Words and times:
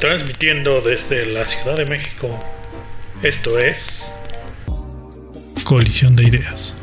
transmitiendo 0.00 0.80
desde 0.80 1.26
la 1.26 1.44
Ciudad 1.44 1.76
de 1.76 1.84
México. 1.84 2.28
Esto 3.22 3.58
es 3.58 4.10
Colisión 5.62 6.16
de 6.16 6.24
Ideas. 6.24 6.74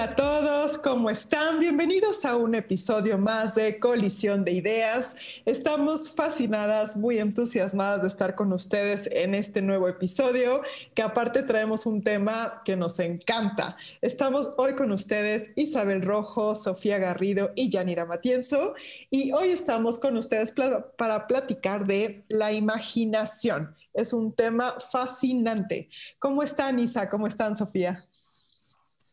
Hola 0.00 0.12
a 0.12 0.16
todos, 0.16 0.78
¿cómo 0.78 1.10
están? 1.10 1.58
Bienvenidos 1.58 2.24
a 2.24 2.34
un 2.34 2.54
episodio 2.54 3.18
más 3.18 3.54
de 3.54 3.78
Colisión 3.78 4.46
de 4.46 4.52
Ideas. 4.52 5.14
Estamos 5.44 6.12
fascinadas, 6.12 6.96
muy 6.96 7.18
entusiasmadas 7.18 8.00
de 8.00 8.08
estar 8.08 8.34
con 8.34 8.50
ustedes 8.54 9.10
en 9.12 9.34
este 9.34 9.60
nuevo 9.60 9.88
episodio, 9.88 10.62
que 10.94 11.02
aparte 11.02 11.42
traemos 11.42 11.84
un 11.84 12.02
tema 12.02 12.62
que 12.64 12.76
nos 12.76 12.98
encanta. 12.98 13.76
Estamos 14.00 14.48
hoy 14.56 14.74
con 14.74 14.90
ustedes 14.90 15.50
Isabel 15.54 16.00
Rojo, 16.00 16.54
Sofía 16.54 16.96
Garrido 16.96 17.50
y 17.54 17.68
Yanira 17.68 18.06
Matienzo, 18.06 18.72
y 19.10 19.32
hoy 19.32 19.50
estamos 19.50 19.98
con 19.98 20.16
ustedes 20.16 20.50
para 20.96 21.26
platicar 21.26 21.86
de 21.86 22.24
la 22.28 22.54
imaginación. 22.54 23.76
Es 23.92 24.14
un 24.14 24.32
tema 24.32 24.76
fascinante. 24.80 25.90
¿Cómo 26.18 26.42
están, 26.42 26.78
Isa? 26.78 27.10
¿Cómo 27.10 27.26
están, 27.26 27.54
Sofía? 27.54 28.06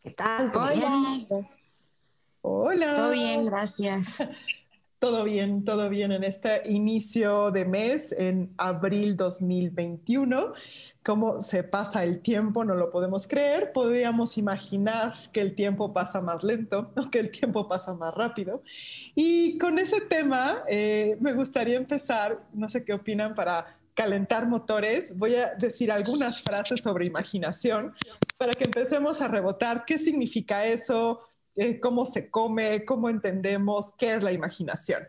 ¿Qué 0.04 0.12
tal? 0.12 0.52
Hola. 0.56 1.28
Hola. 2.42 2.96
Todo 2.96 3.12
bien, 3.12 3.46
gracias. 3.46 4.18
Todo 5.00 5.24
bien, 5.24 5.64
todo 5.64 5.90
bien 5.90 6.12
en 6.12 6.24
este 6.24 6.64
inicio 6.66 7.52
de 7.52 7.66
mes, 7.66 8.12
en 8.18 8.52
abril 8.58 9.16
2021. 9.16 10.54
Cómo 11.04 11.44
se 11.44 11.64
pasa 11.64 12.04
el 12.04 12.20
tiempo, 12.20 12.66
no 12.66 12.74
lo 12.74 12.90
podemos 12.90 13.28
creer. 13.28 13.72
Podríamos 13.74 14.40
imaginar 14.40 15.14
que 15.32 15.42
el 15.42 15.54
tiempo 15.54 15.94
pasa 15.94 16.20
más 16.20 16.44
lento 16.44 16.92
o 16.98 17.12
que 17.12 17.20
el 17.20 17.30
tiempo 17.30 17.68
pasa 17.68 17.94
más 17.94 18.12
rápido. 18.16 18.64
Y 19.14 19.60
con 19.60 19.78
ese 19.78 20.02
tema 20.02 20.64
eh, 20.68 21.16
me 21.20 21.34
gustaría 21.34 21.78
empezar, 21.78 22.44
no 22.52 22.68
sé 22.68 22.84
qué 22.84 22.94
opinan 22.94 23.36
para 23.36 23.77
calentar 23.98 24.48
motores, 24.48 25.18
voy 25.18 25.34
a 25.34 25.56
decir 25.56 25.92
algunas 25.92 26.44
frases 26.44 26.82
sobre 26.82 27.08
imaginación 27.08 27.96
para 28.38 28.54
que 28.54 28.66
empecemos 28.66 29.22
a 29.22 29.28
rebotar 29.28 29.86
qué 29.86 29.98
significa 29.98 30.66
eso, 30.66 31.22
eh, 31.56 31.80
cómo 31.80 32.06
se 32.06 32.30
come, 32.30 32.86
cómo 32.86 33.10
entendemos 33.10 33.96
qué 33.98 34.14
es 34.14 34.22
la 34.22 34.32
imaginación. 34.32 35.08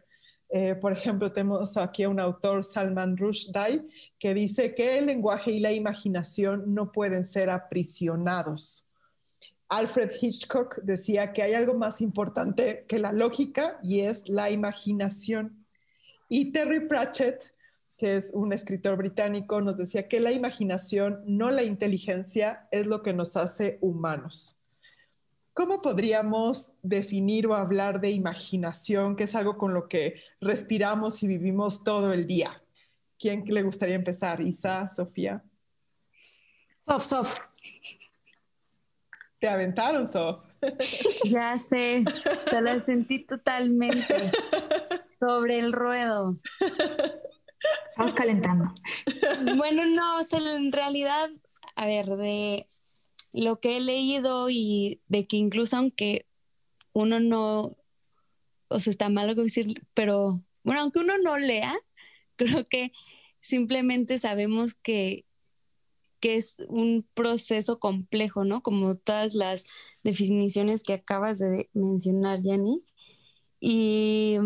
Eh, 0.49 0.75
por 0.75 0.95
ejemplo, 0.95 1.31
tenemos 1.31 1.77
aquí 1.77 2.05
a 2.05 2.09
un 2.09 2.19
autor, 2.19 2.65
Salman 2.65 3.19
Rushdie, 3.19 3.87
que 4.19 4.33
dice 4.33 4.75
que 4.75 4.97
el 4.97 5.05
lenguaje 5.05 5.53
y 5.53 5.61
la 5.61 5.73
imaginación 5.73 6.73
no 6.75 6.91
pueden 6.91 7.27
ser 7.27 7.51
aprisionados. 7.51 8.89
Alfred 9.69 10.13
Hitchcock 10.19 10.81
decía 10.83 11.35
que 11.35 11.43
hay 11.43 11.53
algo 11.53 11.75
más 11.75 12.01
importante 12.01 12.87
que 12.89 12.99
la 12.99 13.13
lógica 13.13 13.79
y 13.83 14.01
es 14.01 14.27
la 14.31 14.49
imaginación. 14.49 15.67
Y 16.31 16.53
Terry 16.53 16.89
Pratchett 16.89 17.53
que 17.99 18.17
es 18.17 18.31
un 18.33 18.53
escritor 18.53 18.97
británico, 18.97 19.61
nos 19.61 19.77
decía 19.77 20.07
que 20.07 20.21
la 20.21 20.31
imaginación, 20.31 21.21
no 21.27 21.51
la 21.51 21.65
inteligencia, 21.65 22.69
es 22.71 22.87
lo 22.87 23.03
que 23.03 23.13
nos 23.13 23.37
hace 23.37 23.77
humanos. 23.81 24.61
¿Cómo 25.53 25.83
podríamos 25.83 26.75
definir 26.85 27.49
o 27.49 27.57
hablar 27.57 28.01
de 28.01 28.11
imaginación, 28.11 29.17
que 29.17 29.25
es 29.25 29.35
algo 29.35 29.59
con 29.59 29.75
lo 29.75 29.89
que 29.89 30.23
respiramos 30.41 31.25
y 31.25 31.27
vivimos 31.27 31.83
todo 31.83 32.13
el 32.13 32.29
día? 32.29 32.63
¿Quién 33.19 33.45
le 33.45 33.63
gustaría 33.63 33.97
empezar? 33.97 34.41
Isa, 34.41 34.89
Sofía. 34.89 35.43
Sof, 36.79 37.03
Sof. 37.03 37.39
Te 39.41 39.49
aventaron, 39.49 40.07
Sof. 40.07 40.45
Ya 41.25 41.59
sé, 41.59 42.05
se 42.49 42.61
la 42.61 42.79
sentí 42.79 43.25
totalmente 43.25 44.31
sobre 45.21 45.59
el 45.59 45.73
ruedo. 45.73 46.39
Estamos 47.99 48.15
calentando. 48.15 48.73
Bueno, 49.57 49.85
no, 49.87 50.21
en 50.21 50.71
realidad, 50.71 51.31
a 51.75 51.85
ver, 51.85 52.07
de 52.07 52.69
lo 53.33 53.59
que 53.59 53.77
he 53.77 53.81
leído 53.81 54.49
y 54.51 55.03
de 55.09 55.27
que 55.27 55.37
incluso 55.37 55.77
aunque 55.77 56.25
uno 56.93 57.19
no, 57.19 57.77
o 58.69 58.79
sea, 58.79 58.93
está 58.93 59.09
malo 59.09 59.35
decir, 59.35 59.83
pero 59.95 60.45
bueno, 60.63 60.83
aunque 60.83 61.01
uno 61.01 61.19
no 61.19 61.39
lea, 61.39 61.75
creo 62.37 62.69
que 62.69 62.93
simplemente 63.41 64.19
sabemos 64.19 64.75
que, 64.75 65.27
que 66.21 66.37
es 66.37 66.63
un 66.69 67.05
proceso 67.15 67.81
complejo, 67.81 68.45
¿no? 68.45 68.63
Como 68.63 68.95
todas 68.95 69.35
las 69.35 69.65
definiciones 70.05 70.85
que 70.85 70.93
acabas 70.93 71.41
de 71.41 71.69
mencionar, 71.73 72.45
Yanni. 72.45 72.81
Y 73.59 74.37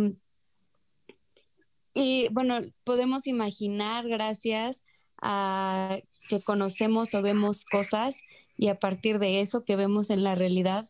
y 1.94 2.28
bueno, 2.30 2.60
podemos 2.84 3.26
imaginar 3.26 4.08
gracias 4.08 4.82
a 5.20 5.98
que 6.28 6.42
conocemos 6.42 7.14
o 7.14 7.22
vemos 7.22 7.64
cosas 7.64 8.22
y 8.56 8.68
a 8.68 8.78
partir 8.78 9.18
de 9.18 9.40
eso 9.40 9.64
que 9.64 9.76
vemos 9.76 10.10
en 10.10 10.24
la 10.24 10.34
realidad, 10.34 10.88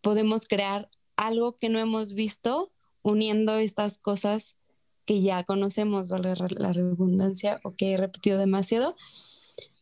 podemos 0.00 0.46
crear 0.46 0.88
algo 1.16 1.56
que 1.56 1.68
no 1.68 1.78
hemos 1.78 2.14
visto 2.14 2.72
uniendo 3.02 3.56
estas 3.56 3.98
cosas 3.98 4.56
que 5.04 5.20
ya 5.20 5.44
conocemos, 5.44 6.08
vale 6.08 6.34
la 6.36 6.72
redundancia 6.72 7.60
o 7.62 7.74
que 7.74 7.92
he 7.92 7.96
repetido 7.96 8.38
demasiado. 8.38 8.96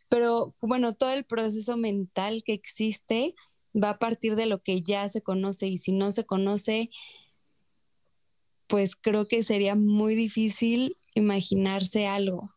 Pero 0.09 0.55
bueno, 0.61 0.93
todo 0.93 1.13
el 1.13 1.25
proceso 1.25 1.77
mental 1.77 2.43
que 2.45 2.53
existe 2.53 3.35
va 3.75 3.91
a 3.91 3.99
partir 3.99 4.37
de 4.37 4.47
lo 4.47 4.63
que 4.63 4.83
ya 4.83 5.09
se 5.09 5.23
conoce 5.23 5.69
y 5.69 5.79
si 5.79 5.93
no 5.93 6.13
se 6.13 6.27
conoce, 6.27 6.91
pues 8.73 8.97
creo 8.97 9.29
que 9.29 9.43
sería 9.43 9.75
muy 9.75 10.15
difícil 10.15 10.97
imaginarse 11.15 12.07
algo. 12.07 12.55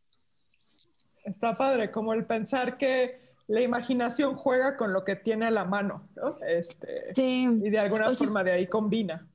Está 1.26 1.58
padre, 1.58 1.92
como 1.92 2.14
el 2.14 2.26
pensar 2.26 2.78
que 2.78 3.20
la 3.48 3.60
imaginación 3.60 4.38
juega 4.38 4.78
con 4.78 4.94
lo 4.94 5.04
que 5.04 5.18
tiene 5.18 5.46
a 5.46 5.52
la 5.52 5.66
mano, 5.66 6.08
¿no? 6.16 6.38
Este, 6.48 7.14
sí. 7.14 7.50
Y 7.62 7.70
de 7.70 7.80
alguna 7.80 8.14
forma 8.14 8.46
de 8.46 8.54
ahí 8.54 8.66
combina. 8.66 9.28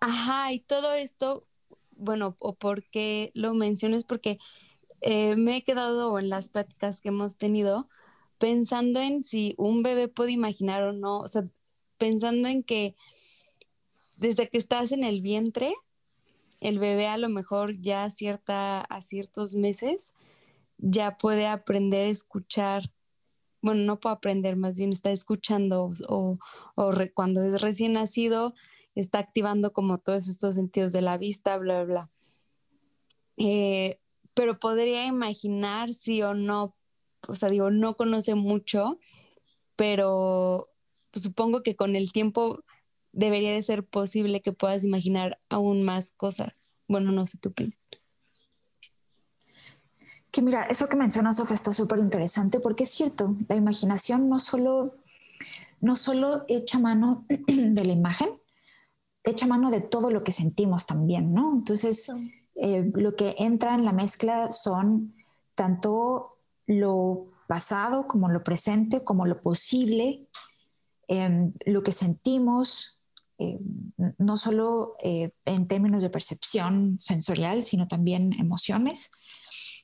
Ajá, 0.00 0.52
y 0.52 0.58
todo 0.58 0.92
esto, 0.92 1.46
bueno, 1.92 2.34
o 2.40 2.56
por 2.56 2.82
qué 2.82 3.30
lo 3.34 3.54
menciono 3.54 3.96
es 3.96 4.02
porque 4.02 4.38
eh, 5.02 5.36
me 5.36 5.58
he 5.58 5.62
quedado 5.62 6.18
en 6.18 6.30
las 6.30 6.48
pláticas 6.48 7.00
que 7.00 7.10
hemos 7.10 7.36
tenido 7.36 7.88
pensando 8.38 8.98
en 8.98 9.22
si 9.22 9.54
un 9.56 9.84
bebé 9.84 10.08
puede 10.08 10.32
imaginar 10.32 10.82
o 10.82 10.92
no, 10.92 11.20
o 11.20 11.28
sea, 11.28 11.44
pensando 11.96 12.48
en 12.48 12.64
que 12.64 12.96
desde 14.16 14.48
que 14.48 14.58
estás 14.58 14.92
en 14.92 15.04
el 15.04 15.20
vientre, 15.20 15.74
el 16.60 16.78
bebé 16.78 17.06
a 17.06 17.18
lo 17.18 17.28
mejor 17.28 17.80
ya 17.80 18.04
a, 18.04 18.10
cierta, 18.10 18.80
a 18.80 19.00
ciertos 19.00 19.54
meses 19.54 20.14
ya 20.78 21.16
puede 21.16 21.46
aprender 21.46 22.06
a 22.06 22.10
escuchar, 22.10 22.82
bueno, 23.62 23.82
no 23.82 24.00
puede 24.00 24.14
aprender, 24.16 24.56
más 24.56 24.76
bien 24.76 24.90
está 24.92 25.10
escuchando 25.10 25.90
o, 26.08 26.34
cuando 27.14 27.42
es 27.42 27.60
recién 27.60 27.94
nacido 27.94 28.54
está 28.94 29.18
activando 29.18 29.72
como 29.72 29.98
todos 29.98 30.28
estos 30.28 30.54
sentidos 30.54 30.92
de 30.92 31.02
la 31.02 31.18
vista, 31.18 31.58
bla, 31.58 31.84
bla. 31.84 32.10
Eh, 33.36 34.00
pero 34.32 34.58
podría 34.58 35.04
imaginar 35.04 35.92
sí 35.92 36.22
o 36.22 36.32
no, 36.32 36.74
o 37.28 37.34
sea, 37.34 37.50
digo, 37.50 37.70
no 37.70 37.96
conoce 37.96 38.34
mucho, 38.34 38.98
pero 39.76 40.70
supongo 41.12 41.62
que 41.62 41.76
con 41.76 41.94
el 41.94 42.12
tiempo 42.12 42.62
debería 43.16 43.52
de 43.52 43.62
ser 43.62 43.82
posible 43.82 44.42
que 44.42 44.52
puedas 44.52 44.84
imaginar 44.84 45.40
aún 45.48 45.82
más 45.82 46.12
cosas. 46.12 46.52
Bueno, 46.86 47.10
no 47.12 47.26
sé 47.26 47.38
qué 47.38 47.48
opinan. 47.48 47.78
Que 50.30 50.42
mira, 50.42 50.64
eso 50.64 50.88
que 50.88 50.96
mencionas, 50.96 51.36
Sofía, 51.36 51.54
está 51.54 51.72
súper 51.72 51.98
interesante 51.98 52.60
porque 52.60 52.84
es 52.84 52.90
cierto, 52.90 53.34
la 53.48 53.56
imaginación 53.56 54.28
no 54.28 54.38
solo, 54.38 54.96
no 55.80 55.96
solo 55.96 56.44
echa 56.46 56.78
mano 56.78 57.24
de 57.28 57.84
la 57.84 57.92
imagen, 57.92 58.28
echa 59.24 59.46
mano 59.46 59.70
de 59.70 59.80
todo 59.80 60.10
lo 60.10 60.22
que 60.22 60.32
sentimos 60.32 60.84
también, 60.84 61.32
¿no? 61.32 61.54
Entonces, 61.54 62.12
eh, 62.54 62.90
lo 62.94 63.16
que 63.16 63.34
entra 63.38 63.74
en 63.74 63.86
la 63.86 63.92
mezcla 63.92 64.50
son 64.50 65.14
tanto 65.54 66.36
lo 66.66 67.28
pasado 67.48 68.06
como 68.06 68.28
lo 68.28 68.44
presente, 68.44 69.02
como 69.02 69.24
lo 69.24 69.40
posible, 69.40 70.28
em, 71.08 71.54
lo 71.64 71.82
que 71.82 71.92
sentimos, 71.92 72.95
eh, 73.38 73.58
no 74.18 74.36
solo 74.36 74.92
eh, 75.02 75.30
en 75.44 75.66
términos 75.68 76.02
de 76.02 76.10
percepción 76.10 76.96
sensorial, 76.98 77.62
sino 77.62 77.86
también 77.86 78.32
emociones. 78.34 79.10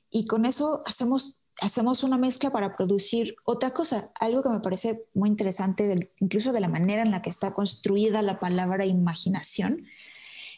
Y 0.09 0.25
con 0.25 0.45
eso 0.45 0.81
hacemos, 0.85 1.39
hacemos 1.61 2.03
una 2.03 2.17
mezcla 2.17 2.51
para 2.51 2.75
producir 2.75 3.35
otra 3.45 3.71
cosa, 3.71 4.11
algo 4.19 4.41
que 4.41 4.49
me 4.49 4.59
parece 4.59 5.05
muy 5.13 5.29
interesante, 5.29 6.11
incluso 6.19 6.51
de 6.51 6.61
la 6.61 6.67
manera 6.67 7.03
en 7.03 7.11
la 7.11 7.21
que 7.21 7.29
está 7.29 7.53
construida 7.53 8.21
la 8.21 8.39
palabra 8.39 8.85
imaginación, 8.85 9.85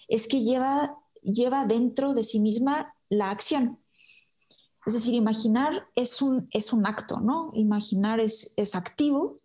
es 0.08 0.28
que 0.28 0.42
lleva, 0.42 0.98
lleva 1.22 1.66
dentro 1.66 2.14
de 2.14 2.24
sí 2.24 2.40
misma 2.40 2.96
la 3.10 3.30
acción. 3.30 3.80
Es 4.86 4.94
decir, 4.94 5.16
imaginar 5.16 5.88
es 5.96 6.22
un, 6.22 6.48
es 6.52 6.72
un 6.72 6.86
acto, 6.86 7.20
¿no? 7.20 7.52
Imaginar 7.56 8.20
es, 8.20 8.54
es 8.56 8.76
activo 8.76 9.36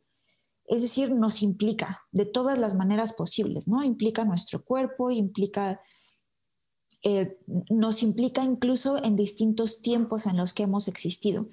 es 0.71 0.83
decir, 0.83 1.11
nos 1.11 1.43
implica 1.43 2.07
de 2.13 2.25
todas 2.25 2.57
las 2.57 2.77
maneras 2.77 3.13
posibles, 3.13 3.67
¿no? 3.67 3.83
Implica 3.83 4.25
nuestro 4.25 4.63
cuerpo, 4.63 5.11
implica, 5.11 5.81
eh, 7.03 7.41
nos 7.69 8.05
implica 8.05 8.45
incluso 8.45 9.03
en 9.03 9.17
distintos 9.17 9.83
tiempos 9.83 10.27
en 10.27 10.37
los 10.37 10.55
que 10.55 10.63
hemos 10.63 10.87
existido. 10.87 11.49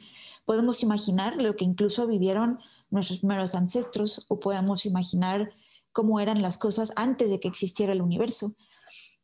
Podemos 0.46 0.84
imaginar 0.84 1.36
lo 1.36 1.56
que 1.56 1.66
incluso 1.66 2.06
vivieron 2.06 2.60
nuestros 2.92 3.20
primeros 3.20 3.56
ancestros 3.56 4.28
o 4.30 4.40
podemos 4.40 4.86
imaginar 4.86 5.52
cómo 5.92 6.20
eran 6.20 6.44
las 6.44 6.60
cosas 6.60 6.94
antes 6.96 7.32
de 7.32 7.40
que 7.40 7.48
existiera 7.48 7.94
el 7.94 8.04
universo. 8.04 8.52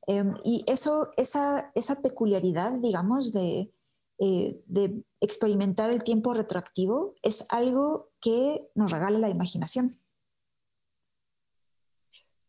Em, 0.08 0.34
y 0.44 0.64
eso, 0.66 1.10
esa, 1.18 1.72
esa 1.76 2.02
peculiaridad, 2.02 2.74
digamos, 2.74 3.32
de, 3.32 3.72
eh, 4.20 4.62
de 4.68 5.04
experimentar 5.20 5.90
el 5.90 6.04
tiempo 6.04 6.34
retroactivo 6.34 7.16
es 7.22 7.52
algo 7.52 8.12
que 8.22 8.68
nos 8.76 8.92
regala 8.92 9.20
la 9.20 9.30
imaginación. 9.30 10.00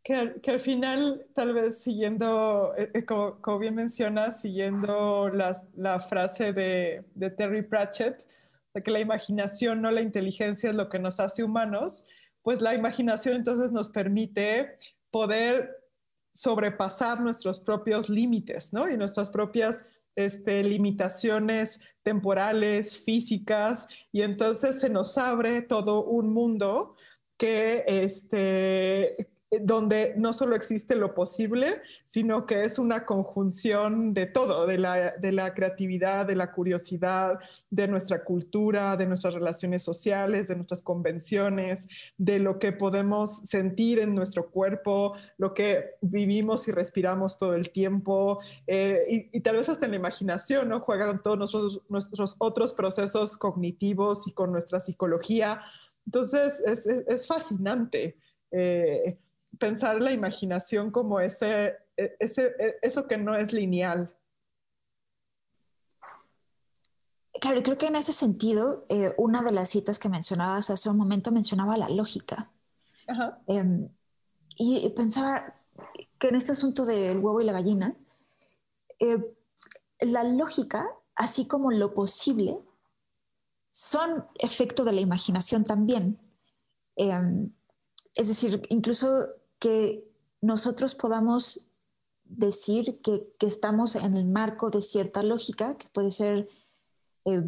Que, 0.03 0.41
al 0.47 0.61
final, 0.61 1.27
tal 1.35 1.55
vez 1.55 1.83
siguiendo, 1.83 2.75
eh, 2.77 2.91
eh, 2.93 3.07
como, 3.07 3.59
bien 3.59 3.75
mencionas, 3.75 4.41
siguiendo 4.43 5.31
la 5.31 6.01
frase 6.01 6.53
de, 6.53 7.07
de 7.15 7.31
Terry 7.31 7.63
Pratchett, 7.63 8.27
de 8.75 8.83
que 8.83 8.91
la 8.91 9.01
imaginación, 9.01 9.81
no 9.81 9.91
la 9.91 10.03
inteligencia, 10.03 10.69
es 10.69 10.77
lo 10.77 10.91
que 10.91 10.99
nos 10.99 11.21
hace 11.21 11.43
humanos, 11.43 12.07
pues 12.43 12.61
la 12.61 12.75
imaginación 12.75 13.37
entonces 13.37 13.73
nos 13.73 13.91
permite 13.91 14.77
poder 15.11 15.85
sobrepasar 16.31 17.21
nuestros 17.21 17.61
propios 17.61 18.11
límites, 18.11 18.73
¿no? 18.73 18.91
Y 18.91 18.97
nuestras 18.97 19.31
propias 19.31 19.85
este, 20.17 20.63
limitaciones 20.63 21.81
temporales, 22.03 22.99
físicas, 22.99 23.89
y 24.13 24.23
entonces 24.23 24.79
se 24.81 24.91
nos 24.91 25.17
abre 25.19 25.63
todo 25.63 26.05
un 26.05 26.33
mundo 26.33 26.97
que, 27.37 27.85
este, 27.87 29.29
donde 29.63 30.15
no 30.17 30.33
solo 30.33 30.57
existe 30.57 30.97
lo 30.97 31.15
posible, 31.15 31.83
sino 32.05 32.47
que 32.47 32.65
es 32.65 32.79
una 32.79 33.05
conjunción 33.05 34.15
de 34.15 34.27
todo, 34.27 34.67
de 34.67 34.79
la, 34.79 35.55
creatividad, 35.55 36.27
de 36.27 36.37
la 36.37 36.53
curiosidad, 36.53 37.39
de 37.71 37.89
nuestra 37.89 38.25
cultura, 38.25 38.97
de 38.97 39.07
nuestras 39.07 39.35
relaciones 39.35 39.83
sociales, 39.83 40.49
de 40.49 40.57
nuestras 40.57 40.83
convenciones, 40.83 41.89
de 42.17 42.39
lo 42.39 42.59
que 42.59 42.73
podemos 42.73 43.39
sentir 43.39 43.99
en 43.99 44.15
nuestro 44.15 44.51
cuerpo, 44.51 45.15
lo 45.39 45.55
que 45.55 45.97
vivimos 46.01 46.69
y 46.69 46.73
respiramos 46.73 47.39
todo 47.39 47.55
el 47.55 47.71
tiempo, 47.71 48.41
eh, 48.67 49.31
y, 49.33 49.41
tal 49.41 49.57
vez 49.57 49.69
hasta 49.69 49.87
en 49.87 49.93
la 49.93 49.99
imaginación, 49.99 50.69
¿no? 50.69 50.81
Juegan 50.81 51.23
todos 51.23 51.39
nuestros, 51.39 51.83
nuestros 51.89 52.37
otros 52.39 52.73
procesos 52.73 53.37
cognitivos 53.37 54.27
y 54.27 54.33
con 54.33 54.53
nuestra 54.53 54.81
psicología. 54.81 55.61
Entonces, 56.07 56.63
es, 57.07 57.27
fascinante. 57.27 58.17
Eh, 58.51 59.19
pensar 59.59 60.01
la 60.01 60.13
imaginación 60.13 60.91
como 60.91 61.21
ese, 61.21 61.77
e, 61.97 62.17
ese, 62.19 62.55
e, 62.59 62.79
eso 62.83 63.07
que 63.07 63.17
no 63.17 63.37
es 63.37 63.53
lineal. 63.53 64.15
Claro, 67.41 67.63
creo 67.63 67.77
que 67.77 67.87
en 67.87 67.97
ese 67.97 68.13
sentido, 68.13 68.87
eh, 68.89 69.13
una 69.19 69.43
de 69.43 69.53
las 69.53 69.69
citas 69.69 69.99
que 69.99 70.09
mencionabas 70.09 70.71
hace 70.71 70.89
un 70.89 70.97
momento 70.97 71.33
mencionaba 71.33 71.77
la 71.77 71.89
lógica. 71.89 72.51
Em, 73.47 73.89
y 74.57 74.89
pensaba 74.91 75.55
que 76.19 76.29
en 76.29 76.37
este 76.37 76.53
asunto 76.53 76.87
del 76.87 77.19
huevo 77.19 77.41
y 77.41 77.45
la 77.45 77.53
gallina, 77.53 77.97
eh, 79.01 79.19
la 80.01 80.23
lógica, 80.25 80.89
así 81.17 81.47
como 81.47 81.71
lo 81.71 81.93
posible, 81.93 82.61
son 83.71 84.27
efecto 84.39 84.85
de 84.85 84.93
la 84.93 85.01
imaginación 85.01 85.65
también. 85.65 86.19
Em, 86.97 87.53
es 88.15 88.29
decir, 88.29 88.63
incluso 88.71 89.27
que 89.65 90.05
nosotros 90.43 90.95
podamos 90.95 91.71
decir 92.25 93.01
que, 93.01 93.35
estamos 93.41 93.97
en 93.97 94.15
el 94.15 94.27
marco 94.27 94.69
de 94.69 94.83
cierta 94.83 95.23
lógica, 95.23 95.79
que 95.79 95.89
puede 95.89 96.11
ser 96.11 96.51
eh, 97.25 97.43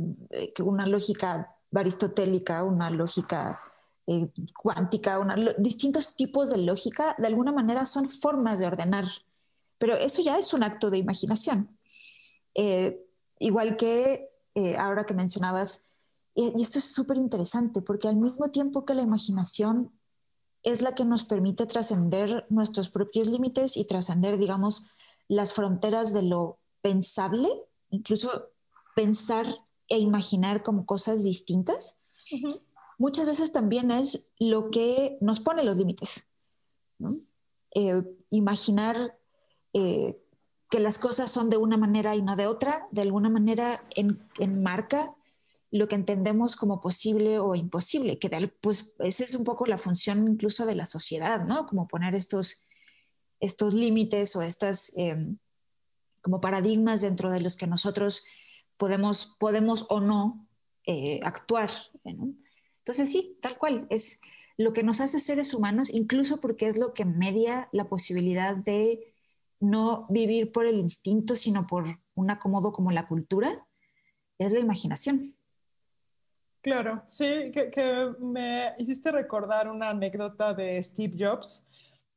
una 0.64 0.86
lógica 0.86 1.54
aristotélica, 1.74 2.64
una 2.64 2.88
lógica 2.88 3.60
eh, 4.06 4.30
cuántica, 4.56 5.22
distintos 5.58 6.16
tipos 6.16 6.48
de 6.48 6.64
lógica, 6.64 7.14
de 7.18 7.26
alguna 7.26 7.52
manera 7.52 7.84
son 7.84 8.08
formas 8.08 8.60
de 8.60 8.66
ordenar, 8.66 9.04
pero 9.76 9.94
eso 9.94 10.22
ya 10.22 10.38
es 10.38 10.54
un 10.54 10.62
acto 10.62 10.88
de 10.88 10.96
imaginación. 10.96 11.78
Eh, 12.54 13.06
igual 13.40 13.76
que 13.76 14.30
ahora 14.78 15.04
que 15.04 15.12
mencionabas, 15.12 15.90
y 16.34 16.62
esto 16.62 16.78
es 16.78 16.86
súper 16.86 17.18
interesante, 17.18 17.82
porque 17.82 18.08
al 18.08 18.16
mismo 18.16 18.50
tiempo 18.50 18.86
que 18.86 18.94
la 18.94 19.02
imaginación 19.02 19.92
es 20.66 20.82
la 20.82 20.96
que 20.96 21.04
nos 21.04 21.22
permite 21.22 21.64
trascender 21.64 22.44
nuestros 22.48 22.90
propios 22.90 23.28
límites 23.28 23.76
y 23.76 23.86
trascender, 23.86 24.36
digamos, 24.36 24.86
las 25.28 25.52
fronteras 25.52 26.12
de 26.12 26.22
lo 26.22 26.58
pensable, 26.82 27.48
incluso 27.90 28.50
pensar 28.96 29.46
e 29.88 30.00
imaginar 30.00 30.64
como 30.64 30.84
cosas 30.84 31.22
distintas. 31.22 32.02
Muchas 32.98 33.26
veces 33.26 33.52
también 33.52 33.92
es 33.92 34.32
lo 34.40 34.70
que 34.70 35.16
nos 35.20 35.38
pone 35.38 35.62
los 35.62 35.76
límites. 35.76 36.26
Eh, 37.72 38.02
imaginar 38.30 39.16
eh, 39.72 40.20
que 40.68 40.80
las 40.80 40.98
cosas 40.98 41.30
son 41.30 41.48
de 41.48 41.58
una 41.58 41.76
manera 41.76 42.16
y 42.16 42.22
no 42.22 42.34
de 42.34 42.48
otra, 42.48 42.88
de 42.90 43.02
alguna 43.02 43.30
manera 43.30 43.84
enmarca 44.36 45.14
lo 45.76 45.88
que 45.88 45.94
entendemos 45.94 46.56
como 46.56 46.80
posible 46.80 47.38
o 47.38 47.54
imposible, 47.54 48.18
que 48.18 48.28
pues 48.60 48.96
esa 49.00 49.24
es 49.24 49.34
un 49.34 49.44
poco 49.44 49.66
la 49.66 49.78
función 49.78 50.28
incluso 50.28 50.66
de 50.66 50.74
la 50.74 50.86
sociedad, 50.86 51.44
¿no? 51.44 51.66
Como 51.66 51.88
poner 51.88 52.14
estos, 52.14 52.66
estos 53.40 53.74
límites 53.74 54.36
o 54.36 54.42
estas 54.42 54.92
em, 54.96 55.38
como 56.22 56.40
paradigmas 56.40 57.02
dentro 57.02 57.30
de 57.30 57.40
los 57.40 57.56
que 57.56 57.66
nosotros 57.66 58.24
podemos, 58.76 59.36
podemos 59.38 59.86
o 59.88 60.00
no 60.00 60.46
eh, 60.86 61.20
actuar. 61.22 61.70
Entonces 62.04 63.10
sí, 63.10 63.38
tal 63.40 63.58
cual, 63.58 63.86
es 63.90 64.20
lo 64.58 64.72
que 64.72 64.82
nos 64.82 65.00
hace 65.00 65.20
seres 65.20 65.54
humanos, 65.54 65.90
incluso 65.90 66.40
porque 66.40 66.66
es 66.66 66.78
lo 66.78 66.94
que 66.94 67.04
media 67.04 67.68
la 67.72 67.84
posibilidad 67.84 68.56
de 68.56 69.14
no 69.60 70.06
vivir 70.08 70.52
por 70.52 70.66
el 70.66 70.76
instinto, 70.76 71.36
sino 71.36 71.66
por 71.66 72.00
un 72.14 72.30
acomodo 72.30 72.72
como 72.72 72.90
la 72.90 73.06
cultura, 73.06 73.66
es 74.38 74.52
la 74.52 74.58
imaginación. 74.58 75.35
Claro, 76.66 77.00
sí, 77.06 77.52
que, 77.52 78.12
me 78.18 78.74
hiciste 78.78 79.12
recordar 79.12 79.68
una 79.68 79.90
anécdota 79.90 80.52
de 80.52 80.82
Steve 80.82 81.14
Jobs, 81.16 81.64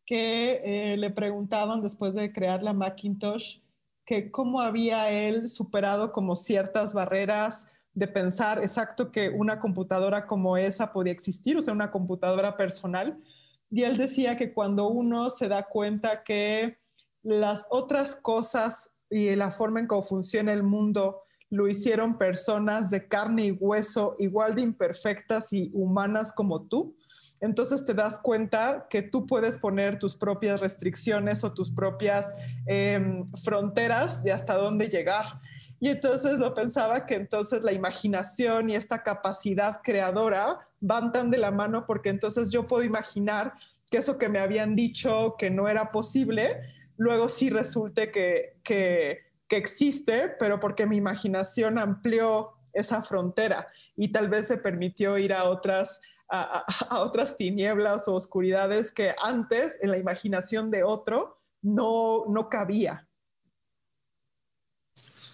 que 0.08 0.60
eh, 0.64 0.98
le 0.98 1.12
preguntaban 1.12 1.84
después 1.84 2.16
de 2.16 2.34
crear 2.34 2.64
la 2.64 2.74
Macintosh 2.74 3.60
que 4.04 4.32
cómo 4.32 4.60
había 4.60 5.12
él 5.12 5.48
superado 5.48 6.12
como 6.12 6.36
ciertas 6.36 6.96
barreras 6.96 7.68
de 7.94 8.08
pensar 8.08 8.58
exacto 8.64 9.12
que 9.12 9.30
una 9.30 9.60
computadora 9.60 10.26
como 10.26 10.58
esa 10.58 10.92
podía 10.92 11.14
existir, 11.14 11.56
o 11.56 11.62
sea, 11.62 11.76
una 11.76 11.92
computadora 11.92 12.58
personal. 12.58 13.22
Y 13.70 13.84
él 13.84 13.98
decía 13.98 14.36
que 14.36 14.52
cuando 14.52 14.88
uno 14.88 15.30
se 15.30 15.48
da 15.48 15.68
cuenta 15.68 16.24
que 16.24 16.80
las 17.22 17.68
otras 17.70 18.16
cosas 18.16 18.94
y 19.12 19.36
la 19.36 19.52
forma 19.52 19.80
en 19.80 19.86
cómo 19.86 20.02
funciona 20.02 20.52
el 20.54 20.64
mundo 20.64 21.22
lo 21.50 21.68
hicieron 21.68 22.18
personas 22.18 22.90
de 22.90 23.08
carne 23.08 23.46
y 23.46 23.52
hueso 23.52 24.16
igual 24.20 24.56
de 24.56 24.62
imperfectas 24.62 25.52
y 25.52 25.72
humanas 25.74 26.32
como 26.32 26.62
tú. 26.62 26.96
Entonces 27.42 27.86
te 27.86 27.94
das 27.94 28.20
cuenta 28.20 28.88
que 28.90 29.02
tú 29.02 29.26
puedes 29.26 29.58
poner 29.58 29.98
tus 29.98 30.16
propias 30.16 30.60
restricciones 30.60 31.44
o 31.44 31.54
tus 31.54 31.72
propias 31.72 32.36
em, 32.68 33.26
fronteras 33.44 34.24
de 34.24 34.32
hasta 34.32 34.56
dónde 34.56 34.90
llegar. 34.90 35.40
Y 35.80 35.90
entonces 35.90 36.38
lo 36.38 36.54
pensaba 36.54 37.06
que 37.06 37.16
entonces 37.16 37.64
la 37.64 37.72
imaginación 37.72 38.70
y 38.70 38.76
esta 38.76 39.02
capacidad 39.02 39.80
creadora 39.82 40.68
van 40.82 41.14
tan 41.14 41.32
de 41.32 41.38
la 41.38 41.52
mano 41.52 41.86
porque 41.86 42.10
entonces 42.10 42.50
yo 42.52 42.68
puedo 42.68 42.84
imaginar 42.84 43.54
que 43.90 43.98
eso 43.98 44.18
que 44.18 44.28
me 44.28 44.40
habían 44.40 44.76
dicho 44.76 45.36
que 45.38 45.50
no 45.50 45.70
era 45.70 45.92
posible, 45.92 46.62
luego 46.98 47.30
sí 47.30 47.50
resulte 47.50 48.12
que, 48.12 48.58
que 48.62 49.29
que 49.50 49.58
existe, 49.58 50.30
pero 50.40 50.60
porque 50.60 50.86
mi 50.86 50.96
imaginación 50.96 51.78
amplió 51.80 52.54
esa 52.72 53.02
frontera 53.04 53.68
y 53.96 54.12
tal 54.12 54.30
vez 54.30 54.48
se 54.48 54.58
permitió 54.58 55.18
ir 55.18 55.34
a 55.34 55.50
otras, 55.50 56.00
a, 56.30 56.66
otras 57.02 57.36
tinieblas 57.36 58.08
o 58.08 58.14
oscuridades 58.14 58.92
que 58.92 59.14
antes 59.22 59.80
en 59.82 59.92
la 59.92 59.98
imaginación 59.98 60.72
de 60.72 60.84
otro 60.84 61.42
no, 61.62 62.26
no 62.28 62.48
cabía. 62.48 63.08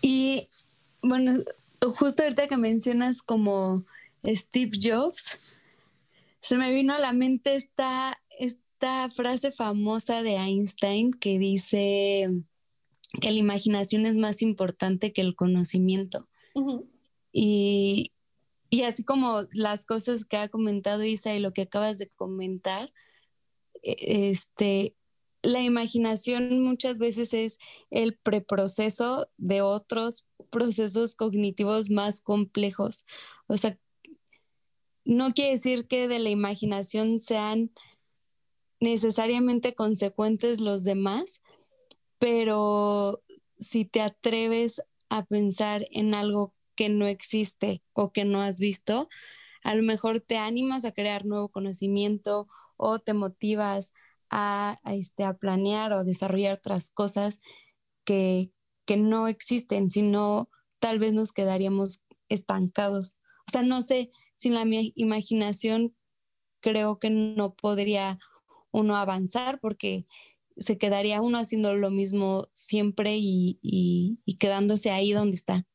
Y 0.02 0.50
bueno, 1.02 1.44
justo 1.82 2.24
ahorita 2.24 2.48
que 2.48 2.58
mencionas 2.58 3.22
como 3.22 3.84
Steve 4.26 4.78
Jobs, 4.82 5.40
se 6.42 6.58
me 6.58 6.72
vino 6.72 6.94
a 6.94 7.00
la 7.00 7.12
mente 7.12 7.56
esta, 7.56 8.18
esta 8.40 9.10
frase 9.10 9.52
famosa 9.52 10.22
de 10.24 10.36
Einstein 10.36 11.12
que 11.12 11.38
dice, 11.38 12.28
que 13.22 13.32
la 13.32 13.40
imaginación 13.40 14.06
es 14.06 14.16
más 14.16 14.42
importante 14.42 15.14
que 15.14 15.22
el 15.22 15.36
conocimiento. 15.36 16.28
y, 17.32 18.12
y 18.70 18.84
así 18.84 19.04
como 19.04 19.44
las 19.54 19.86
cosas 19.86 20.26
que 20.26 20.38
ha 20.38 20.50
comentado 20.50 21.04
Isa 21.04 21.34
y 21.34 21.40
lo 21.40 21.54
que 21.54 21.64
acabas 21.64 21.98
de 21.98 22.10
comentar, 22.10 22.92
e, 23.84 24.30
este, 24.30 24.96
la 25.44 25.62
imaginación 25.62 26.62
muchas 26.62 26.98
veces 26.98 27.34
es 27.34 27.60
el 27.92 28.18
preproceso 28.18 29.30
de 29.38 29.62
otros 29.62 30.28
procesos 30.50 31.16
cognitivos 31.16 31.90
más 31.90 32.22
complejos. 32.22 33.06
O 33.48 33.58
sea, 33.58 33.78
no 35.04 35.34
quiere 35.34 35.52
decir 35.52 35.88
que 35.88 36.08
de 36.08 36.20
la 36.20 36.32
imaginación 36.32 37.20
sean 37.20 37.72
necesariamente 38.80 39.76
consecuentes 39.76 40.60
los 40.60 40.84
demás, 40.84 41.42
pero 42.26 43.22
si 43.60 43.86
te 43.86 44.02
atreves 44.02 44.82
a 45.10 45.26
pensar 45.26 45.86
en 45.92 46.16
algo 46.16 46.56
que 46.76 46.90
no 46.90 47.06
existe 47.06 47.84
o 47.94 48.12
que 48.12 48.26
no 48.26 48.42
has 48.42 48.58
visto, 48.58 49.10
a 49.64 49.76
lo 49.76 49.84
mejor 49.84 50.22
te 50.22 50.40
animas 50.40 50.86
a 50.86 50.92
crear 50.92 51.24
nuevo 51.24 51.50
conocimiento 51.50 52.48
o 52.78 52.98
te 52.98 53.14
motivas 53.14 53.94
a, 54.32 54.80
este, 54.86 55.24
a 55.24 55.38
planear 55.38 55.94
o 55.94 56.04
desarrollar 56.04 56.58
otras 56.58 56.90
cosas 56.90 57.42
que, 58.06 58.50
que 58.88 58.98
no 58.98 59.28
existen, 59.28 59.92
sino 59.92 60.50
tal 60.80 60.98
vez 60.98 61.14
nos 61.14 61.32
quedaríamos 61.32 62.04
estancados. 62.28 63.20
O 63.48 63.52
sea, 63.52 63.62
no 63.62 63.84
sé, 63.84 64.10
sin 64.34 64.56
la 64.56 64.64
imaginación 64.96 65.96
creo 66.60 66.98
que 66.98 67.12
no 67.12 67.54
podría 67.54 68.18
uno 68.72 68.98
avanzar 68.98 69.60
porque 69.60 70.06
se 70.58 70.78
quedaría 70.78 71.22
uno 71.22 71.38
haciendo 71.38 71.76
lo 71.76 71.92
mismo 71.92 72.50
siempre 72.54 73.16
y, 73.18 73.60
y, 73.62 74.38
quedándose 74.38 74.92
ahí 74.92 75.12
donde 75.12 75.36
está. 75.36 75.66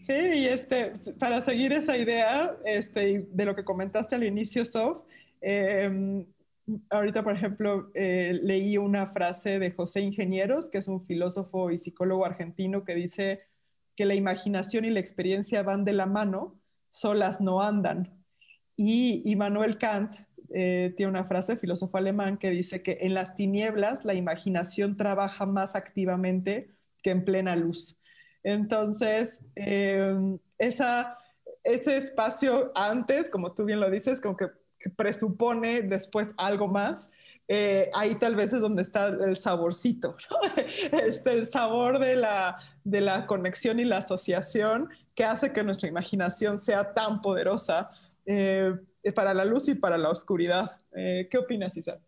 Sí, 0.00 0.12
y 0.12 0.46
este, 0.46 0.92
para 1.18 1.42
seguir 1.42 1.72
esa 1.72 1.96
idea 1.96 2.56
este, 2.64 3.28
de 3.30 3.44
lo 3.44 3.54
que 3.54 3.64
comentaste 3.64 4.16
al 4.16 4.24
inicio, 4.24 4.64
Sof, 4.64 5.02
em, 5.40 6.26
ahorita, 6.90 7.22
por 7.22 7.34
ejemplo, 7.34 7.90
eh, 7.94 8.38
leí 8.42 8.78
una 8.78 9.06
frase 9.06 9.58
de 9.58 9.70
José 9.70 10.00
Ingenieros, 10.00 10.70
que 10.70 10.78
es 10.78 10.88
un 10.88 11.00
filósofo 11.00 11.70
y 11.70 11.78
psicólogo 11.78 12.24
argentino, 12.24 12.84
que 12.84 12.94
dice 12.94 13.40
que 13.94 14.06
la 14.06 14.14
imaginación 14.14 14.84
y 14.84 14.90
la 14.90 15.00
experiencia 15.00 15.62
van 15.62 15.84
de 15.84 15.92
la 15.92 16.06
mano, 16.06 16.60
solas 16.88 17.40
no 17.40 17.62
andan. 17.62 18.24
Y 18.76 19.22
Immanuel 19.30 19.78
Kant 19.78 20.16
eh, 20.54 20.92
tiene 20.96 21.10
una 21.10 21.24
frase, 21.24 21.56
filósofo 21.56 21.96
alemán, 21.98 22.38
que 22.38 22.50
dice 22.50 22.82
que 22.82 22.98
en 23.02 23.14
las 23.14 23.34
tinieblas 23.34 24.04
la 24.04 24.14
imaginación 24.14 24.96
trabaja 24.96 25.46
más 25.46 25.74
activamente 25.74 26.70
que 27.02 27.10
en 27.10 27.24
plena 27.24 27.56
luz. 27.56 27.98
Entonces, 28.42 29.40
em, 29.54 30.38
ese 30.58 31.96
espacio 31.96 32.72
antes, 32.74 33.28
como 33.28 33.52
tú 33.52 33.64
bien 33.64 33.80
lo 33.80 33.90
dices, 33.90 34.20
como 34.20 34.36
que, 34.36 34.48
presupone 34.96 35.82
después 35.82 36.32
algo 36.36 36.66
más, 36.66 37.10
eh, 37.46 37.88
ahí 37.94 38.16
tal 38.16 38.34
vez 38.34 38.52
es 38.52 38.60
donde 38.60 38.82
está 38.82 39.06
el 39.08 39.36
saborcito, 39.36 40.16
este, 40.92 41.32
el 41.32 41.46
sabor 41.46 42.00
de 42.00 42.16
la, 42.16 42.58
de 42.82 43.00
la 43.00 43.26
conexión 43.26 43.78
y 43.78 43.84
la 43.84 43.98
asociación 43.98 44.88
que 45.14 45.24
hace 45.24 45.52
que 45.52 45.62
nuestra 45.62 45.88
imaginación 45.88 46.58
sea 46.58 46.94
tan 46.94 47.20
poderosa. 47.20 47.90
Eh, 48.26 48.72
eh, 49.02 49.12
para 49.12 49.34
la 49.34 49.44
luz 49.44 49.68
y 49.68 49.74
para 49.74 49.98
la 49.98 50.10
oscuridad. 50.10 50.70
Eh, 50.92 51.28
¿Qué 51.30 51.38
opinas, 51.38 51.76
Isa? 51.76 52.00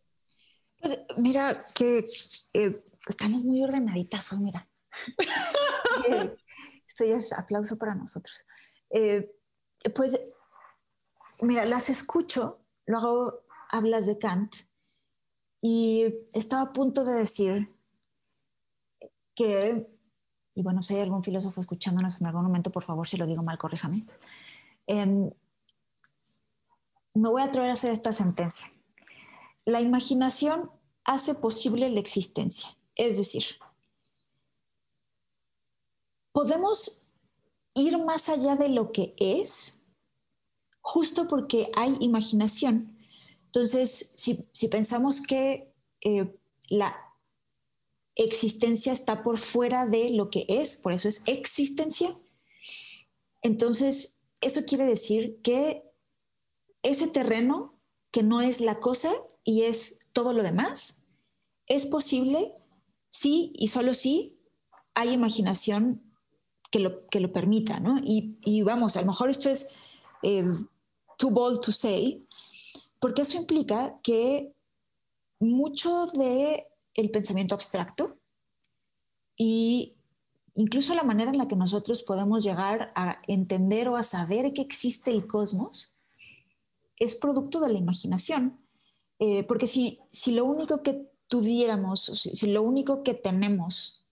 Pues 0.81 0.99
mira, 1.17 1.67
que 1.75 2.07
eh, 2.53 2.85
estamos 3.09 3.43
muy 3.45 3.63
ordenaditas, 3.65 4.33
mira. 4.39 4.69
Esto 6.87 7.05
ya 7.05 7.17
es 7.17 7.33
aplauso 7.33 7.77
para 7.77 7.95
nosotros. 7.95 8.47
pues, 9.95 10.21
mira, 11.41 11.65
las 11.65 11.89
escucho, 11.89 12.61
luego 12.87 13.45
hablas 13.71 14.07
de 14.07 14.19
Kant 14.19 14.55
y 15.61 16.15
estaba 16.33 16.63
a 16.63 16.73
punto 16.73 17.05
de 17.05 17.15
decir 17.15 17.75
que, 19.35 19.89
y 20.55 20.63
bueno, 20.63 20.81
si 20.81 20.95
hay 20.95 21.01
algún 21.01 21.25
filósofo 21.25 21.61
escuchándonos 21.61 22.21
en 22.21 22.29
algún 22.29 22.45
momento, 22.45 22.71
por 22.71 22.85
favor, 22.85 23.09
si 23.09 23.17
lo 23.17 23.27
digo 23.27 23.43
mal, 23.43 23.59
corríjame. 23.59 24.07
Em, 24.87 25.31
me 27.15 27.29
voy 27.29 27.43
a 27.43 27.47
atrever 27.47 27.71
a 27.71 27.75
hacer 27.75 27.93
esta 27.93 28.13
sentencia. 28.13 28.71
La 29.65 29.81
imaginación 29.81 30.71
hace 31.05 31.35
posible 31.35 31.89
la 31.89 32.01
existencia. 32.01 32.69
Es 32.97 33.17
decir, 33.17 33.45
podemos 36.33 37.09
ir 37.75 37.99
más 37.99 38.29
allá 38.29 38.57
de 38.57 38.69
lo 38.69 38.93
que 38.93 39.15
es 39.19 39.81
justo 40.81 41.27
porque 41.29 41.71
hay 41.77 41.97
imaginación. 42.01 42.99
Entonces, 43.47 44.15
si, 44.17 44.69
pensamos 44.69 45.23
que 45.23 45.73
eh, 46.03 46.37
la 46.69 46.97
existencia 48.17 48.93
está 48.93 49.23
por 49.23 49.39
fuera 49.39 49.87
de 49.87 50.11
lo 50.11 50.31
que 50.31 50.45
es, 50.49 50.77
por 50.77 50.93
eso 50.93 51.09
es 51.09 51.23
existencia, 51.27 52.17
entonces 53.43 54.25
eso 54.41 54.65
quiere 54.67 54.85
decir 54.87 55.41
que 55.43 55.94
ese 56.85 57.09
terreno 57.09 57.75
que 58.13 58.23
no 58.23 58.41
es 58.41 58.61
la 58.61 58.79
cosa 58.79 59.13
y 59.43 59.63
es 59.63 59.99
todo 60.13 60.33
lo 60.33 60.45
demás, 60.45 61.03
es 61.67 61.87
posible 61.87 62.55
si 63.09 63.53
y 63.57 63.69
solo 63.69 63.95
si 63.95 64.39
hay 64.95 65.13
imaginación 65.13 66.03
que 66.71 66.79
lo, 66.79 67.07
que 67.09 67.21
lo 67.21 67.33
permita, 67.33 67.81
¿no? 67.81 68.01
Y, 68.05 68.63
vamos, 68.63 68.97
a 68.97 69.01
lo 69.01 69.09
mejor 69.09 69.31
esto 69.31 69.49
es 69.51 69.71
eh, 70.23 70.45
too 71.19 71.31
bold 71.31 71.61
to 71.61 71.73
say, 71.73 72.21
porque 73.01 73.23
eso 73.23 73.39
implica 73.39 73.99
que 74.03 74.53
mucho 75.41 76.07
de 76.07 76.67
el 76.95 77.11
pensamiento 77.11 77.55
abstracto 77.55 78.19
y 79.37 79.97
incluso 80.55 80.95
la 80.95 81.03
manera 81.03 81.31
en 81.31 81.39
la 81.39 81.49
que 81.49 81.57
nosotros 81.57 82.03
podemos 82.03 82.45
llegar 82.45 82.93
a 82.95 83.21
entender 83.27 83.89
o 83.89 83.97
a 83.97 84.03
saber 84.03 84.53
que 84.53 84.63
existe 84.63 85.11
el 85.11 85.27
cosmos 85.27 85.94
es 86.99 87.15
producto 87.15 87.61
de 87.61 87.73
la 87.73 87.79
imaginación. 87.79 88.59
Eh, 89.19 89.45
porque 89.45 89.67
si, 89.67 90.01
si 90.11 90.35
lo 90.35 90.45
único 90.45 90.83
que 90.83 91.09
tuviéramos, 91.29 92.05
si, 92.05 92.53
lo 92.53 92.63
único 92.63 93.03
que 93.03 93.15
tenemos 93.15 94.05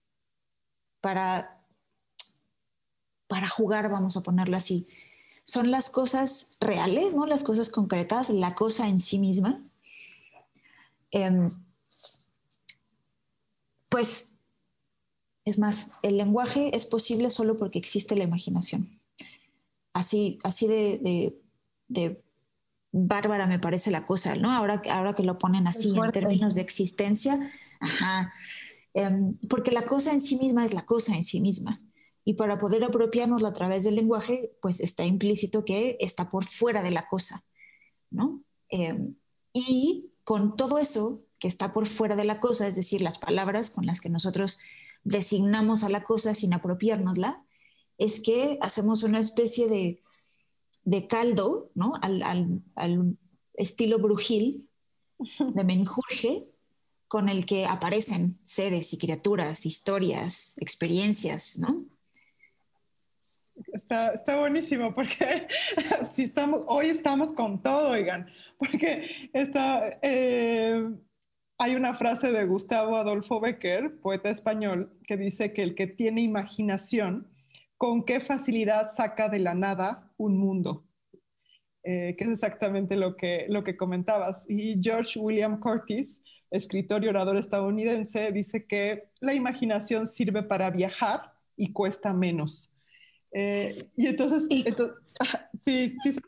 para, 1.01 1.61
para 3.27 3.47
jugar, 3.49 3.89
vamos 3.89 4.17
a 4.17 4.23
ponerlo 4.23 4.57
así, 4.57 4.87
son 5.43 5.71
las 5.71 5.89
cosas 5.89 6.57
reales, 6.61 7.13
¿no? 7.15 7.25
las 7.25 7.43
cosas 7.43 7.69
concretas, 7.69 8.29
la 8.29 8.55
cosa 8.55 8.87
en 8.87 8.99
sí 8.99 9.19
misma, 9.19 9.61
em, 11.11 11.49
pues 13.89 14.33
es 15.45 15.59
más, 15.59 15.91
el 16.01 16.17
lenguaje 16.17 16.75
es 16.75 16.85
posible 16.85 17.29
solo 17.29 17.57
porque 17.57 17.77
existe 17.77 18.15
la 18.15 18.23
imaginación. 18.23 18.99
Así, 19.91 20.39
así 20.43 20.65
de, 20.65 21.37
de 21.87 22.22
bárbara 22.93 23.47
me 23.47 23.59
parece 23.59 23.91
la 23.91 24.05
cosa, 24.05 24.35
¿no? 24.35 24.51
Ahora, 24.51 24.81
ahora 24.91 25.15
que 25.15 25.23
lo 25.23 25.37
ponen 25.37 25.67
así 25.67 25.93
en 25.97 26.11
términos 26.11 26.55
de 26.55 26.61
existencia, 26.61 27.51
ajá. 27.79 28.31
Em, 28.93 29.35
porque 29.49 29.71
la 29.71 29.85
cosa 29.85 30.13
en 30.13 30.21
sí 30.21 30.37
misma 30.37 30.65
es 30.65 30.73
la 30.73 30.85
cosa 30.85 31.15
en 31.15 31.23
sí 31.23 31.41
misma. 31.41 31.75
Y 32.23 32.35
para 32.35 32.59
poder 32.59 32.83
apropiárnosla 32.83 33.49
a 33.49 33.53
través 33.53 33.83
del 33.83 33.95
lenguaje, 33.95 34.53
pues 34.61 34.79
está 34.79 35.05
implícito 35.05 35.65
que 35.65 35.97
está 35.99 36.29
por 36.29 36.45
fuera 36.45 36.83
de 36.83 36.91
la 36.91 37.07
cosa, 37.07 37.43
¿no? 38.11 38.43
Em, 38.69 39.15
y 39.51 40.11
con 40.23 40.55
todo 40.55 40.77
eso 40.77 41.25
que 41.39 41.47
está 41.47 41.73
por 41.73 41.87
fuera 41.87 42.15
de 42.15 42.25
la 42.25 42.39
cosa, 42.39 42.67
es 42.67 42.75
decir, 42.75 43.01
las 43.01 43.17
palabras 43.17 43.71
con 43.71 43.85
las 43.87 43.99
que 43.99 44.09
nosotros 44.09 44.59
designamos 45.03 45.83
a 45.83 45.89
la 45.89 46.03
cosa 46.03 46.33
sin 46.35 46.53
apropiárnosla, 46.53 47.43
es 47.97 48.21
que 48.21 48.57
hacemos 48.61 49.03
una 49.03 49.19
especie 49.19 49.67
de 49.67 50.01
de 50.83 51.07
caldo, 51.07 51.71
¿no? 51.75 51.93
Al, 52.01 52.63
estilo 53.55 53.99
brujil 53.99 54.67
de 55.19 55.63
menjurje, 55.63 56.47
con 57.07 57.29
el 57.29 57.45
que 57.45 57.67
aparecen 57.67 58.39
seres 58.43 58.91
y 58.93 58.97
criaturas, 58.97 59.67
historias, 59.67 60.55
experiencias, 60.57 61.59
¿no? 61.59 61.85
Está, 63.71 64.39
buenísimo 64.39 64.95
porque 64.95 65.47
si 66.13 66.23
estamos, 66.23 66.61
hoy 66.67 66.87
estamos 66.87 67.31
con 67.33 67.61
todo, 67.61 67.89
oigan, 67.89 68.27
porque 68.57 69.29
está, 69.33 69.99
eh, 70.01 70.89
hay 71.59 71.75
una 71.75 71.93
frase 71.93 72.31
de 72.31 72.45
Gustavo 72.45 72.97
Adolfo 72.97 73.39
Becker, 73.39 73.99
poeta 73.99 74.31
español, 74.31 74.97
que 75.07 75.15
dice 75.15 75.53
que 75.53 75.61
el 75.61 75.75
que 75.75 75.85
tiene 75.85 76.21
imaginación 76.23 77.32
con 77.83 78.05
qué 78.05 78.21
facilidad 78.21 78.87
saca 78.89 79.27
de 79.27 79.39
la 79.39 79.53
nada 79.53 80.09
un 80.15 80.37
mundo, 80.37 80.85
eh, 81.83 82.15
que 82.17 82.23
es 82.23 82.29
exactamente 82.29 82.95
lo 82.95 83.17
que, 83.17 83.45
lo 83.49 83.65
que 83.65 83.75
comentabas. 83.75 84.49
Y 84.49 84.81
George 84.81 85.19
William 85.19 85.59
Curtis, 85.59 86.21
escritor 86.49 87.03
y 87.03 87.09
orador 87.09 87.35
estadounidense, 87.35 88.31
dice 88.31 88.65
que 88.65 89.09
la 89.19 89.33
imaginación 89.33 90.07
sirve 90.07 90.43
para 90.43 90.71
viajar 90.71 91.33
y 91.57 91.73
cuesta 91.73 92.13
menos. 92.13 92.71
Eh, 93.33 93.89
y 93.97 94.07
entonces, 94.07 94.47
sí, 95.59 95.89
sí. 95.89 96.19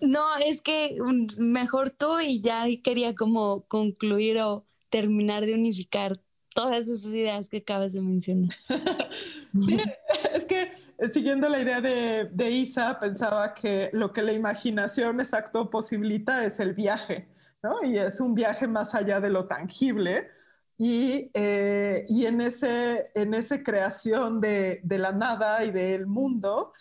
No, 0.00 0.24
es 0.42 0.62
que 0.62 0.96
mejor 1.36 1.90
tú 1.90 2.18
y 2.20 2.40
ya 2.40 2.64
quería 2.82 3.14
como 3.14 3.66
concluir 3.66 4.38
o 4.38 4.64
terminar 4.88 5.44
de 5.44 5.52
unificar 5.52 6.18
todas 6.54 6.88
esas 6.88 7.04
ideas 7.12 7.50
que 7.50 7.58
acabas 7.58 7.92
de 7.92 8.00
mencionar. 8.00 8.56
sí, 9.58 9.78
es 10.34 10.46
que 10.46 10.72
eh, 10.98 11.08
siguiendo 11.08 11.48
la 11.48 11.60
idea 11.60 11.80
de, 11.80 12.28
de, 12.32 12.50
Isa, 12.50 12.98
pensaba 12.98 13.54
que 13.54 13.90
lo 13.92 14.12
que 14.12 14.22
la 14.22 14.32
imaginación 14.32 15.20
exacto 15.20 15.70
posibilita 15.70 16.44
es 16.44 16.60
el 16.60 16.74
viaje, 16.74 17.28
¿no? 17.62 17.82
Y 17.82 17.98
es 17.98 18.20
un 18.20 18.34
viaje 18.34 18.68
más 18.68 18.94
allá 18.94 19.20
de 19.20 19.30
lo 19.30 19.46
tangible. 19.46 20.28
Y, 20.76 21.30
eh, 21.34 22.04
y 22.08 22.26
en, 22.26 22.40
ese, 22.40 23.10
en 23.14 23.34
esa 23.34 23.62
creación 23.62 24.40
de, 24.40 24.80
de 24.82 24.98
la 24.98 25.12
nada 25.12 25.64
y 25.64 25.70
del 25.70 26.06
mundo, 26.06 26.72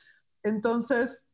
entonces 0.41 1.27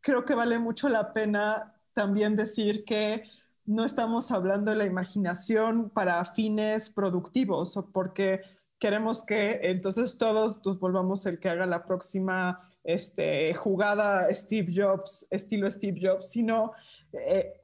creo 0.00 0.24
que 0.24 0.34
vale 0.34 0.58
mucho 0.58 0.88
la 0.88 1.12
pena 1.12 1.74
también 1.92 2.34
decir 2.34 2.84
que 2.84 3.24
no 3.64 3.84
estamos 3.84 4.30
hablando 4.30 4.70
de 4.70 4.78
la 4.78 4.86
imaginación 4.86 5.90
para 5.90 6.24
fines 6.24 6.90
productivos 6.90 7.76
o 7.76 7.90
porque 7.90 8.42
queremos 8.82 9.22
que 9.22 9.60
entonces 9.62 10.18
todos 10.18 10.58
nos 10.66 10.80
volvamos 10.80 11.24
el 11.26 11.38
que 11.38 11.48
haga 11.48 11.66
la 11.66 11.84
próxima 11.86 12.60
este, 12.82 13.54
jugada 13.54 14.26
Steve 14.34 14.72
Jobs, 14.74 15.24
estilo 15.30 15.70
Steve 15.70 16.00
Jobs, 16.02 16.28
sino, 16.30 16.72
eh, 17.12 17.60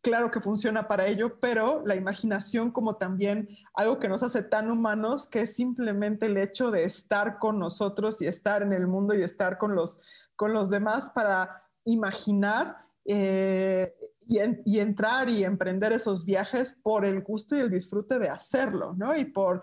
claro 0.00 0.30
que 0.30 0.40
funciona 0.40 0.88
para 0.88 1.06
ello, 1.08 1.38
pero 1.40 1.82
la 1.84 1.94
imaginación 1.94 2.70
como 2.70 2.96
también 2.96 3.50
algo 3.74 3.98
que 3.98 4.08
nos 4.08 4.22
hace 4.22 4.42
tan 4.42 4.70
humanos 4.70 5.28
que 5.28 5.42
es 5.42 5.54
simplemente 5.54 6.24
el 6.24 6.38
hecho 6.38 6.70
de 6.70 6.84
estar 6.84 7.38
con 7.38 7.58
nosotros 7.58 8.22
y 8.22 8.26
estar 8.26 8.62
en 8.62 8.72
el 8.72 8.86
mundo 8.86 9.14
y 9.14 9.22
estar 9.22 9.58
con 9.58 9.74
los, 9.74 10.00
con 10.36 10.54
los 10.54 10.70
demás 10.70 11.10
para 11.14 11.64
imaginar. 11.84 12.78
Eh, 13.04 13.94
y, 14.64 14.78
entrar 14.78 15.28
y 15.28 15.44
emprender 15.44 15.92
esos 15.92 16.24
viajes 16.24 16.78
por 16.82 17.04
el 17.04 17.22
gusto 17.22 17.56
y 17.56 17.60
el 17.60 17.70
disfrute 17.70 18.18
de 18.20 18.28
hacerlo, 18.28 18.94
¿no? 18.96 19.16
Y 19.16 19.24
por, 19.24 19.62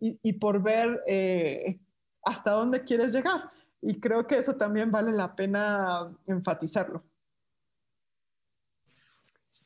y, 0.00 0.32
por 0.34 0.62
ver 0.62 1.02
eh, 1.06 1.78
hasta 2.24 2.52
dónde 2.52 2.82
quieres 2.84 3.12
llegar. 3.12 3.50
Y 3.82 4.00
creo 4.00 4.26
que 4.26 4.38
eso 4.38 4.56
también 4.56 4.90
vale 4.90 5.12
la 5.12 5.36
pena 5.36 6.10
enfatizarlo. 6.26 7.04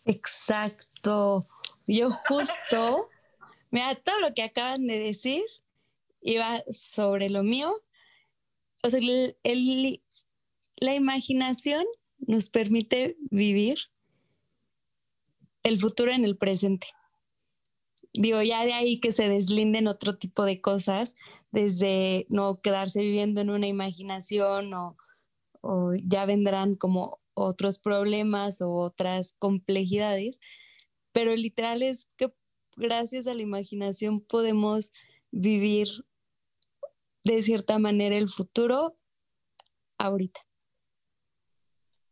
Exacto. 0.05 1.43
Yo 1.87 2.11
justo, 2.11 3.09
mira, 3.71 3.95
todo 3.95 4.21
lo 4.21 4.35
que 4.35 4.43
acaban 4.43 4.87
de 4.87 4.99
decir 4.99 5.43
iba 6.21 6.63
sobre 6.71 7.31
lo 7.31 7.43
mío. 7.43 7.83
O 8.83 8.91
sea, 8.91 9.01
la 9.01 10.95
imaginación 10.95 11.85
nos 12.19 12.49
permite 12.49 13.17
vivir 13.31 13.79
el 15.63 15.79
futuro 15.79 16.13
en 16.13 16.25
el 16.25 16.37
presente. 16.37 16.87
Digo, 18.17 18.41
ya 18.43 18.65
de 18.65 18.73
ahí 18.73 19.01
que 19.01 19.11
se 19.11 19.29
deslinden 19.29 19.89
otro 19.89 20.17
tipo 20.17 20.45
de 20.45 20.61
cosas, 20.61 21.17
desde 21.51 22.27
no 22.31 22.61
quedarse 22.61 23.01
viviendo 23.01 23.41
en 23.41 23.51
una 23.51 23.67
imaginación 23.67 24.73
o, 24.73 24.97
ya 26.05 26.25
vendrán 26.25 26.77
como 26.77 27.21
otros 27.35 27.79
problemas 27.79 28.61
o 28.61 28.71
otras 28.71 29.35
complejidades, 29.39 30.39
pero 31.11 31.35
literal 31.35 31.83
es 31.83 32.09
que 32.17 32.33
gracias 32.77 33.27
a 33.27 33.35
la 33.35 33.43
imaginación 33.43 34.21
podemos 34.21 34.93
vivir 35.33 35.89
de 37.25 37.43
cierta 37.43 37.81
manera 37.81 38.17
el 38.17 38.29
futuro 38.29 38.97
ahorita. 39.99 40.41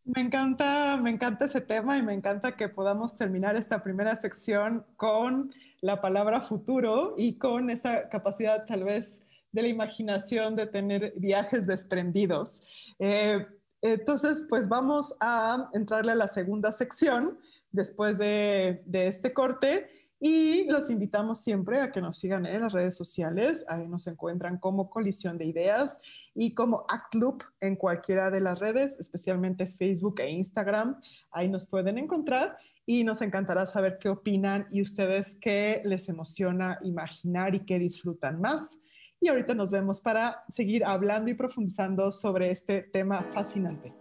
Me 0.04 0.21
encanta, 0.21 0.97
me 0.97 1.11
encanta 1.11 1.44
ese 1.44 1.61
tema 1.61 1.97
y 1.97 2.02
me 2.02 2.14
encanta 2.14 2.56
que 2.56 2.68
podamos 2.68 3.14
terminar 3.14 3.54
esta 3.54 3.85
primera 3.85 4.16
sección 4.16 4.85
con 4.97 5.52
la 5.83 6.01
palabra 6.01 6.41
futuro 6.41 7.15
y 7.19 7.37
con 7.39 7.69
esa 7.69 8.09
capacidad 8.09 8.65
tal 8.67 8.85
vez 8.85 9.26
de 9.50 9.63
la 9.63 9.69
imaginación 9.69 10.56
de 10.56 10.67
tener 10.67 11.13
viajes 11.17 11.67
desprendidos. 11.67 12.63
Eh, 12.99 13.47
entonces, 13.83 14.47
pues 14.49 14.69
vamos 14.69 15.15
a 15.21 15.69
entrarle 15.75 16.13
a 16.13 16.17
la 16.17 16.28
segunda 16.28 16.71
sección 16.71 17.39
después 17.73 18.17
de, 18.17 18.83
este 18.93 19.33
corte 19.33 19.89
y 20.21 20.71
los 20.71 20.89
invitamos 20.89 21.41
siempre 21.41 21.80
a 21.80 21.91
que 21.91 22.00
nos 22.00 22.17
sigan 22.17 22.47
en 22.47 22.61
las 22.61 22.73
redes 22.73 22.97
sociales. 22.97 23.65
Ahí 23.69 23.89
nos 23.89 24.06
encuentran 24.06 24.59
como 24.59 24.89
Colisión 24.89 25.37
de 25.37 25.47
Ideas 25.47 26.00
y 26.33 26.54
como 26.54 26.87
ActLoop 26.89 27.43
en 27.61 27.75
cualquiera 27.75 28.30
de 28.30 28.41
las 28.41 28.61
redes, 28.61 29.00
especialmente 29.00 29.67
Facebook 29.67 30.21
e 30.21 30.30
Instagram. 30.30 31.00
Ahí 31.33 31.49
nos 31.49 31.67
pueden 31.67 31.99
encontrar 31.99 32.56
y 32.86 33.04
nos 33.04 33.23
encantará 33.23 33.66
saber 33.66 33.99
qué 34.00 34.08
opinan 34.08 34.66
y 34.71 34.82
ustedes 34.82 35.36
qué 35.40 35.82
les 35.84 36.08
emociona 36.08 36.78
imaginar 36.82 37.54
y 37.54 37.64
qué 37.64 37.78
disfrutan 37.78 38.40
más. 38.40 38.78
Y 39.21 39.28
ahorita 39.28 39.54
nos 39.54 39.71
vemos 39.71 40.00
para 40.00 40.42
seguir 40.49 40.84
hablando 40.84 41.30
y 41.30 41.34
profundizando 41.34 42.10
sobre 42.10 42.50
este 42.50 42.82
tema 42.82 43.28
fascinante. 43.32 43.95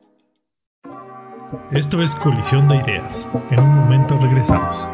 Esto 1.72 2.02
es 2.02 2.16
Colisión 2.16 2.68
de 2.68 2.78
Ideas. 2.78 3.30
En 3.52 3.60
un 3.60 3.76
momento 3.76 4.18
regresamos. 4.18 4.88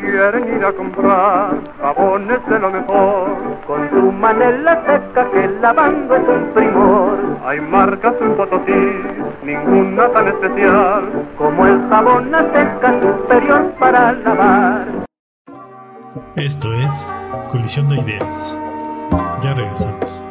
Quieren 0.00 0.56
ir 0.56 0.64
a 0.64 0.72
comprar 0.72 1.58
jabones 1.80 2.46
de 2.46 2.58
lo 2.58 2.70
mejor, 2.70 3.36
con 3.66 3.90
su 3.90 4.12
manela 4.12 4.82
seca 4.86 5.30
que 5.30 5.48
lavando 5.60 6.16
es 6.16 6.28
un 6.28 6.50
primor. 6.54 7.18
Hay 7.44 7.60
marcas 7.60 8.14
en 8.20 8.34
Potosí, 8.36 8.72
ninguna 9.44 10.08
tan 10.10 10.28
especial 10.28 11.26
como 11.36 11.66
el 11.66 11.88
jabón 11.88 12.34
a 12.34 12.42
seca 12.42 13.00
superior 13.00 13.72
para 13.78 14.12
lavar. 14.12 14.86
Esto 16.36 16.72
es 16.72 17.14
Colisión 17.50 17.88
de 17.88 17.96
Ideas. 17.96 18.58
Ya 19.42 19.54
regresamos. 19.54 20.22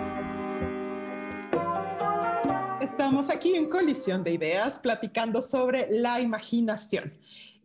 Estamos 2.81 3.29
aquí 3.29 3.55
en 3.55 3.69
Colisión 3.69 4.23
de 4.23 4.31
Ideas 4.31 4.79
platicando 4.79 5.41
sobre 5.41 5.87
la 5.89 6.19
imaginación. 6.19 7.13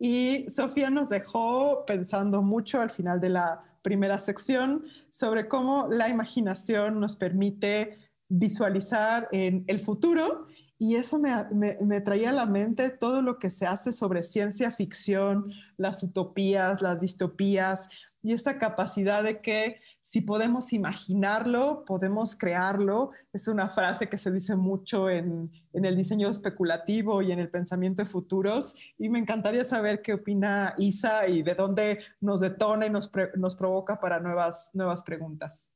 Y 0.05 0.49
Sofía 0.49 0.89
nos 0.89 1.07
dejó 1.07 1.85
pensando 1.85 2.41
mucho 2.41 2.81
al 2.81 2.89
final 2.89 3.21
de 3.21 3.29
la 3.29 3.63
primera 3.81 4.19
sección 4.19 4.83
sobre 5.09 5.47
cómo 5.47 5.87
la 5.89 6.09
imaginación 6.09 6.99
nos 6.99 7.15
permite 7.15 7.99
visualizar 8.27 9.29
en 9.31 9.63
el 9.67 9.79
futuro. 9.79 10.47
Y 10.77 10.95
eso 10.95 11.19
me, 11.19 11.31
me, 11.79 12.01
traía 12.01 12.31
a 12.31 12.33
la 12.33 12.45
mente 12.45 12.89
todo 12.89 13.21
lo 13.21 13.39
que 13.39 13.49
se 13.49 13.65
hace 13.65 13.93
sobre 13.93 14.23
ciencia 14.23 14.71
ficción, 14.71 15.53
las 15.77 16.03
utopías, 16.03 16.81
las 16.81 16.99
distopías 16.99 17.87
y 18.21 18.33
esta 18.33 18.59
capacidad 18.59 19.23
de 19.23 19.39
que 19.39 19.79
si 20.03 20.19
podemos 20.19 20.73
imaginarlo, 20.73 21.85
podemos 21.85 22.35
crearlo. 22.35 23.11
Es 23.31 23.47
una 23.47 23.69
frase 23.69 24.09
que 24.09 24.17
se 24.17 24.31
dice 24.31 24.57
mucho 24.57 25.09
en, 25.09 25.49
el 25.71 25.95
diseño 25.95 26.27
especulativo 26.27 27.21
y 27.21 27.31
en 27.31 27.39
el 27.39 27.49
pensamiento 27.49 28.03
de 28.03 28.09
futuros. 28.09 28.75
Y 28.97 29.07
me 29.07 29.17
encantaría 29.17 29.63
saber 29.63 30.01
qué 30.01 30.13
opina 30.13 30.75
Isa 30.77 31.25
y 31.29 31.41
de 31.41 31.55
dónde 31.55 31.99
nos 32.19 32.41
detona 32.41 32.85
y 32.85 32.89
nos, 32.89 33.07
provoca 33.07 34.01
para 34.01 34.19
nuevas, 34.19 34.71
nuevas 34.73 35.03
preguntas. 35.03 35.71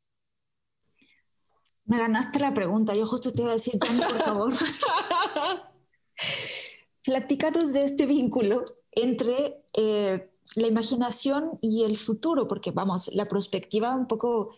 Me 1.86 1.98
ganaste 1.98 2.40
la 2.40 2.54
pregunta. 2.54 2.94
Yo 2.94 3.08
justo 3.08 3.32
te 3.32 3.44
iba 3.44 3.52
a 3.52 3.54
decir, 3.54 3.80
por 3.80 4.20
favor. 4.20 4.54
Platícanos 7.06 7.72
de 7.72 7.84
este 7.84 8.06
vínculo 8.06 8.66
entre... 8.92 9.64
Eh, 9.74 10.34
la 10.58 10.68
imaginación 10.68 11.60
y 11.62 11.84
el 11.84 11.98
futuro, 11.98 12.48
porque 12.48 12.72
vamos, 12.72 13.10
la 13.14 13.28
perspectiva 13.28 13.96
un 13.96 14.08
poco 14.08 14.56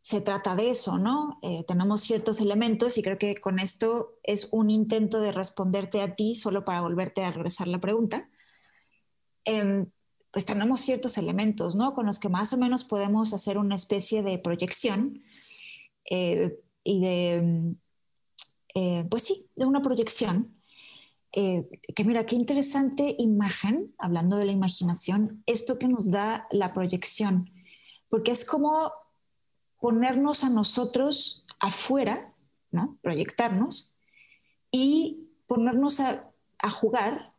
se 0.00 0.20
trata 0.20 0.56
de 0.56 0.70
eso, 0.70 0.98
¿no? 0.98 1.38
Eh, 1.42 1.64
tenemos 1.66 2.00
ciertos 2.00 2.40
elementos 2.40 2.98
y 2.98 3.02
creo 3.02 3.18
que 3.18 3.36
con 3.36 3.58
esto 3.58 4.18
es 4.22 4.48
un 4.52 4.70
intento 4.70 5.20
de 5.20 5.32
responderte 5.32 6.02
a 6.02 6.14
ti 6.14 6.34
solo 6.34 6.64
para 6.64 6.80
volverte 6.80 7.22
a 7.24 7.30
regresar 7.30 7.68
la 7.68 7.78
pregunta. 7.78 8.28
Em, 9.44 9.86
pues 10.30 10.44
tenemos 10.44 10.80
ciertos 10.80 11.18
elementos, 11.18 11.76
¿no? 11.76 11.94
Con 11.94 12.06
los 12.06 12.18
que 12.18 12.28
más 12.28 12.52
o 12.52 12.56
menos 12.58 12.84
podemos 12.84 13.32
hacer 13.32 13.58
una 13.58 13.76
especie 13.76 14.22
de 14.22 14.38
proyección 14.38 15.22
eh, 16.10 16.58
y 16.82 17.00
de, 17.00 17.76
eh, 18.74 19.04
pues 19.08 19.22
sí, 19.22 19.48
de 19.56 19.66
una 19.66 19.82
proyección 19.82 20.57
eh, 21.32 21.68
que 21.94 22.04
mira, 22.04 22.24
qué 22.24 22.36
interesante 22.36 23.14
imagen, 23.18 23.94
hablando 23.98 24.36
de 24.36 24.46
la 24.46 24.52
imaginación, 24.52 25.42
esto 25.46 25.78
que 25.78 25.88
nos 25.88 26.10
da 26.10 26.46
la 26.50 26.72
proyección, 26.72 27.50
porque 28.08 28.30
es 28.30 28.44
como 28.44 28.92
ponernos 29.78 30.42
a 30.42 30.50
nosotros 30.50 31.44
afuera, 31.60 32.34
¿no? 32.70 32.98
Proyectarnos 33.02 33.94
y 34.70 35.28
ponernos 35.46 36.00
a, 36.00 36.24
jugar 36.70 37.34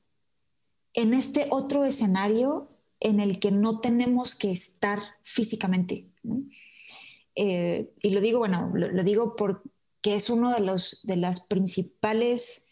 en 0.94 1.14
este 1.14 1.48
otro 1.52 1.84
escenario 1.84 2.70
en 3.02 3.20
el 3.20 3.40
que 3.40 3.52
no 3.52 3.82
tenemos 3.82 4.34
que 4.34 4.50
estar 4.50 5.02
físicamente. 5.24 6.08
Eh, 7.36 7.92
y 8.02 8.12
lo 8.12 8.22
digo, 8.22 8.40
bueno, 8.40 8.72
lo, 8.74 9.04
digo 9.04 9.36
porque 9.36 10.16
es 10.16 10.30
uno 10.30 10.54
de, 10.54 10.62
los, 10.62 11.02
de 11.04 11.18
las 11.18 11.42
principales 11.42 12.69